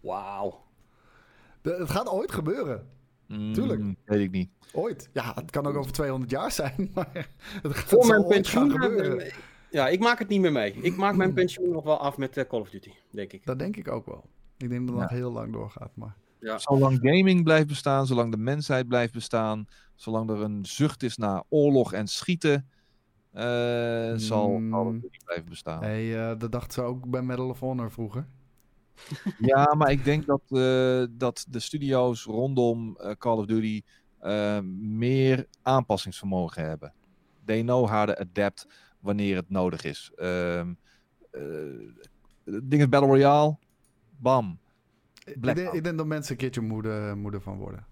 [0.00, 0.64] Wauw.
[1.62, 2.86] Het gaat ooit gebeuren.
[3.26, 3.82] Mm, Tuurlijk.
[4.04, 4.50] Weet ik niet.
[4.72, 5.10] Ooit.
[5.12, 6.90] Ja, het kan ook over 200 jaar zijn.
[6.94, 7.28] Maar
[7.62, 9.32] het gaat Voor mijn pensioen gebeuren.
[9.70, 10.72] Ja, ik maak het niet meer mee.
[10.72, 13.46] Ik maak mijn pensioen nog wel af met uh, Call of Duty, denk ik.
[13.46, 14.24] Dat denk ik ook wel.
[14.56, 15.90] Ik denk dat het nog heel lang doorgaat.
[15.94, 16.16] Maar...
[16.40, 16.58] Ja.
[16.58, 21.42] Zolang gaming blijft bestaan, zolang de mensheid blijft bestaan, zolang er een zucht is naar
[21.48, 22.68] oorlog en schieten,
[23.34, 25.82] uh, zal Call of Duty blijven bestaan.
[25.82, 28.26] Hey, uh, dat dachten ze ook bij Medal of Honor vroeger.
[29.50, 33.82] Ja, maar ik denk dat, uh, dat de studio's rondom uh, Call of Duty
[34.22, 36.92] uh, meer aanpassingsvermogen hebben.
[37.44, 38.66] They know how to adapt
[39.00, 40.12] wanneer het nodig is.
[42.44, 43.56] Ding is Battle Royale,
[44.16, 44.58] bam.
[45.24, 47.86] Ik denk, ik denk, dat mensen een keertje moede, moede van worden.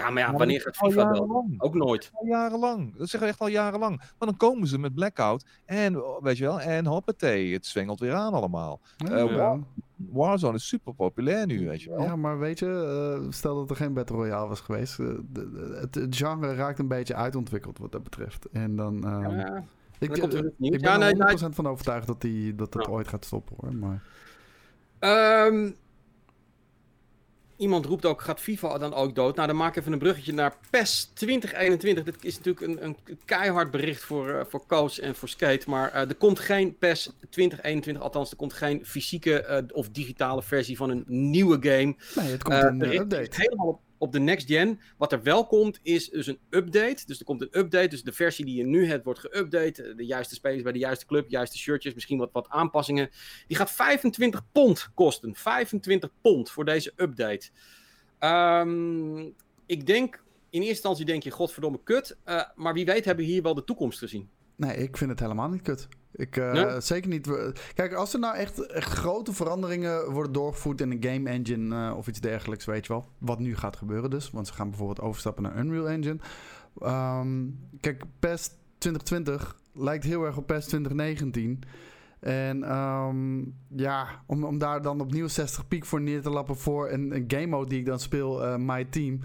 [0.00, 1.50] Ja, maar ja, wanneer gaat FIFA wel?
[1.58, 2.10] Ook nooit.
[2.12, 2.96] Al jarenlang.
[2.96, 3.96] Dat zeggen we echt al jarenlang.
[3.96, 8.14] Maar dan komen ze met Blackout en, weet je wel, en hoppatee, het zwengelt weer
[8.14, 8.80] aan allemaal.
[8.96, 9.58] Ja, uh, ja.
[9.96, 12.02] Warzone is super populair nu, weet je wel.
[12.02, 14.98] Ja, maar weet je, uh, stel dat er geen Battle Royale was geweest.
[14.98, 18.48] Uh, de, de, het, het, genre raakt een beetje uitontwikkeld wat dat betreft.
[18.52, 18.94] En dan...
[18.94, 19.64] Uh, ja,
[19.98, 23.24] ik, ik ben ja, er 100% nee, van overtuigd dat, die, dat het ooit gaat
[23.24, 23.74] stoppen hoor.
[23.74, 24.02] Maar...
[25.46, 25.76] Um,
[27.60, 29.36] Iemand roept ook, gaat FIFA dan ook dood?
[29.36, 32.04] Nou, dan maak ik even een bruggetje naar PES 2021.
[32.04, 35.70] Dit is natuurlijk een, een keihard bericht voor, uh, voor coach en voor skate.
[35.70, 40.42] Maar uh, er komt geen PES 2021, althans er komt geen fysieke uh, of digitale
[40.42, 41.96] versie van een nieuwe game.
[42.14, 43.42] Nee, het komt een update.
[43.42, 44.80] Helemaal op de next gen.
[44.96, 47.06] Wat er wel komt, is dus een update.
[47.06, 47.88] Dus er komt een update.
[47.88, 49.94] Dus de versie die je nu hebt, wordt geüpdate.
[49.96, 53.10] De juiste spelers bij de juiste club, juiste shirtjes, misschien wat, wat aanpassingen.
[53.46, 55.34] Die gaat 25 pond kosten.
[55.34, 57.50] 25 pond voor deze update.
[58.20, 59.34] Um,
[59.66, 60.14] ik denk,
[60.50, 62.16] in eerste instantie denk je, godverdomme kut.
[62.26, 64.28] Uh, maar wie weet hebben we hier wel de toekomst gezien.
[64.56, 65.88] Nee, ik vind het helemaal niet kut.
[66.12, 67.30] Ik, uh, Zeker niet.
[67.74, 71.96] Kijk, als er nou echt, echt, grote veranderingen worden doorgevoerd in een game engine uh,
[71.96, 73.08] of iets dergelijks, weet je wel.
[73.18, 74.30] Wat nu gaat gebeuren dus.
[74.30, 76.18] Want ze gaan bijvoorbeeld overstappen naar Unreal Engine.
[76.82, 81.62] Um, kijk, PES 2020 lijkt heel erg op PES 2019.
[82.20, 86.90] En um, ja, om, om daar dan opnieuw 60 piek voor neer te lappen voor
[86.90, 89.20] een, een game mode die ik dan speel, uh, My Team.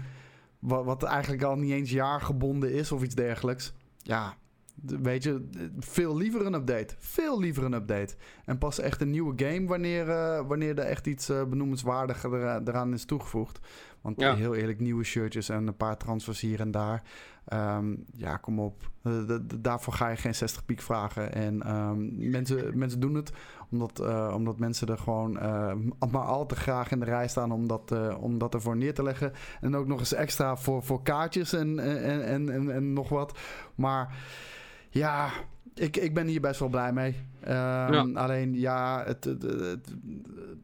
[0.58, 3.72] Wat, wat eigenlijk al niet eens jaargebonden is of iets dergelijks.
[3.96, 4.36] Ja,
[4.82, 5.48] Weet je,
[5.78, 6.94] veel liever een update.
[6.98, 8.14] Veel liever een update.
[8.44, 12.62] En pas echt een nieuwe game wanneer, uh, wanneer er echt iets uh, benoemenswaardiger er,
[12.64, 13.60] eraan is toegevoegd.
[14.00, 14.34] Want ja.
[14.34, 17.02] heel eerlijk, nieuwe shirtjes en een paar transfers hier en daar.
[17.52, 18.90] Um, ja, kom op.
[19.02, 21.32] Uh, daarvoor ga je geen 60 piek vragen.
[21.32, 23.32] En um, mensen, mensen doen het
[23.70, 24.00] omdat,
[24.32, 25.32] omdat mensen er gewoon
[26.10, 29.02] maar al te graag in de rij staan om dat, om dat ervoor neer te
[29.02, 29.32] leggen.
[29.60, 33.38] En ook nog eens extra voor, voor kaartjes en, en, en, en, en nog wat.
[33.74, 34.14] Maar
[34.90, 35.30] ja,
[35.74, 37.14] ik, ik ben hier best wel blij mee.
[37.44, 37.52] Um,
[37.92, 38.06] ja.
[38.14, 39.88] Alleen ja, het, het, het,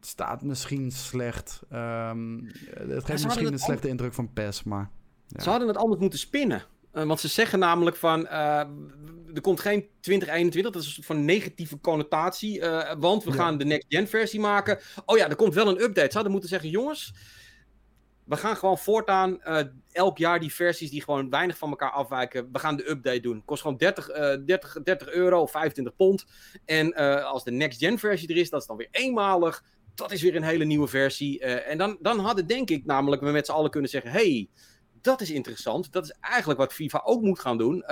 [0.01, 1.61] staat misschien slecht.
[1.73, 4.89] Um, het geeft misschien een slechte indruk van PES, maar...
[5.27, 5.41] Ja.
[5.41, 6.63] Ze hadden het anders moeten spinnen.
[6.93, 8.59] Uh, want ze zeggen namelijk van, uh,
[9.33, 12.59] er komt geen 2021, dat is een soort van negatieve connotatie.
[12.59, 13.35] Uh, want we ja.
[13.35, 14.79] gaan de next gen versie maken.
[15.05, 16.07] Oh ja, er komt wel een update.
[16.07, 17.13] Ze hadden moeten zeggen, jongens,
[18.25, 19.41] we gaan gewoon voortaan
[19.91, 22.49] elk jaar die versies die gewoon weinig van elkaar afwijken.
[22.51, 23.45] We gaan de update doen.
[23.45, 24.07] Kost gewoon 30,
[24.45, 26.25] 30, 30 euro of 25 pond.
[26.65, 26.93] En
[27.23, 29.63] als de next gen versie er is, dat is dan weer eenmalig.
[29.95, 31.39] Dat is weer een hele nieuwe versie.
[31.39, 34.49] en dan, dan hadden denk ik namelijk we met z'n allen kunnen zeggen: hey,
[35.01, 35.91] dat is interessant.
[35.91, 37.83] Dat is eigenlijk wat FIFA ook moet gaan doen.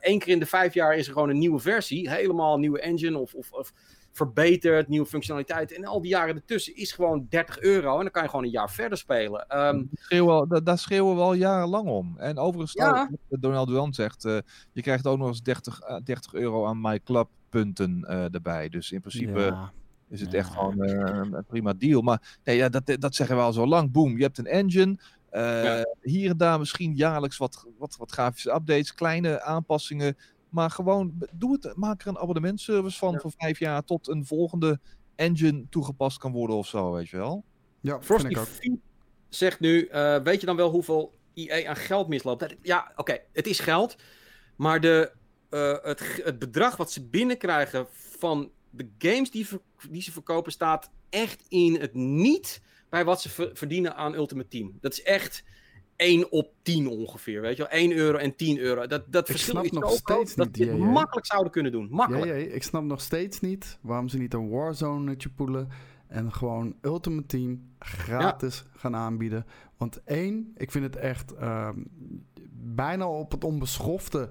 [0.00, 2.10] Eén keer in de vijf jaar is er gewoon een nieuwe versie.
[2.10, 3.72] Helemaal een nieuwe engine of, of, of
[4.12, 5.72] verbeterd, nieuwe functionaliteit.
[5.72, 7.96] En al die jaren ertussen is gewoon 30 euro.
[7.96, 9.58] En dan kan je gewoon een jaar verder spelen.
[9.58, 12.18] Um, schreeuwen, daar schreeuwen we al jarenlang om.
[12.18, 13.10] En overigens, ja.
[13.28, 14.38] Donald Duan zegt, uh,
[14.72, 18.68] je krijgt ook nog eens 30, 30 eh, euro aan MyClub punten uh, erbij.
[18.68, 19.68] Dus in principe...
[20.08, 22.02] Is het echt gewoon een prima deal.
[22.02, 23.92] Maar nee, ja, dat, dat zeggen we al zo lang.
[23.92, 24.98] Boom, je hebt een engine.
[26.00, 30.16] Hier en daar misschien jaarlijks wat, wat, wat grafische updates, kleine aanpassingen.
[30.50, 34.80] Maar gewoon, doe het, maak er een abonnementservice van voor vijf jaar tot een volgende
[35.14, 37.44] engine toegepast kan worden of zo, weet je wel.
[37.80, 38.48] Ja, Frosty ik ook.
[39.28, 42.56] zegt nu, uh, weet je dan wel hoeveel IE aan geld misloopt?
[42.62, 43.96] Ja, oké, het is geld.
[44.56, 45.12] Maar de,
[45.50, 49.46] uh, het, het bedrag wat ze binnenkrijgen van de games die,
[49.90, 54.78] die ze verkopen staat echt in het niet bij wat ze verdienen aan Ultimate Team.
[54.80, 55.44] Dat is echt
[56.00, 57.72] 1 op 10 ongeveer, weet je wel.
[57.72, 58.86] 1 euro en 10 euro.
[58.86, 61.88] Dat, dat ik verschil is nog steeds dat niet, makkelijk zouden kunnen doen.
[61.90, 62.26] Makkelijk.
[62.26, 65.68] Ja, ik snap nog steeds niet waarom ze niet een Warzone poelen
[66.06, 69.46] en gewoon Ultimate Team gratis gaan aanbieden.
[69.76, 71.68] Want één, ik vind het echt uh,
[72.52, 74.30] bijna op het onbeschofte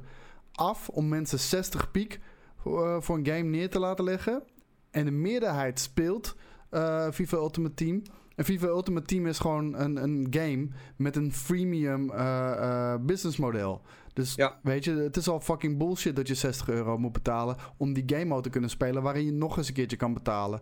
[0.52, 2.20] af om mensen 60 piek
[2.56, 4.44] voor, uh, voor een game neer te laten leggen.
[4.92, 6.36] En de meerderheid speelt
[6.72, 8.02] uh, FIFA Ultimate Team.
[8.40, 13.82] En FIFA Ultimate Team is gewoon een, een game met een freemium uh, uh, businessmodel.
[14.14, 14.60] Dus ja.
[14.64, 18.04] weet je, het is al fucking bullshit dat je 60 euro moet betalen om die
[18.06, 20.60] game mode te kunnen spelen, waarin je nog eens een keertje kan betalen.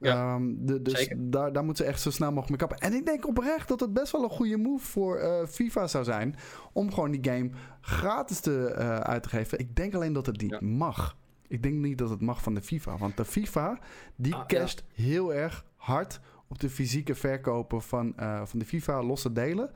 [0.00, 2.88] Ja, um, de, dus daar, daar moeten ze echt zo snel mogelijk mee kappen.
[2.88, 6.04] En ik denk oprecht dat het best wel een goede move voor uh, FIFA zou
[6.04, 6.36] zijn.
[6.72, 7.50] Om gewoon die game
[7.80, 9.58] gratis te, uh, uit te geven.
[9.58, 10.66] Ik denk alleen dat het niet ja.
[10.66, 11.16] mag.
[11.48, 12.96] Ik denk niet dat het mag van de FIFA.
[12.96, 13.78] Want de FIFA,
[14.16, 15.02] die ah, casht ja.
[15.04, 19.70] heel erg hard op de fysieke verkopen van, uh, van de FIFA losse delen.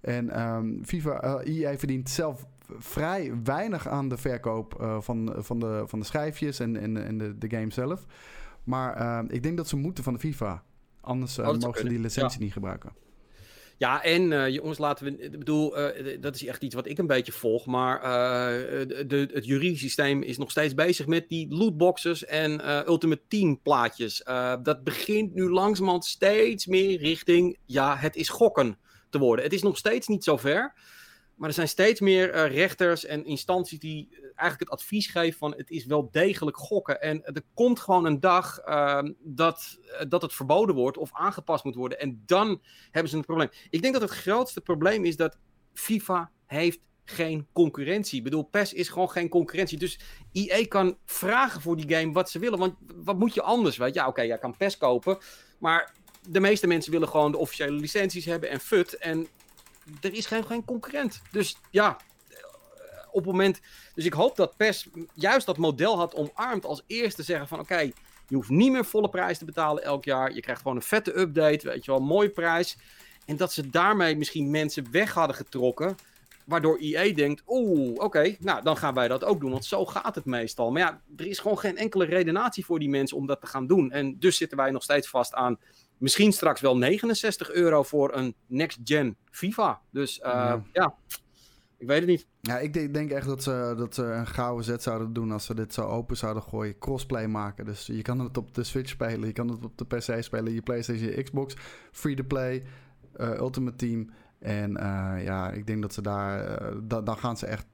[0.00, 2.46] En um, FIFA, uh, EA verdient zelf
[2.78, 7.18] vrij weinig aan de verkoop uh, van, van, de, van de schijfjes en, en, en
[7.18, 8.06] de, de game zelf.
[8.64, 10.62] Maar ik denk dat ze moeten van de FIFA.
[11.00, 12.44] Anders oh, mogen ze die licentie ja.
[12.44, 12.92] niet gebruiken.
[13.78, 15.18] Ja, en uh, jongens, laten we.
[15.18, 17.66] Ik bedoel, uh, dat is echt iets wat ik een beetje volg.
[17.66, 23.22] Maar uh, de, het juridisch systeem is nog steeds bezig met die lootboxes en Ultimate
[23.28, 24.22] Team plaatjes.
[24.62, 27.58] dat begint nu langzamerhand steeds meer richting.
[27.64, 28.78] Ja, het is gokken
[29.10, 29.44] te worden.
[29.44, 30.74] Het is nog steeds niet zover.
[31.38, 35.70] Maar er zijn steeds meer rechters en instanties die eigenlijk het advies geven van het
[35.70, 37.00] is wel degelijk gokken.
[37.00, 39.78] En er komt gewoon een dag uh, dat,
[40.08, 42.00] dat het verboden wordt of aangepast moet worden.
[42.00, 43.50] En dan hebben ze een probleem.
[43.70, 45.38] Ik denk dat het grootste probleem is dat
[45.72, 48.18] FIFA heeft geen concurrentie.
[48.18, 49.78] Ik bedoel, PES is gewoon geen concurrentie.
[49.78, 49.98] Dus
[50.32, 52.58] EA kan vragen voor die game wat ze willen.
[52.58, 53.76] Want wat moet je anders?
[53.76, 53.94] Weet?
[53.94, 55.18] Ja, oké, okay, jij kan PES kopen.
[55.58, 55.94] Maar
[56.28, 58.96] de meeste mensen willen gewoon de officiële licenties hebben en FUT.
[58.96, 59.26] En
[60.00, 61.22] er is geen, geen concurrent.
[61.30, 61.96] Dus ja,
[63.10, 63.60] op het moment.
[63.94, 67.90] Dus ik hoop dat PES juist dat model had omarmd als eerste zeggen van oké,
[68.28, 70.32] je hoeft niet meer volle prijs te betalen elk jaar.
[70.34, 72.76] Je krijgt gewoon een vette update, weet je wel, mooie prijs.
[73.26, 75.96] En dat ze daarmee misschien mensen weg hadden getrokken.
[76.44, 79.50] Waardoor EA denkt, oeh, oké, nou dan gaan wij dat ook doen.
[79.50, 80.70] Want zo gaat het meestal.
[80.70, 83.66] Maar ja, er is gewoon geen enkele redenatie voor die mensen om dat te gaan
[83.66, 83.90] doen.
[83.90, 85.58] En dus zitten wij nog steeds vast aan
[85.98, 89.80] misschien straks wel 69 euro voor een next-gen FIFA.
[89.90, 90.62] Dus uh, ja.
[90.72, 90.94] ja.
[91.78, 92.26] Ik weet het niet.
[92.40, 95.54] Ja, ik denk echt dat ze, dat ze een gouden zet zouden doen als ze
[95.54, 96.78] dit zo open zouden gooien.
[96.78, 97.64] Crossplay maken.
[97.64, 100.52] Dus je kan het op de Switch spelen, je kan het op de PC spelen,
[100.52, 101.56] je PlayStation, je Xbox.
[101.92, 102.64] Free to play,
[103.16, 104.10] uh, Ultimate Team.
[104.38, 106.58] En uh, ja, ik denk dat ze daar.
[106.82, 107.66] Da dan gaan ze echt,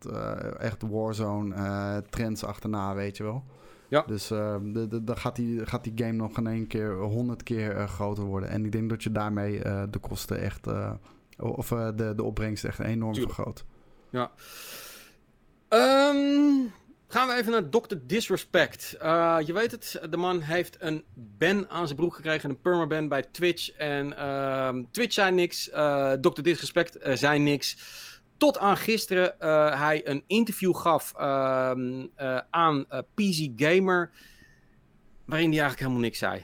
[0.58, 3.44] echt Warzone trends achterna, weet je wel.
[3.88, 4.02] Ja.
[4.06, 8.48] Dus dan gaat die, gaat die game nog in één keer honderd keer groter worden.
[8.48, 9.58] En ik denk dat je daarmee
[9.90, 10.66] de kosten echt.
[11.38, 13.34] of de, de opbrengst echt enorm Tuurlijk.
[13.34, 13.64] vergroot.
[14.10, 14.30] Ja.
[15.68, 16.72] Um,
[17.08, 17.94] gaan we even naar Dr.
[18.02, 18.96] Disrespect.
[19.46, 23.22] Je weet het, de man heeft een ban aan zijn broek gekregen, een permaban bij
[23.22, 23.70] Twitch.
[23.70, 25.64] En uh, Twitch zei niks,
[26.20, 26.42] Dr.
[26.42, 27.76] Disrespect zei niks.
[28.44, 29.34] Tot aan gisteren
[29.78, 32.06] hij een interview gaf ehm,
[32.50, 34.10] aan PC Gamer
[35.24, 36.42] waarin hij eigenlijk helemaal niks zei.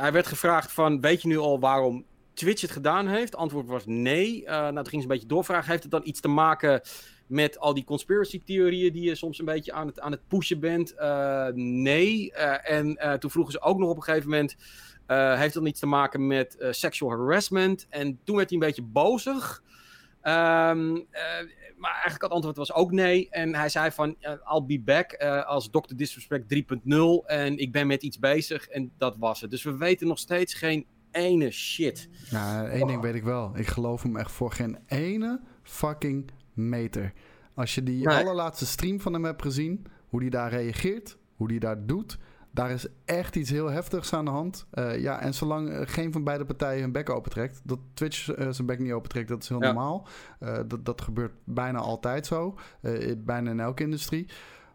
[0.00, 2.04] hij werd gevraagd van, weet je nu al waarom
[2.34, 3.36] Twitch het gedaan heeft?
[3.36, 4.42] Antwoord was nee.
[4.42, 5.70] Uh, nou, toen ging ze een beetje doorvragen.
[5.70, 6.80] Heeft het dan iets te maken
[7.26, 10.60] met al die conspiracy theorieën die je soms een beetje aan het, aan het pushen
[10.60, 10.94] bent?
[11.54, 12.32] nee.
[12.32, 14.56] en toen vroegen ze ook nog op een gegeven moment,
[15.38, 17.86] heeft dat iets te maken met sexual harassment?
[17.88, 19.62] En toen werd hij een beetje bozig.
[20.22, 21.06] Um,
[21.80, 23.28] maar eigenlijk het antwoord was ook nee.
[23.30, 25.94] En hij zei van, uh, I'll be back uh, als Dr.
[25.96, 26.90] Disrespect 3.0
[27.26, 29.50] en ik ben met iets bezig en dat was het.
[29.50, 32.08] Dus we weten nog steeds geen ene shit.
[32.30, 33.52] Nou, één ding weet ik wel.
[33.56, 37.12] Ik geloof hem echt voor geen ene fucking meter.
[37.54, 41.60] Als je die allerlaatste stream van hem hebt gezien, hoe die daar reageert, hoe die
[41.60, 42.18] daar doet...
[42.52, 44.66] Daar is echt iets heel heftigs aan de hand.
[44.74, 48.48] Uh, ja, en zolang uh, geen van beide partijen hun bek opentrekt, dat Twitch uh,
[48.50, 49.66] zijn bek niet opentrekt, dat is heel ja.
[49.66, 50.06] normaal.
[50.66, 52.58] dat, dat gebeurt bijna altijd zo,
[53.16, 54.28] bijna in elke industrie.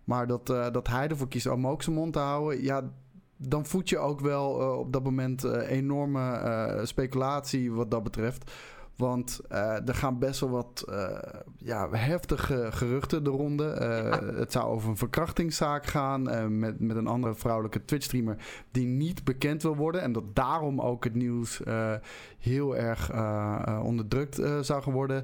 [0.03, 2.91] Maar dat, dat hij ervoor kiest om ook zijn mond te houden, ja,
[3.37, 4.49] dan voed je ook wel
[4.79, 8.51] op dat moment enorme speculatie wat dat betreft.
[8.95, 11.17] Want uh, er gaan best wel wat uh,
[11.57, 13.77] ja, heftige geruchten de ronde.
[13.81, 16.21] Uh, het zou over een verkrachtingszaak gaan
[16.59, 18.37] met, met een andere vrouwelijke Twitch-streamer
[18.71, 20.01] die niet bekend wil worden.
[20.01, 21.61] En dat daarom ook het nieuws
[22.39, 23.11] heel erg
[23.83, 25.23] onderdrukt zou worden.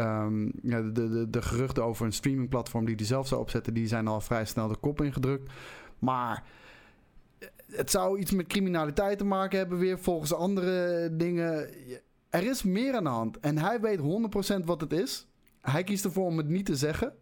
[0.00, 3.86] Um, ja, de, de, de geruchten over een streamingplatform die hij zelf zou opzetten, die
[3.86, 5.52] zijn al vrij snel de kop ingedrukt.
[5.98, 6.44] Maar
[7.70, 11.68] het zou iets met criminaliteit te maken hebben weer volgens andere dingen
[12.32, 13.40] er is meer aan de hand.
[13.40, 15.26] En hij weet 100% wat het is.
[15.60, 17.12] Hij kiest ervoor om het niet te zeggen.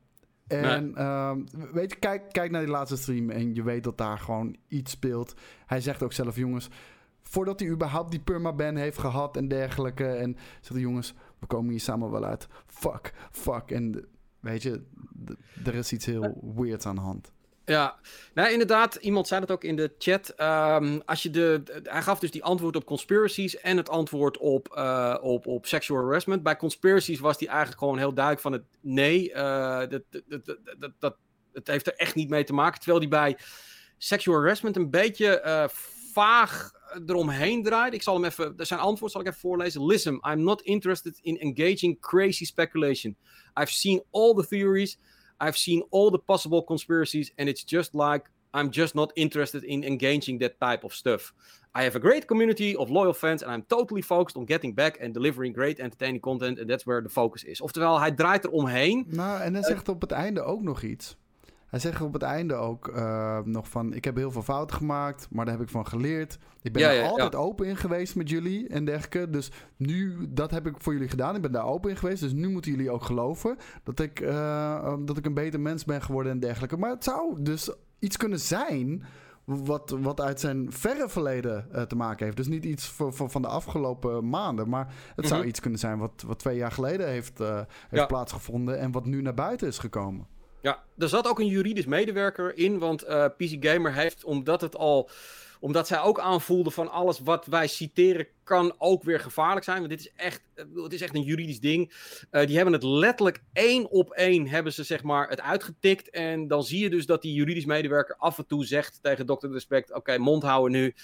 [0.46, 4.18] En ehm, weet je, kijk, kijk naar die laatste stream en je weet dat daar
[4.18, 5.34] gewoon iets speelt.
[5.66, 6.68] Hij zegt ook zelf, jongens,
[7.22, 10.06] voordat hij überhaupt die permaban heeft gehad en dergelijke.
[10.06, 12.48] En zegt hij, jongens, we komen hier samen wel uit.
[12.66, 13.70] Fuck, fuck.
[13.70, 14.06] En
[14.40, 14.82] weet je,
[15.64, 17.32] er is iets heel weirds aan de hand.
[17.64, 17.98] Ja,
[18.34, 20.34] nou, inderdaad, iemand zei dat ook in de chat.
[20.40, 24.74] Um, als je de, hij gaf dus die antwoord op conspiracies en het antwoord op,
[24.76, 26.42] uh, op, op sexual harassment.
[26.42, 30.92] Bij conspiracies was die eigenlijk gewoon heel duidelijk van het nee, uh, dat, dat, dat,
[30.98, 31.16] dat,
[31.52, 32.78] het heeft er echt niet mee te maken.
[32.78, 33.36] Terwijl die bij
[33.98, 35.64] sexual harassment een beetje uh,
[36.12, 36.70] vaag
[37.06, 37.94] eromheen draait.
[37.94, 39.86] Ik zal hem even, zijn antwoord zal ik even voorlezen.
[39.86, 43.16] Listen, I'm not interested in engaging crazy speculation.
[43.60, 44.98] I've seen all the theories.
[45.40, 49.84] I've seen all the possible conspiracies, and it's just like I'm just not interested in
[49.84, 51.32] engaging that type of stuff.
[51.72, 54.98] I have a great community of loyal fans, and I'm totally focused on getting back
[55.00, 57.60] and delivering great entertaining content, and that's where the focus is.
[57.60, 59.04] Oftewel, hij draait er omheen.
[59.08, 61.16] Nou, en hij zegt op het einde ook nog iets.
[61.70, 63.92] Hij zegt op het einde ook uh, nog van...
[63.94, 66.38] ik heb heel veel fouten gemaakt, maar daar heb ik van geleerd.
[66.62, 69.30] Ik ben ja, er altijd open in geweest met jullie en dergelijke.
[69.30, 71.34] Dus nu, dat heb ik voor jullie gedaan.
[71.34, 72.22] Ik ben daar open in geweest.
[72.22, 76.02] Dus nu moeten jullie ook geloven dat ik, uh, dat ik een beter mens ben
[76.02, 76.76] geworden en dergelijke.
[76.76, 79.04] Maar het zou dus iets kunnen zijn...
[79.44, 82.36] Wat, wat uit zijn verre verleden uh, te maken heeft.
[82.36, 84.68] Dus niet iets voor, voor, van de afgelopen maanden.
[84.68, 85.26] Maar het mm -hmm.
[85.26, 87.38] zou iets kunnen zijn wat, wat twee jaar geleden heeft,
[87.88, 88.78] heeft plaatsgevonden.
[88.78, 90.26] En wat nu naar buiten is gekomen.
[90.62, 94.76] Ja, er zat ook een juridisch medewerker in, want uh, PC Gamer heeft, omdat het
[94.76, 95.10] al
[95.60, 99.78] omdat zij ook aanvoelden van alles wat wij citeren kan ook weer gevaarlijk zijn.
[99.78, 100.42] Want dit is echt,
[100.74, 101.92] het is echt een juridisch ding.
[102.30, 106.10] Uh, die hebben het letterlijk één op één hebben ze zeg maar het uitgetikt.
[106.10, 109.48] En dan zie je dus dat die juridisch medewerker af en toe zegt tegen Dr.
[109.48, 109.94] Respect...
[109.94, 110.94] Oké, mond houden nu.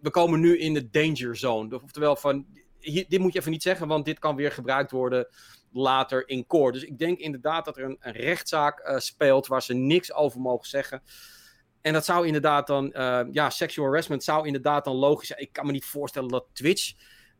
[0.00, 1.80] We komen nu in de danger zone.
[1.82, 2.46] Oftewel van,
[2.80, 5.26] dit moet je even niet zeggen, want dit kan weer gebruikt worden
[5.72, 6.72] later in koor.
[6.72, 10.40] Dus ik denk inderdaad dat er een, een rechtszaak uh, speelt waar ze niks over
[10.40, 11.02] mogen zeggen.
[11.80, 15.40] En dat zou inderdaad dan, uh, ja, sexual harassment zou inderdaad dan logisch zijn.
[15.40, 16.92] Ik kan me niet voorstellen dat Twitch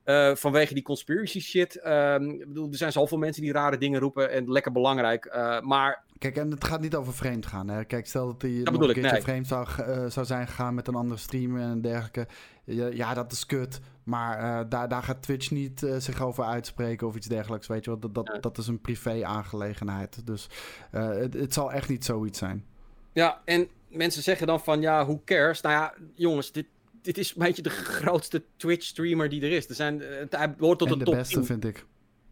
[0.04, 1.86] uh, vanwege die conspiracy shit.
[1.86, 5.24] Um, ik bedoel, er zijn zoveel mensen die rare dingen roepen en lekker belangrijk.
[5.24, 6.04] Uh, maar.
[6.18, 7.68] Kijk, en het gaat niet over vreemd gaan.
[7.68, 7.84] Hè?
[7.84, 9.22] Kijk, stel dat hij nog een keertje nee.
[9.22, 12.26] vreemd zou, uh, zou zijn gegaan met een andere streamer en dergelijke.
[12.64, 13.80] Ja, ja dat is kut.
[14.04, 17.66] Maar daar, daar gaat Twitch niet zich over uitspreken of iets dergelijks.
[17.66, 18.40] Weet je wel, dat, dat, ja.
[18.40, 20.26] dat is een privé-aangelegenheid.
[20.26, 20.48] Dus
[20.90, 22.64] het, het zal echt niet zoiets zijn.
[23.12, 25.60] Ja, en mensen zeggen dan van ja, hoe cares?
[25.60, 26.66] Nou ja, jongens, dit,
[27.02, 29.68] dit is een beetje de grootste Twitch-streamer die er is.
[29.68, 31.44] Er zijn, het, hij hoort tot en de, de top beste, 10.
[31.44, 31.86] vind ik.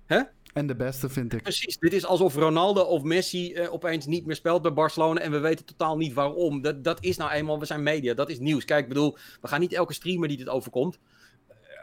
[0.07, 0.21] Hè?
[0.53, 1.43] En de beste, vind ik.
[1.43, 1.79] Precies.
[1.79, 5.21] Dit is alsof Ronaldo of Messi uh, opeens niet meer speelt bij Barcelona.
[5.21, 6.63] En we weten totaal niet waarom.
[6.63, 8.15] Dat, dat is nou eenmaal, we zijn media.
[8.15, 8.65] Dat is nieuws.
[8.65, 10.99] Kijk, ik bedoel, we gaan niet elke streamer die dit overkomt.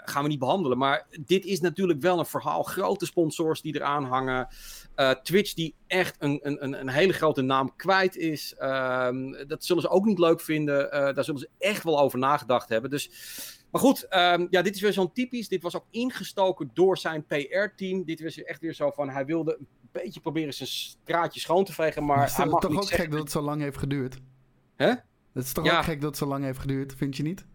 [0.10, 0.78] Gaan we niet behandelen.
[0.78, 2.64] Maar dit is natuurlijk wel een verhaal.
[2.64, 4.48] Grote sponsors die eraan hangen.
[4.96, 8.56] Uh, Twitch die echt een, een, een hele grote naam kwijt is.
[8.60, 9.10] Uh,
[9.48, 10.86] dat zullen ze ook niet leuk vinden.
[10.86, 12.90] Uh, daar zullen ze echt wel over nagedacht hebben.
[12.90, 13.10] Dus,
[13.72, 15.48] maar goed, um, ja, dit is weer zo'n typisch.
[15.48, 18.04] Dit was ook ingestoken door zijn PR-team.
[18.06, 21.74] Dit was echt weer zo van, hij wilde een beetje proberen zijn straatje schoon te
[21.74, 22.06] vegen.
[22.06, 23.04] Maar het is hij mag toch niet ook zeggen...
[23.04, 24.18] gek dat het zo lang heeft geduurd?
[24.76, 24.88] Hè?
[25.34, 25.78] Het is toch Ja.
[25.78, 27.46] ook gek dat het zo lang heeft geduurd, vind je niet?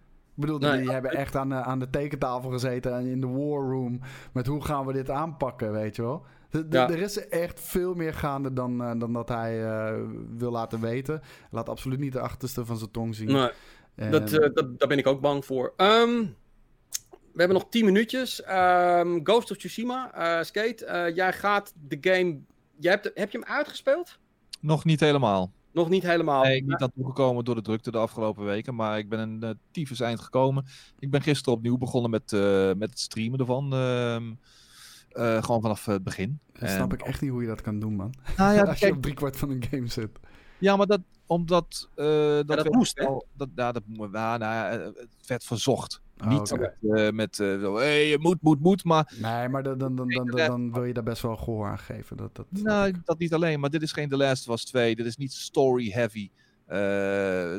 [0.43, 3.20] Ik bedoel, Nee, die ja, hebben echt aan de, aan de tekentafel gezeten en in
[3.20, 4.01] de war room
[4.32, 6.24] met hoe gaan we dit aanpakken, weet je wel?
[6.70, 9.64] Er is echt veel meer gaande dan, dan dat hij
[10.36, 11.20] wil laten weten.
[11.51, 13.51] Laat absoluut niet de achterste van zijn tong zien.
[13.94, 15.74] Nee, dat, dat, daar ben ik ook bang voor.
[15.77, 16.36] Um,
[17.32, 18.43] we hebben nog 10 minuutjes.
[18.48, 20.86] Um, Ghost of Tsushima, uh, Skate.
[20.86, 22.39] Uh, jij gaat de game.
[22.78, 24.19] Jij hebt, heb je hem uitgespeeld?
[24.60, 25.52] Nog niet helemaal.
[25.73, 26.43] Nog niet helemaal.
[26.43, 28.74] Nee, niet aan toegekomen door de drukte de afgelopen weken.
[28.74, 30.65] Maar ik ben een uh, tyfus eind gekomen.
[30.99, 32.31] Ik ben gisteren opnieuw begonnen met,
[32.78, 33.74] met het streamen ervan.
[33.74, 34.32] Ehm,
[35.43, 36.40] gewoon vanaf het begin.
[36.55, 38.15] Snap ik echt niet hoe je dat kan doen, man.
[38.36, 40.19] Nou ja, Als je op driekwart van een game zit.
[40.59, 41.89] Ja, maar dat, omdat...
[41.94, 43.07] dat, ja, dat moest, hè?
[43.32, 46.02] Dat, ja, dat, nou, nou, het werd verzocht.
[46.18, 46.74] Oh, niet okay.
[46.80, 49.12] met, uh, met uh, hey, je moet, moet, moet, maar...
[49.20, 52.16] Nee, maar dan, dan, dan, dan, dan wil je daar best wel gehoor aan geven.
[52.16, 54.97] Dat, dat, nou, dat niet alleen, maar dit is geen The Last of Us 2.
[54.97, 56.30] Dit is niet story heavy.
[56.68, 57.56] Uh,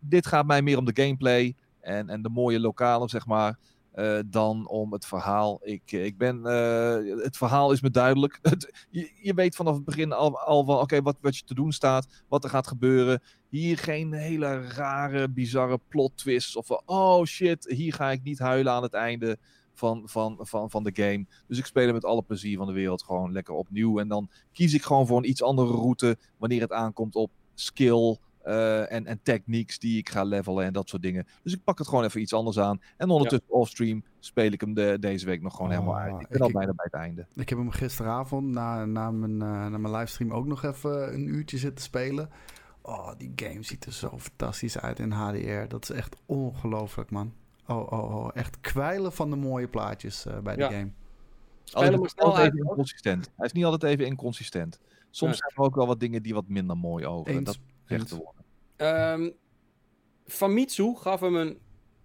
[0.00, 3.58] dit gaat mij meer om de gameplay en, en de mooie lokalen, zeg maar.
[3.94, 5.60] Uh, dan om het verhaal.
[5.62, 8.38] Ik, ik ben, uh, het verhaal is me duidelijk.
[8.50, 11.54] Het, je, je, weet vanaf het begin al, al van oké, wat, wat je te
[11.54, 13.22] doen staat, wat er gaat gebeuren.
[13.50, 16.56] Hier geen hele rare, bizarre plot twists.
[16.56, 19.38] Of oh shit, hier ga ik niet huilen aan het einde
[19.74, 21.26] van, van, van, van de game.
[21.46, 23.98] Dus ik speel met alle plezier van de wereld gewoon lekker opnieuw.
[23.98, 28.16] En dan kies ik gewoon voor een iets andere route wanneer het aankomt op skill.
[28.46, 31.26] Uh, en, en techniques die ik ga levelen en dat soort dingen.
[31.42, 32.80] Dus ik pak het gewoon even iets anders aan.
[32.96, 33.56] En ondertussen ja.
[33.56, 36.20] offstream speel ik hem de, deze week nog gewoon helemaal uit.
[36.20, 37.26] Ik ben ik, al bijna bij het einde.
[37.34, 41.26] Ik heb hem gisteravond na, na, mijn, uh, na mijn livestream ook nog even een
[41.26, 42.30] uurtje zitten spelen.
[42.90, 45.68] Oh, die game ziet er zo fantastisch uit in HDR.
[45.68, 47.32] Dat is echt ongelooflijk, man.
[47.66, 48.30] Oh, oh, oh.
[48.34, 50.70] Echt kwijlen van de mooie plaatjes uh, bij de ja.
[50.70, 50.90] game.
[51.64, 53.30] Spelen maar snel even inconsistent.
[53.36, 54.80] Hij is niet altijd even inconsistent.
[55.10, 57.32] Soms zijn er ook wel wat dingen die wat minder mooi ogen.
[57.32, 59.12] Eens, dat echt te worden.
[59.12, 59.32] Um,
[60.26, 61.58] Famitsu gaf hem een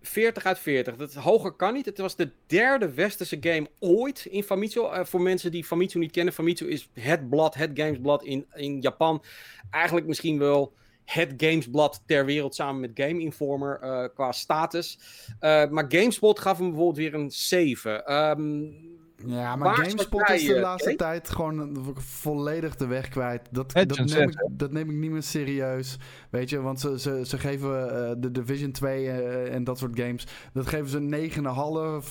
[0.08, 0.96] 40 uit 40.
[0.96, 1.86] Dat hoger kan niet.
[1.86, 4.80] Het was de derde westerse game ooit in Famitsu.
[4.80, 6.34] Uh, voor mensen die Famitsu niet kennen.
[6.34, 9.24] Famitsu is het blad, het gamesblad in, in Japan.
[9.70, 10.74] Eigenlijk misschien wel
[11.06, 15.00] het gamesblad ter wereld samen met Game Informer uh, qua status.
[15.30, 18.14] Uh, maar GameSpot gaf hem bijvoorbeeld weer een 7.
[18.14, 23.42] Um, ja, maar GameSpot is de laatste tijd gewoon volledig de weg kwijt.
[23.52, 25.98] Dat, dat, neem ik, dat neem ik niet meer serieus.
[26.30, 30.00] Weet je, want ze, ze, ze geven uh, de Division 2 uh, en dat soort
[30.00, 30.28] games.
[30.54, 31.30] Dat geven ze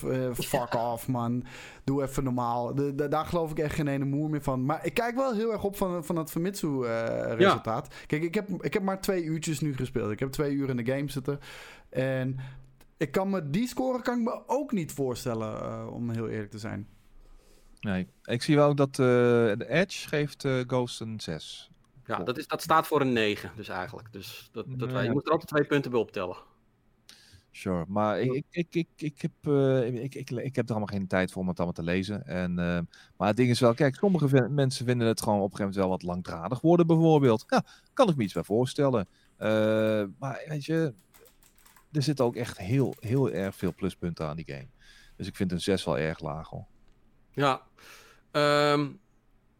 [0.03, 0.09] 9,5.
[0.09, 1.45] Uh, fuck off, man.
[1.85, 2.75] Doe even normaal.
[2.75, 4.65] De, de, daar geloof ik echt geen ene moer meer van.
[4.65, 7.87] Maar ik kijk wel heel erg op van, van het Famitsu-resultaat.
[7.91, 7.97] Ja.
[8.07, 10.11] Kijk, ik heb, ik heb maar twee uurtjes nu gespeeld.
[10.11, 11.41] Ik heb twee uur in de game zitten.
[11.91, 12.37] En
[12.97, 16.59] ik kan me die score kan ik me ook niet voorstellen, om heel eerlijk te
[16.59, 16.89] zijn.
[17.85, 21.71] Nee, ik zie wel dat uh, de Edge geeft uh, Ghost een 6.
[22.07, 24.13] Ja, dat, is, dat staat voor een 9 dus eigenlijk.
[24.13, 26.37] Dus dat, dat wij, je moet er altijd twee punten bij optellen.
[27.51, 31.07] Sure, maar ik, ik, ik, ik, heb, uh, ik, ik, ik heb er allemaal geen
[31.07, 32.27] tijd voor om het allemaal te lezen.
[32.27, 32.55] En,
[33.17, 36.03] maar het ding is wel, kijk, sommige mensen vinden het gewoon op een gegeven moment
[36.03, 37.45] wel wat langdradig worden bijvoorbeeld.
[37.49, 39.09] Ja, kan ik me iets bij voorstellen.
[40.19, 40.95] Maar weet je,
[41.93, 44.69] er zitten ook echt heel, heel erg veel pluspunten aan die game.
[45.17, 46.67] Dus ik vind een 6 wel erg laag hoor.
[47.35, 47.63] Ja.
[48.73, 49.01] Um,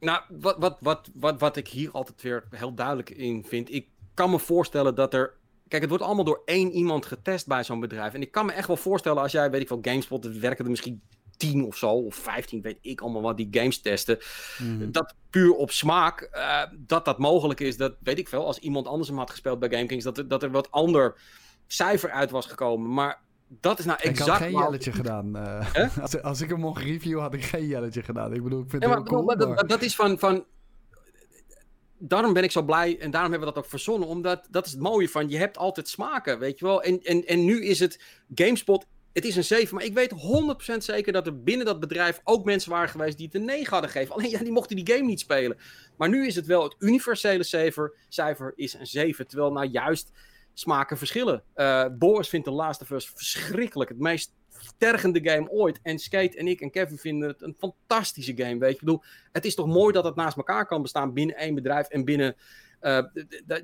[0.01, 3.73] nou, wat, wat, wat, wat, wat ik hier altijd weer heel duidelijk in vind.
[3.73, 5.35] Ik kan me voorstellen dat er.
[5.69, 8.15] Kijk, het wordt allemaal door één iemand getest bij zo'n bedrijf.
[8.15, 10.65] En ik kan me echt wel voorstellen als jij, weet ik van GameSpot, er werken
[10.65, 11.03] er misschien
[11.37, 14.19] 10 of zo, of 15, weet ik allemaal wat, die games testen.
[14.59, 14.93] Mm-hmm.
[14.93, 18.47] Dat puur op smaak, uh, dat dat mogelijk is, dat weet ik veel.
[18.47, 21.21] Als iemand anders hem had gespeeld bij GameKings, dat er, dat er wat ander
[21.67, 22.93] cijfer uit was gekomen.
[22.95, 24.21] Maar dat is nou exact...
[24.21, 25.37] Ik had geen jelletje gedaan.
[25.37, 28.35] Uh, als, als, ik hem mocht review, had ik geen jelletje gedaan.
[28.35, 29.57] Ik bedoel, ik vind ja, het maar, cool, maar, maar...
[29.57, 30.45] Dat, dat, is van, van...
[31.99, 34.09] Daarom ben ik zo blij en daarom hebben we dat ook verzonnen.
[34.09, 36.83] Omdat dat is het mooie van, je hebt altijd smaken, weet je wel.
[36.83, 38.03] En, en, en nu is het
[38.35, 40.13] GameSpot het is een 7, maar ik weet
[40.75, 43.73] 100% zeker dat er binnen dat bedrijf ook mensen waren geweest die het een 9
[43.73, 44.15] hadden gegeven.
[44.15, 45.57] Alleen ja, die mochten die game niet spelen.
[45.97, 49.27] Maar nu is het wel het universele cijfer, cijfer is een 7.
[49.27, 50.11] Terwijl nou juist
[50.55, 51.43] smaken verschillen.
[51.57, 53.91] Uh, Boris vindt The Last of Us verschrikkelijk.
[53.91, 54.33] Het meest
[54.79, 55.81] tergende game ooit.
[55.83, 58.59] En Skate en ik en Kevin vinden het een fantastische game.
[58.59, 59.03] Weet je, ik bedoel,
[59.33, 62.37] het is toch mooi dat het naast elkaar kan bestaan binnen één bedrijf en binnen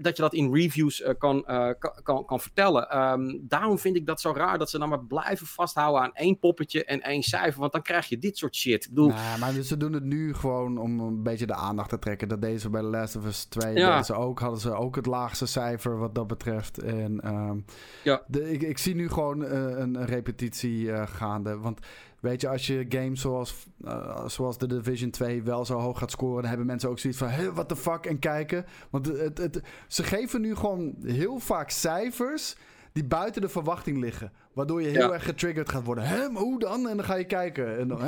[0.00, 1.70] dat je dat in reviews uh, kan, uh,
[2.02, 2.98] kan, kan vertellen.
[2.98, 6.38] Um, daarom vind ik dat zo raar dat ze dan maar blijven vasthouden aan één
[6.38, 7.60] poppetje en één cijfer.
[7.60, 8.84] Want dan krijg je dit soort shit.
[8.84, 9.08] Ik bedoel...
[9.08, 12.28] Nou, maar ze doen het nu gewoon om een beetje de aandacht te trekken.
[12.28, 14.02] Dat deze bij The Last of Us 2 ja.
[14.02, 16.78] ze ook, hadden ze ook het laagste cijfer wat dat betreft.
[16.78, 17.64] En um,
[18.04, 18.22] ja.
[18.26, 21.58] de, ik, ik, zie nu gewoon een repetitie gaande.
[21.58, 21.80] Want
[22.20, 26.10] Weet je, als je games zoals, uh, zoals The Division 2 wel zo hoog gaat
[26.10, 28.06] scoren, dan hebben mensen ook zoiets van: hey, what the fuck?
[28.06, 28.66] En kijken.
[28.90, 32.56] Want het, het, ze geven nu gewoon heel vaak cijfers
[32.92, 34.32] die buiten de verwachting liggen.
[34.52, 36.04] Waardoor je heel erg getriggerd gaat worden.
[36.04, 36.88] Hè, maar hoe dan?
[36.88, 37.78] En dan ga je kijken.
[37.78, 38.06] En dan, 9,5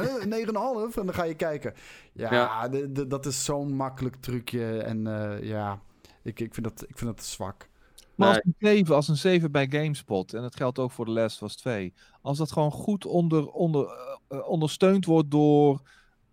[0.98, 1.74] en dan ga je kijken.
[2.12, 2.68] Ja,
[3.09, 4.78] dat is zo'n makkelijk trucje.
[4.78, 5.80] En uh, ja,
[6.22, 7.68] ik, ik, vind dat, ik vind dat zwak.
[8.14, 11.10] Maar als een 7, als een 7 bij GameSpot, en dat geldt ook voor de
[11.10, 13.86] Last of Us 2, als dat gewoon goed onder, onder,
[14.28, 15.82] uh, ondersteund wordt door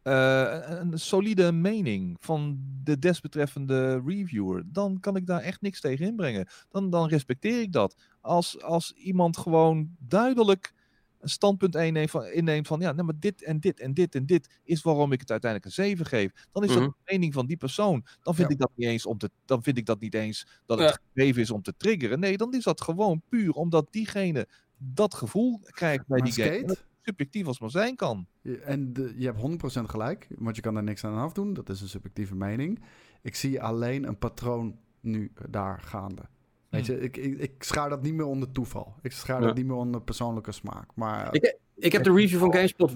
[0.03, 6.05] uh, een solide mening van de desbetreffende reviewer, dan kan ik daar echt niks tegen
[6.05, 6.47] inbrengen.
[6.69, 7.95] Dan, dan respecteer ik dat.
[8.21, 10.73] Als, als iemand gewoon duidelijk
[11.19, 14.25] een standpunt inneemt van, inneemt van ja, nou, maar dit en dit en dit en
[14.25, 16.31] dit is waarom ik het uiteindelijk een 7 geef.
[16.51, 16.89] Dan is dat mhm.
[16.89, 18.05] de mening van die persoon.
[18.21, 20.79] Dan vind, ik dat niet eens om te, dan vind ik dat niet eens dat
[20.79, 22.19] het gegeven is om te triggeren.
[22.19, 24.47] Nee, dan is dat gewoon puur omdat diegene
[24.77, 28.27] dat gevoel krijgt bij die game subjectief als maar zijn kan.
[28.63, 31.53] En de, je hebt 100% gelijk, want je kan daar niks aan afdoen.
[31.53, 32.83] Dat is een subjectieve mening.
[33.21, 36.21] Ik zie alleen een patroon nu daar gaande.
[36.69, 36.93] Weet hm.
[36.93, 38.95] je, ik, ik, ik schaar dat niet meer onder toeval.
[39.01, 40.89] Ik schaar dat niet meer onder persoonlijke smaak.
[40.95, 42.93] Maar, ik, ik heb de review van GameSpot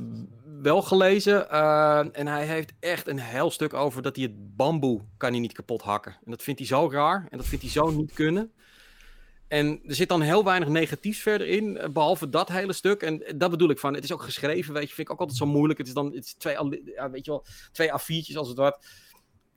[0.62, 1.48] wel gelezen.
[1.52, 5.40] Uh, en hij heeft echt een heel stuk over dat hij het bamboe kan hij
[5.40, 6.12] niet kapot hakken.
[6.26, 7.28] En dat vindt hij zo raar.
[7.30, 8.52] En dat vindt hij zo niet kunnen.
[9.48, 13.02] En er zit dan heel weinig negatiefs verder in, eh, behalve dat hele stuk.
[13.02, 15.38] En dat bedoel ik van, het is ook geschreven, weet je, vind ik ook altijd
[15.38, 15.80] zo moeilijk.
[15.80, 16.56] Het is dan het is twee,
[16.96, 18.86] ja, weet je wel, twee A4'tjes als het wat.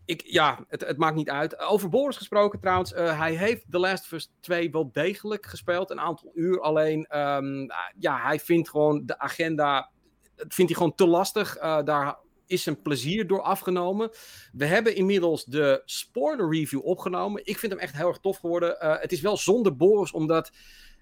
[0.06, 1.58] Ik, ja, het, het maakt niet uit.
[1.58, 5.90] Over Boris gesproken trouwens, uh, hij heeft The Last of Us 2 wel degelijk gespeeld,
[5.90, 6.60] een aantal uur.
[6.60, 7.66] Alleen, um,
[7.98, 9.90] ja, hij vindt gewoon de agenda,
[10.34, 11.56] dat vindt hij gewoon te lastig.
[11.56, 14.10] Uh, daar is een plezier door afgenomen.
[14.52, 17.46] We hebben inmiddels de spoiler review opgenomen.
[17.46, 18.76] Ik vind hem echt heel erg tof geworden.
[18.82, 20.50] Uh, het is wel zonder Boris, omdat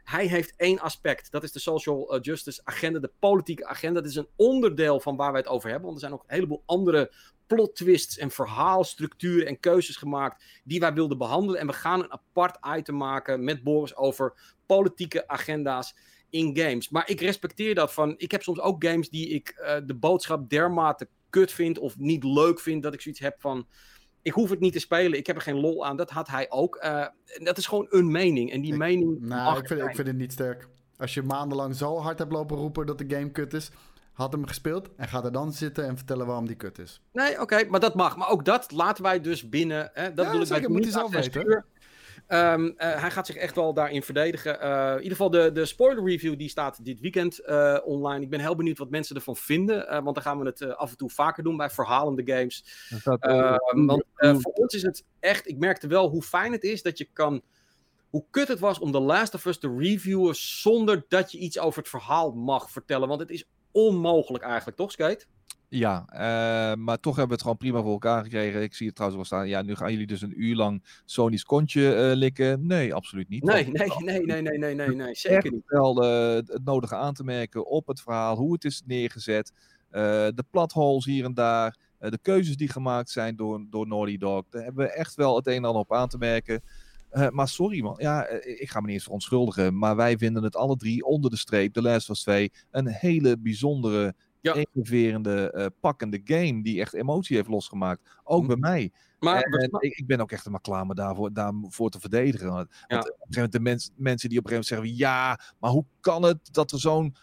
[0.04, 1.30] hij heeft één aspect.
[1.30, 4.00] Dat is de social eh, justice agenda, de politieke agenda.
[4.00, 5.88] Dat is een onderdeel van waar wij het over hebben.
[5.88, 7.12] Want er zijn ook een heleboel andere
[7.46, 11.60] plot twists en verhaalstructuren en keuzes gemaakt die wij wilden behandelen.
[11.60, 15.94] En we gaan een apart item maken met Boris over politieke agenda's
[16.30, 16.88] in games.
[16.88, 18.14] Maar ik respecteer dat van.
[18.16, 22.24] Ik heb soms ook games die ik uh, de boodschap dermate kut vind of niet
[22.24, 23.66] leuk vind, dat ik zoiets heb van.
[24.22, 25.96] Ik hoef het niet te spelen, ik heb er geen lol aan.
[25.96, 26.80] Dat had hij ook.
[26.84, 28.52] Uh, dat is gewoon een mening.
[28.52, 29.20] En die mening.
[29.20, 30.68] Nou, ik vind, ik vind het niet sterk.
[30.96, 33.70] Als je maandenlang zo hard hebt lopen roepen dat de game kut is,
[34.14, 37.00] had hem gespeeld en gaat er dan zitten en vertellen waarom die kut is.
[37.12, 38.16] Nee, oké, maar dat mag.
[38.16, 39.90] Maar ook dat laten wij dus binnen.
[39.92, 41.64] Hè, dat ja, bedoel ik bij moet hij zelf weten.
[42.28, 44.58] Um, uh, hij gaat zich echt wel daarin verdedigen.
[44.64, 48.24] Uh, in ieder geval, de, de spoiler review die staat dit weekend uh, online.
[48.24, 50.02] Ik ben heel benieuwd wat mensen ervan vinden.
[50.02, 52.88] want dan gaan we het af en toe vaker doen bij verhalende games.
[53.04, 55.48] Ehm, want voor ons is het echt...
[55.48, 57.42] Ik merkte wel hoe fijn het is dat je kan...
[58.10, 61.58] Hoe kut het was om The Last of Us te reviewen zonder dat je iets
[61.58, 63.08] over het verhaal mag vertellen.
[63.08, 65.26] Want het is onmogelijk eigenlijk, toch Skate?
[65.68, 68.62] Ja, uh, maar toch hebben we het gewoon prima voor elkaar gekregen.
[68.62, 69.48] Ik zie het trouwens wel staan.
[69.48, 72.66] Ja, nu gaan jullie dus een uur lang Sony's kontje uh, likken.
[72.66, 73.42] Nee, absoluut niet.
[73.42, 75.62] Nee, nee, nee, nee, nee, nee, nee, nee, zeker niet.
[75.66, 79.52] Wel uh, het nodige aan te merken op het verhaal, hoe het is neergezet,
[79.90, 84.44] de platholes hier en daar, de keuzes die gemaakt zijn door, door Naughty Dog.
[84.50, 86.62] Daar hebben we echt wel het een en ander op aan te merken.
[87.30, 89.78] Maar sorry man, ja, ik ga me niet eens verontschuldigen.
[89.78, 92.86] Maar wij vinden het alle drie onder de streep, The Last of Us 2, een
[92.86, 94.64] hele bijzondere ja.
[95.54, 98.00] uh, pakkende game die echt emotie heeft losgemaakt.
[98.24, 98.92] Ook bij mij.
[99.18, 102.52] Maar, en, ik, ik, ben ook echt maar klaar me daarvoor, daarvoor te verdedigen.
[102.52, 102.98] Want, ja.
[102.98, 105.70] op een gegeven moment de mens, mensen die op een gegeven moment zeggen: ja, maar
[105.70, 107.16] hoe kan het dat er zo'n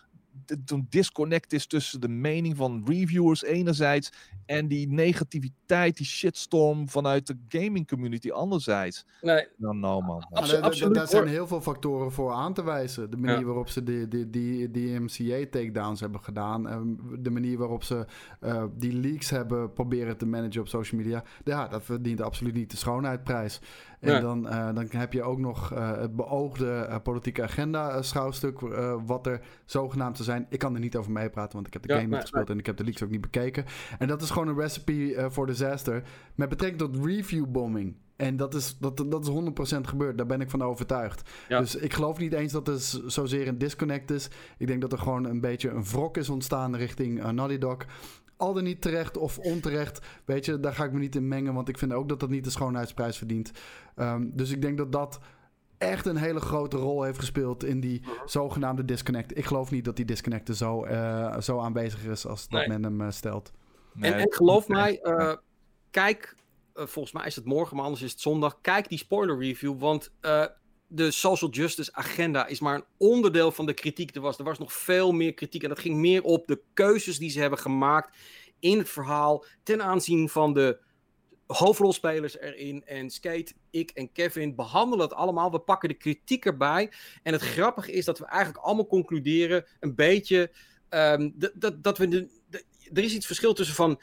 [0.65, 4.11] een disconnect is tussen de mening van reviewers enerzijds
[4.45, 9.05] en die negativiteit, die shitstorm vanuit de gaming community anderzijds.
[9.21, 9.47] Nee.
[9.57, 10.27] Nou, nou man.
[10.31, 10.93] absoluut.
[10.93, 13.09] Daar zijn heel veel factoren voor aan te wijzen.
[13.09, 16.67] De manier waarop ze die, die, die, die MCA-takedowns hebben gedaan.
[16.67, 16.87] Ehm,
[17.19, 18.05] de manier waarop ze
[18.41, 21.23] uh, die leaks hebben proberen te managen op social media.
[21.43, 23.59] Ja, dat verdient absoluut niet de schoonheidprijs.
[24.01, 28.59] En dan, uh, dan heb je ook nog uh, het beoogde uh, politieke agenda schouwstuk,
[29.05, 30.45] wat er zogenaamd te zijn.
[30.49, 32.65] Ik kan er niet over meepraten, want ik heb de game niet gespeeld en ik
[32.65, 33.65] heb de leaks ook niet bekeken.
[33.99, 36.03] En dat is gewoon een recipe voor disaster
[36.35, 37.95] met betrekking tot review bombing.
[38.21, 40.17] En dat is, dat, dat is 100% gebeurd.
[40.17, 41.29] Daar ben ik van overtuigd.
[41.47, 44.29] Dus ik geloof niet eens dat er zozeer een disconnect is.
[44.57, 47.77] Ik denk dat er gewoon een beetje een wrok is ontstaan richting uh, Naughty Dog
[48.41, 49.99] al dan niet terecht of onterecht.
[50.25, 51.53] Weet je, daar ga ik me niet in mengen.
[51.53, 53.51] Want ik vind ook dat dat niet de schoonheidsprijs verdient.
[53.95, 55.19] Um, dus ik denk dat dat
[55.77, 59.37] echt een hele grote rol heeft gespeeld in die zogenaamde disconnect.
[59.37, 62.83] Ik geloof niet dat die disconnect er zo, uh, zo aanwezig is als dat men
[62.83, 63.51] hem uh, stelt.
[63.93, 64.11] Nee.
[64.11, 65.33] En, en, geloof mij, uh,
[65.91, 66.35] kijk,
[66.73, 68.61] volgens mij is het morgen, maar anders is het zondag.
[68.61, 70.11] Kijk die spoiler review, want
[70.93, 74.15] de social justice agenda is maar een onderdeel van de kritiek.
[74.15, 77.17] Er was, er was nog veel meer kritiek en dat ging meer op de keuzes
[77.17, 78.17] die ze hebben gemaakt
[78.59, 80.79] in het verhaal ten aanzien van de
[81.47, 82.85] hoofdrolspelers erin.
[82.85, 85.51] En Skate, ik en Kevin behandelen het allemaal.
[85.51, 86.91] We pakken de kritiek erbij.
[87.23, 90.51] En het grappige is dat we eigenlijk allemaal concluderen een beetje
[90.89, 92.07] ehm, dat, dat we.
[92.07, 92.29] De,
[92.93, 94.01] er is iets verschil tussen van.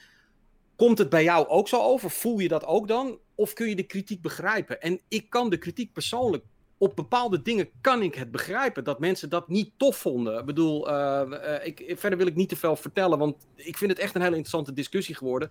[0.76, 2.10] Komt het bij jou ook zo over?
[2.10, 3.18] Voel je dat ook dan?
[3.34, 4.80] Of kun je de kritiek begrijpen?
[4.80, 6.44] En ik kan de kritiek persoonlijk
[6.78, 10.38] op bepaalde dingen kan ik het begrijpen dat mensen dat niet tof vonden.
[10.38, 14.00] Ik bedoel, uh, ik, verder wil ik niet te veel vertellen, want ik vind het
[14.00, 15.48] echt een hele interessante discussie geworden.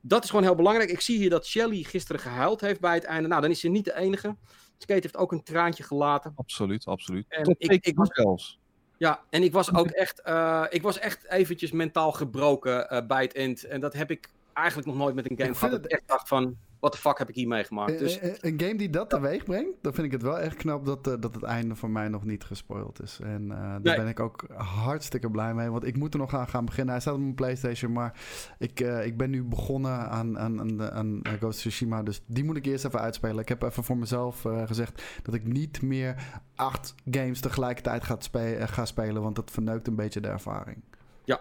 [0.00, 0.90] Dat is gewoon heel belangrijk.
[0.90, 3.28] Ik zie hier dat Shelly gisteren gehuild heeft bij het einde.
[3.28, 4.36] Nou, dan is ze niet de enige.
[4.78, 6.32] Skate heeft ook een traantje gelaten.
[6.36, 7.26] Absoluut, absoluut.
[7.28, 8.58] En ik, ik, was, zelfs.
[8.98, 13.34] Ja, en ik was ook echt, uh, ik was echt eventjes mentaal gebroken bij het
[13.34, 13.64] eind.
[13.64, 15.70] En dat heb ik eigenlijk nog nooit met een game gehad.
[15.70, 17.98] Dat ik echt dacht van, wat de fuck heb ik hier meegemaakt?
[17.98, 18.20] Dus...
[18.20, 21.04] Een, een, game die dat teweeg brengt, dan vind ik het wel echt knap dat,
[21.04, 23.18] dat het einde voor mij nog niet gespoild is.
[23.22, 26.48] En uh, daar ben ik ook hartstikke blij mee, want ik moet er nog aan
[26.48, 26.92] gaan beginnen.
[26.92, 28.20] Hij staat op mijn PlayStation, maar
[28.58, 32.44] ik, uh, ik ben nu begonnen aan, aan, aan, aan Ghost of Tsushima, dus die
[32.44, 33.38] moet ik eerst even uitspelen.
[33.38, 36.14] Ik heb even voor mezelf gezegd dat ik niet meer
[36.54, 40.82] acht games tegelijkertijd ga, spe ga spelen, want dat verneukt een beetje de ervaring.
[41.24, 41.40] Ja.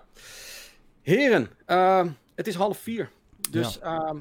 [1.01, 1.49] Heren,
[2.35, 3.11] het is half vier.
[3.49, 4.15] Dus ja.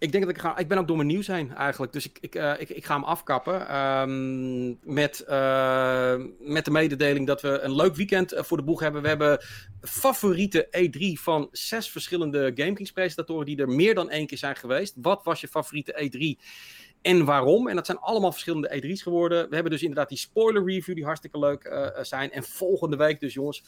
[0.00, 0.56] Ehm, ik denk dat ik ga.
[0.56, 1.92] Ik ben ook door mijn nieuws heen eigenlijk.
[1.92, 3.76] Dus ik, ik, uh, ik, ik ga hem afkappen.
[3.76, 9.02] Um, met, uh, met de mededeling dat we een leuk weekend voor de boeg hebben.
[9.02, 9.40] We hebben
[9.80, 14.94] favoriete E3 van zes verschillende GameKings presentatoren die er meer dan één keer zijn geweest.
[14.96, 16.44] Wat was je favoriete E3?
[17.02, 17.68] En waarom?
[17.68, 19.48] En dat zijn allemaal verschillende E3's geworden.
[19.48, 22.30] We hebben dus inderdaad die spoiler review, die hartstikke leuk zijn.
[22.32, 23.64] En volgende week dus, jongens,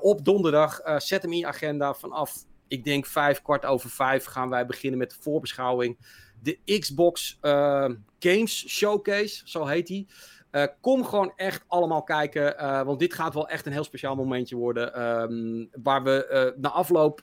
[0.00, 2.32] op donderdag, zet hem in je agenda vanaf
[2.70, 5.98] ik denk vijf, kwart over vijf gaan wij beginnen met de voorbeschouwing.
[6.42, 7.88] De Xbox uh,
[8.18, 10.06] Games Showcase, zo heet die.
[10.52, 14.14] Uh, kom gewoon echt allemaal kijken, uh, want dit gaat wel echt een heel speciaal
[14.14, 15.02] momentje worden.
[15.02, 17.22] Um, waar we na afloop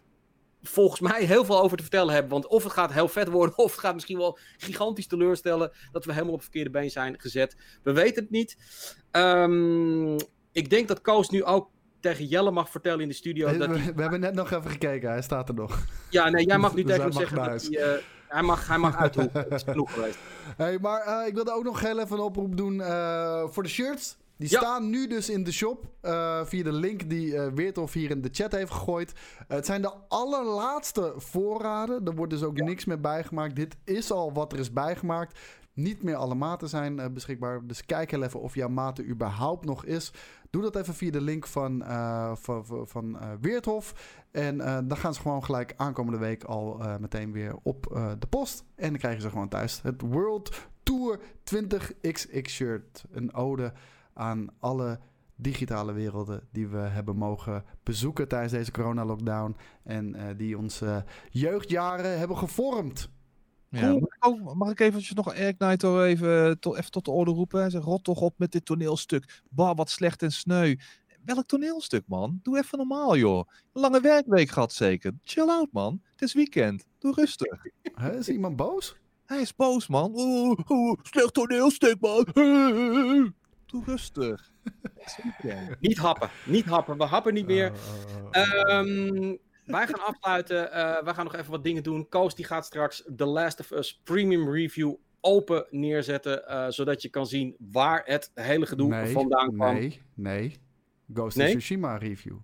[0.62, 2.32] volgens mij heel veel over te vertellen hebben.
[2.32, 6.06] Want of het gaat heel vet worden, of het gaat misschien wel gigantisch teleurstellen dat
[6.06, 7.58] we helemaal op het verkeerde been zijn gezet.
[7.84, 8.58] We weten het niet.
[9.12, 10.16] Um,
[10.52, 11.70] ik denk dat Koos nu ook
[12.10, 13.50] tegen Jelle mag vertellen in de studio.
[13.50, 15.80] We, dat we, we hebben net nog even gekeken, hij staat er nog.
[16.10, 18.78] Ja, nee, jij mag nu dus tegen hem zeggen dat hij, uh, hij, mag, hij
[18.78, 20.18] mag Het is genoeg geweest.
[20.58, 23.70] Hey, maar uh, ik wilde ook nog heel even een oproep doen uh, voor de
[23.70, 24.18] shirts.
[24.38, 24.60] Die ja.
[24.60, 28.22] staan nu dus in de shop uh, via de link die uh, Weerthof hier in
[28.22, 29.12] de chat heeft gegooid.
[29.12, 32.06] Uh, het zijn de allerlaatste voorraden.
[32.06, 32.64] Er wordt dus ook ja.
[32.64, 33.56] niks meer bijgemaakt.
[33.56, 35.40] Dit is al wat er is bijgemaakt.
[35.74, 37.68] Niet meer alle maten zijn beschikbaar.
[37.68, 40.12] Dus kijk heel even of jouw maten überhaupt nog is.
[40.50, 43.94] Doe dat even via de link van, uh, van, van uh, Weerthof.
[44.32, 47.84] En uh, dan gaan ze gewoon gelijk aankomende week al meteen weer op
[48.20, 48.64] de post.
[48.76, 51.20] En dan krijgen ze gewoon thuis het World Tour
[51.56, 53.06] 20XX shirt.
[53.12, 53.74] Een ode
[54.14, 55.00] aan alle
[55.36, 59.56] digitale werelden die we hebben mogen bezoeken tijdens deze corona-lockdown.
[59.84, 63.10] En die onze jeugdjaren hebben gevormd.
[63.70, 67.32] Ja, mag, ik ook, mag ik eventjes nog Eric even, to, even tot de orde
[67.32, 67.60] roepen?
[67.60, 69.42] Hij zegt, rot toch op met dit toneelstuk.
[69.50, 70.76] Bah, wat slecht en sneu.
[71.26, 72.40] Welk toneelstuk, man?
[72.44, 73.48] Doe even normaal, joh.
[73.74, 75.12] Lange werkweek gehad zeker.
[75.24, 76.02] Chill out, man.
[76.12, 76.86] Het is weekend.
[77.00, 77.62] Doe rustig.
[78.02, 78.96] He, is iemand boos?
[79.26, 80.12] Hij is boos, man.
[80.14, 82.28] Oh, oh, slecht toneelstuk, man.
[83.66, 84.52] Doe rustig.
[85.80, 86.30] niet happen.
[86.46, 86.98] Niet happen.
[86.98, 87.72] We happen niet meer.
[88.32, 89.38] Uh, um,
[89.68, 90.66] wij gaan afsluiten.
[90.66, 92.10] Uh, wij gaan nog even wat dingen doen.
[92.10, 96.44] Koos die gaat straks The Last of Us Premium Review open neerzetten.
[96.48, 99.74] Uh, zodat je kan zien waar het hele gedoe nee, vandaan kwam.
[99.74, 100.58] Nee, nee.
[101.14, 101.48] Ghost nee?
[101.48, 102.36] of Tsushima Review.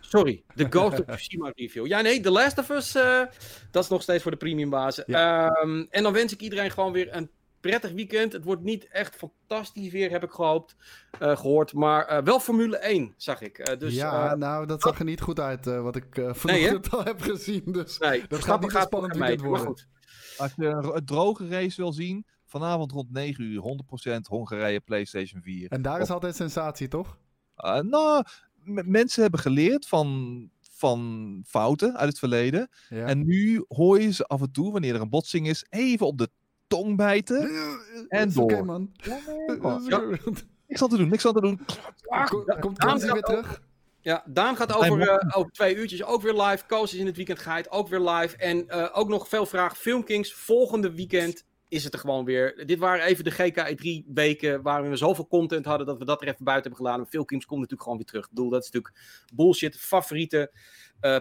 [0.00, 1.86] Sorry, de Ghost of Tsushima Review.
[1.86, 3.22] Ja, nee, The Last of Us, uh,
[3.70, 5.04] dat is nog steeds voor de premium bazen.
[5.06, 5.60] Ja.
[5.62, 7.30] Um, en dan wens ik iedereen gewoon weer een
[7.68, 8.32] prettig weekend.
[8.32, 10.76] Het wordt niet echt fantastisch weer, heb ik gehoopt,
[11.22, 11.72] uh, gehoord.
[11.72, 13.58] Maar uh, wel Formule 1, zag ik.
[13.58, 17.04] Uh, dus, ja, nou, dat zag er niet goed uit, wat ik vanochtend nee, al
[17.04, 17.62] heb gezien.
[17.64, 19.66] Dus nee, dat gaat niet een spannend weekend worden.
[19.66, 19.86] Goed.
[20.36, 23.62] Als je een droge race wil zien, vanavond rond 9 uur,
[24.16, 25.70] 100% Hongarije PlayStation 4.
[25.70, 27.18] En daar is altijd sensatie, toch?
[27.82, 28.24] nou,
[28.84, 32.68] mensen hebben geleerd van van fouten uit het verleden.
[32.88, 33.06] Ja.
[33.06, 36.18] En nu hoor je ze af en toe, wanneer er een botsing is, even op
[36.18, 36.30] de
[36.68, 37.50] tong bijten.
[38.08, 38.44] en door.
[38.44, 38.90] Okay, man.
[38.96, 40.00] Ja,
[40.68, 41.60] Niks aan te doen, niks aan te doen.
[42.60, 43.62] Komt Daan weer terug?
[44.00, 46.66] Ja, Daan gaat over, uh, over twee uurtjes ook weer live.
[46.66, 48.36] Koos is in het weekend geheid ook weer live.
[48.36, 49.76] En uh, ook nog veel vragen.
[49.76, 52.66] Filmkings, volgende weekend is het er gewoon weer.
[52.66, 56.28] Dit waren even de GK3 weken waarin we zoveel content hadden dat we dat er
[56.28, 57.06] even buiten hebben gedaan.
[57.06, 58.24] Filmkings komt natuurlijk gewoon weer terug.
[58.24, 58.94] Ik bedoel, dat is natuurlijk
[59.34, 59.76] bullshit.
[59.76, 60.52] Favoriete
[61.00, 61.18] uh,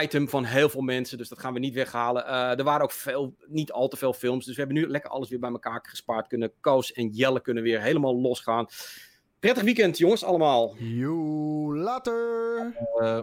[0.00, 1.18] item van heel veel mensen.
[1.18, 2.24] Dus dat gaan we niet weghalen.
[2.24, 4.44] Uh, er waren ook veel, niet al te veel films.
[4.44, 6.28] Dus we hebben nu lekker alles weer bij elkaar gespaard.
[6.28, 8.66] Kunnen Koos en Jelle kunnen weer helemaal losgaan.
[9.40, 10.76] Prettig weekend, jongens, allemaal.
[10.78, 12.72] Joe, later.
[13.00, 13.20] Uh...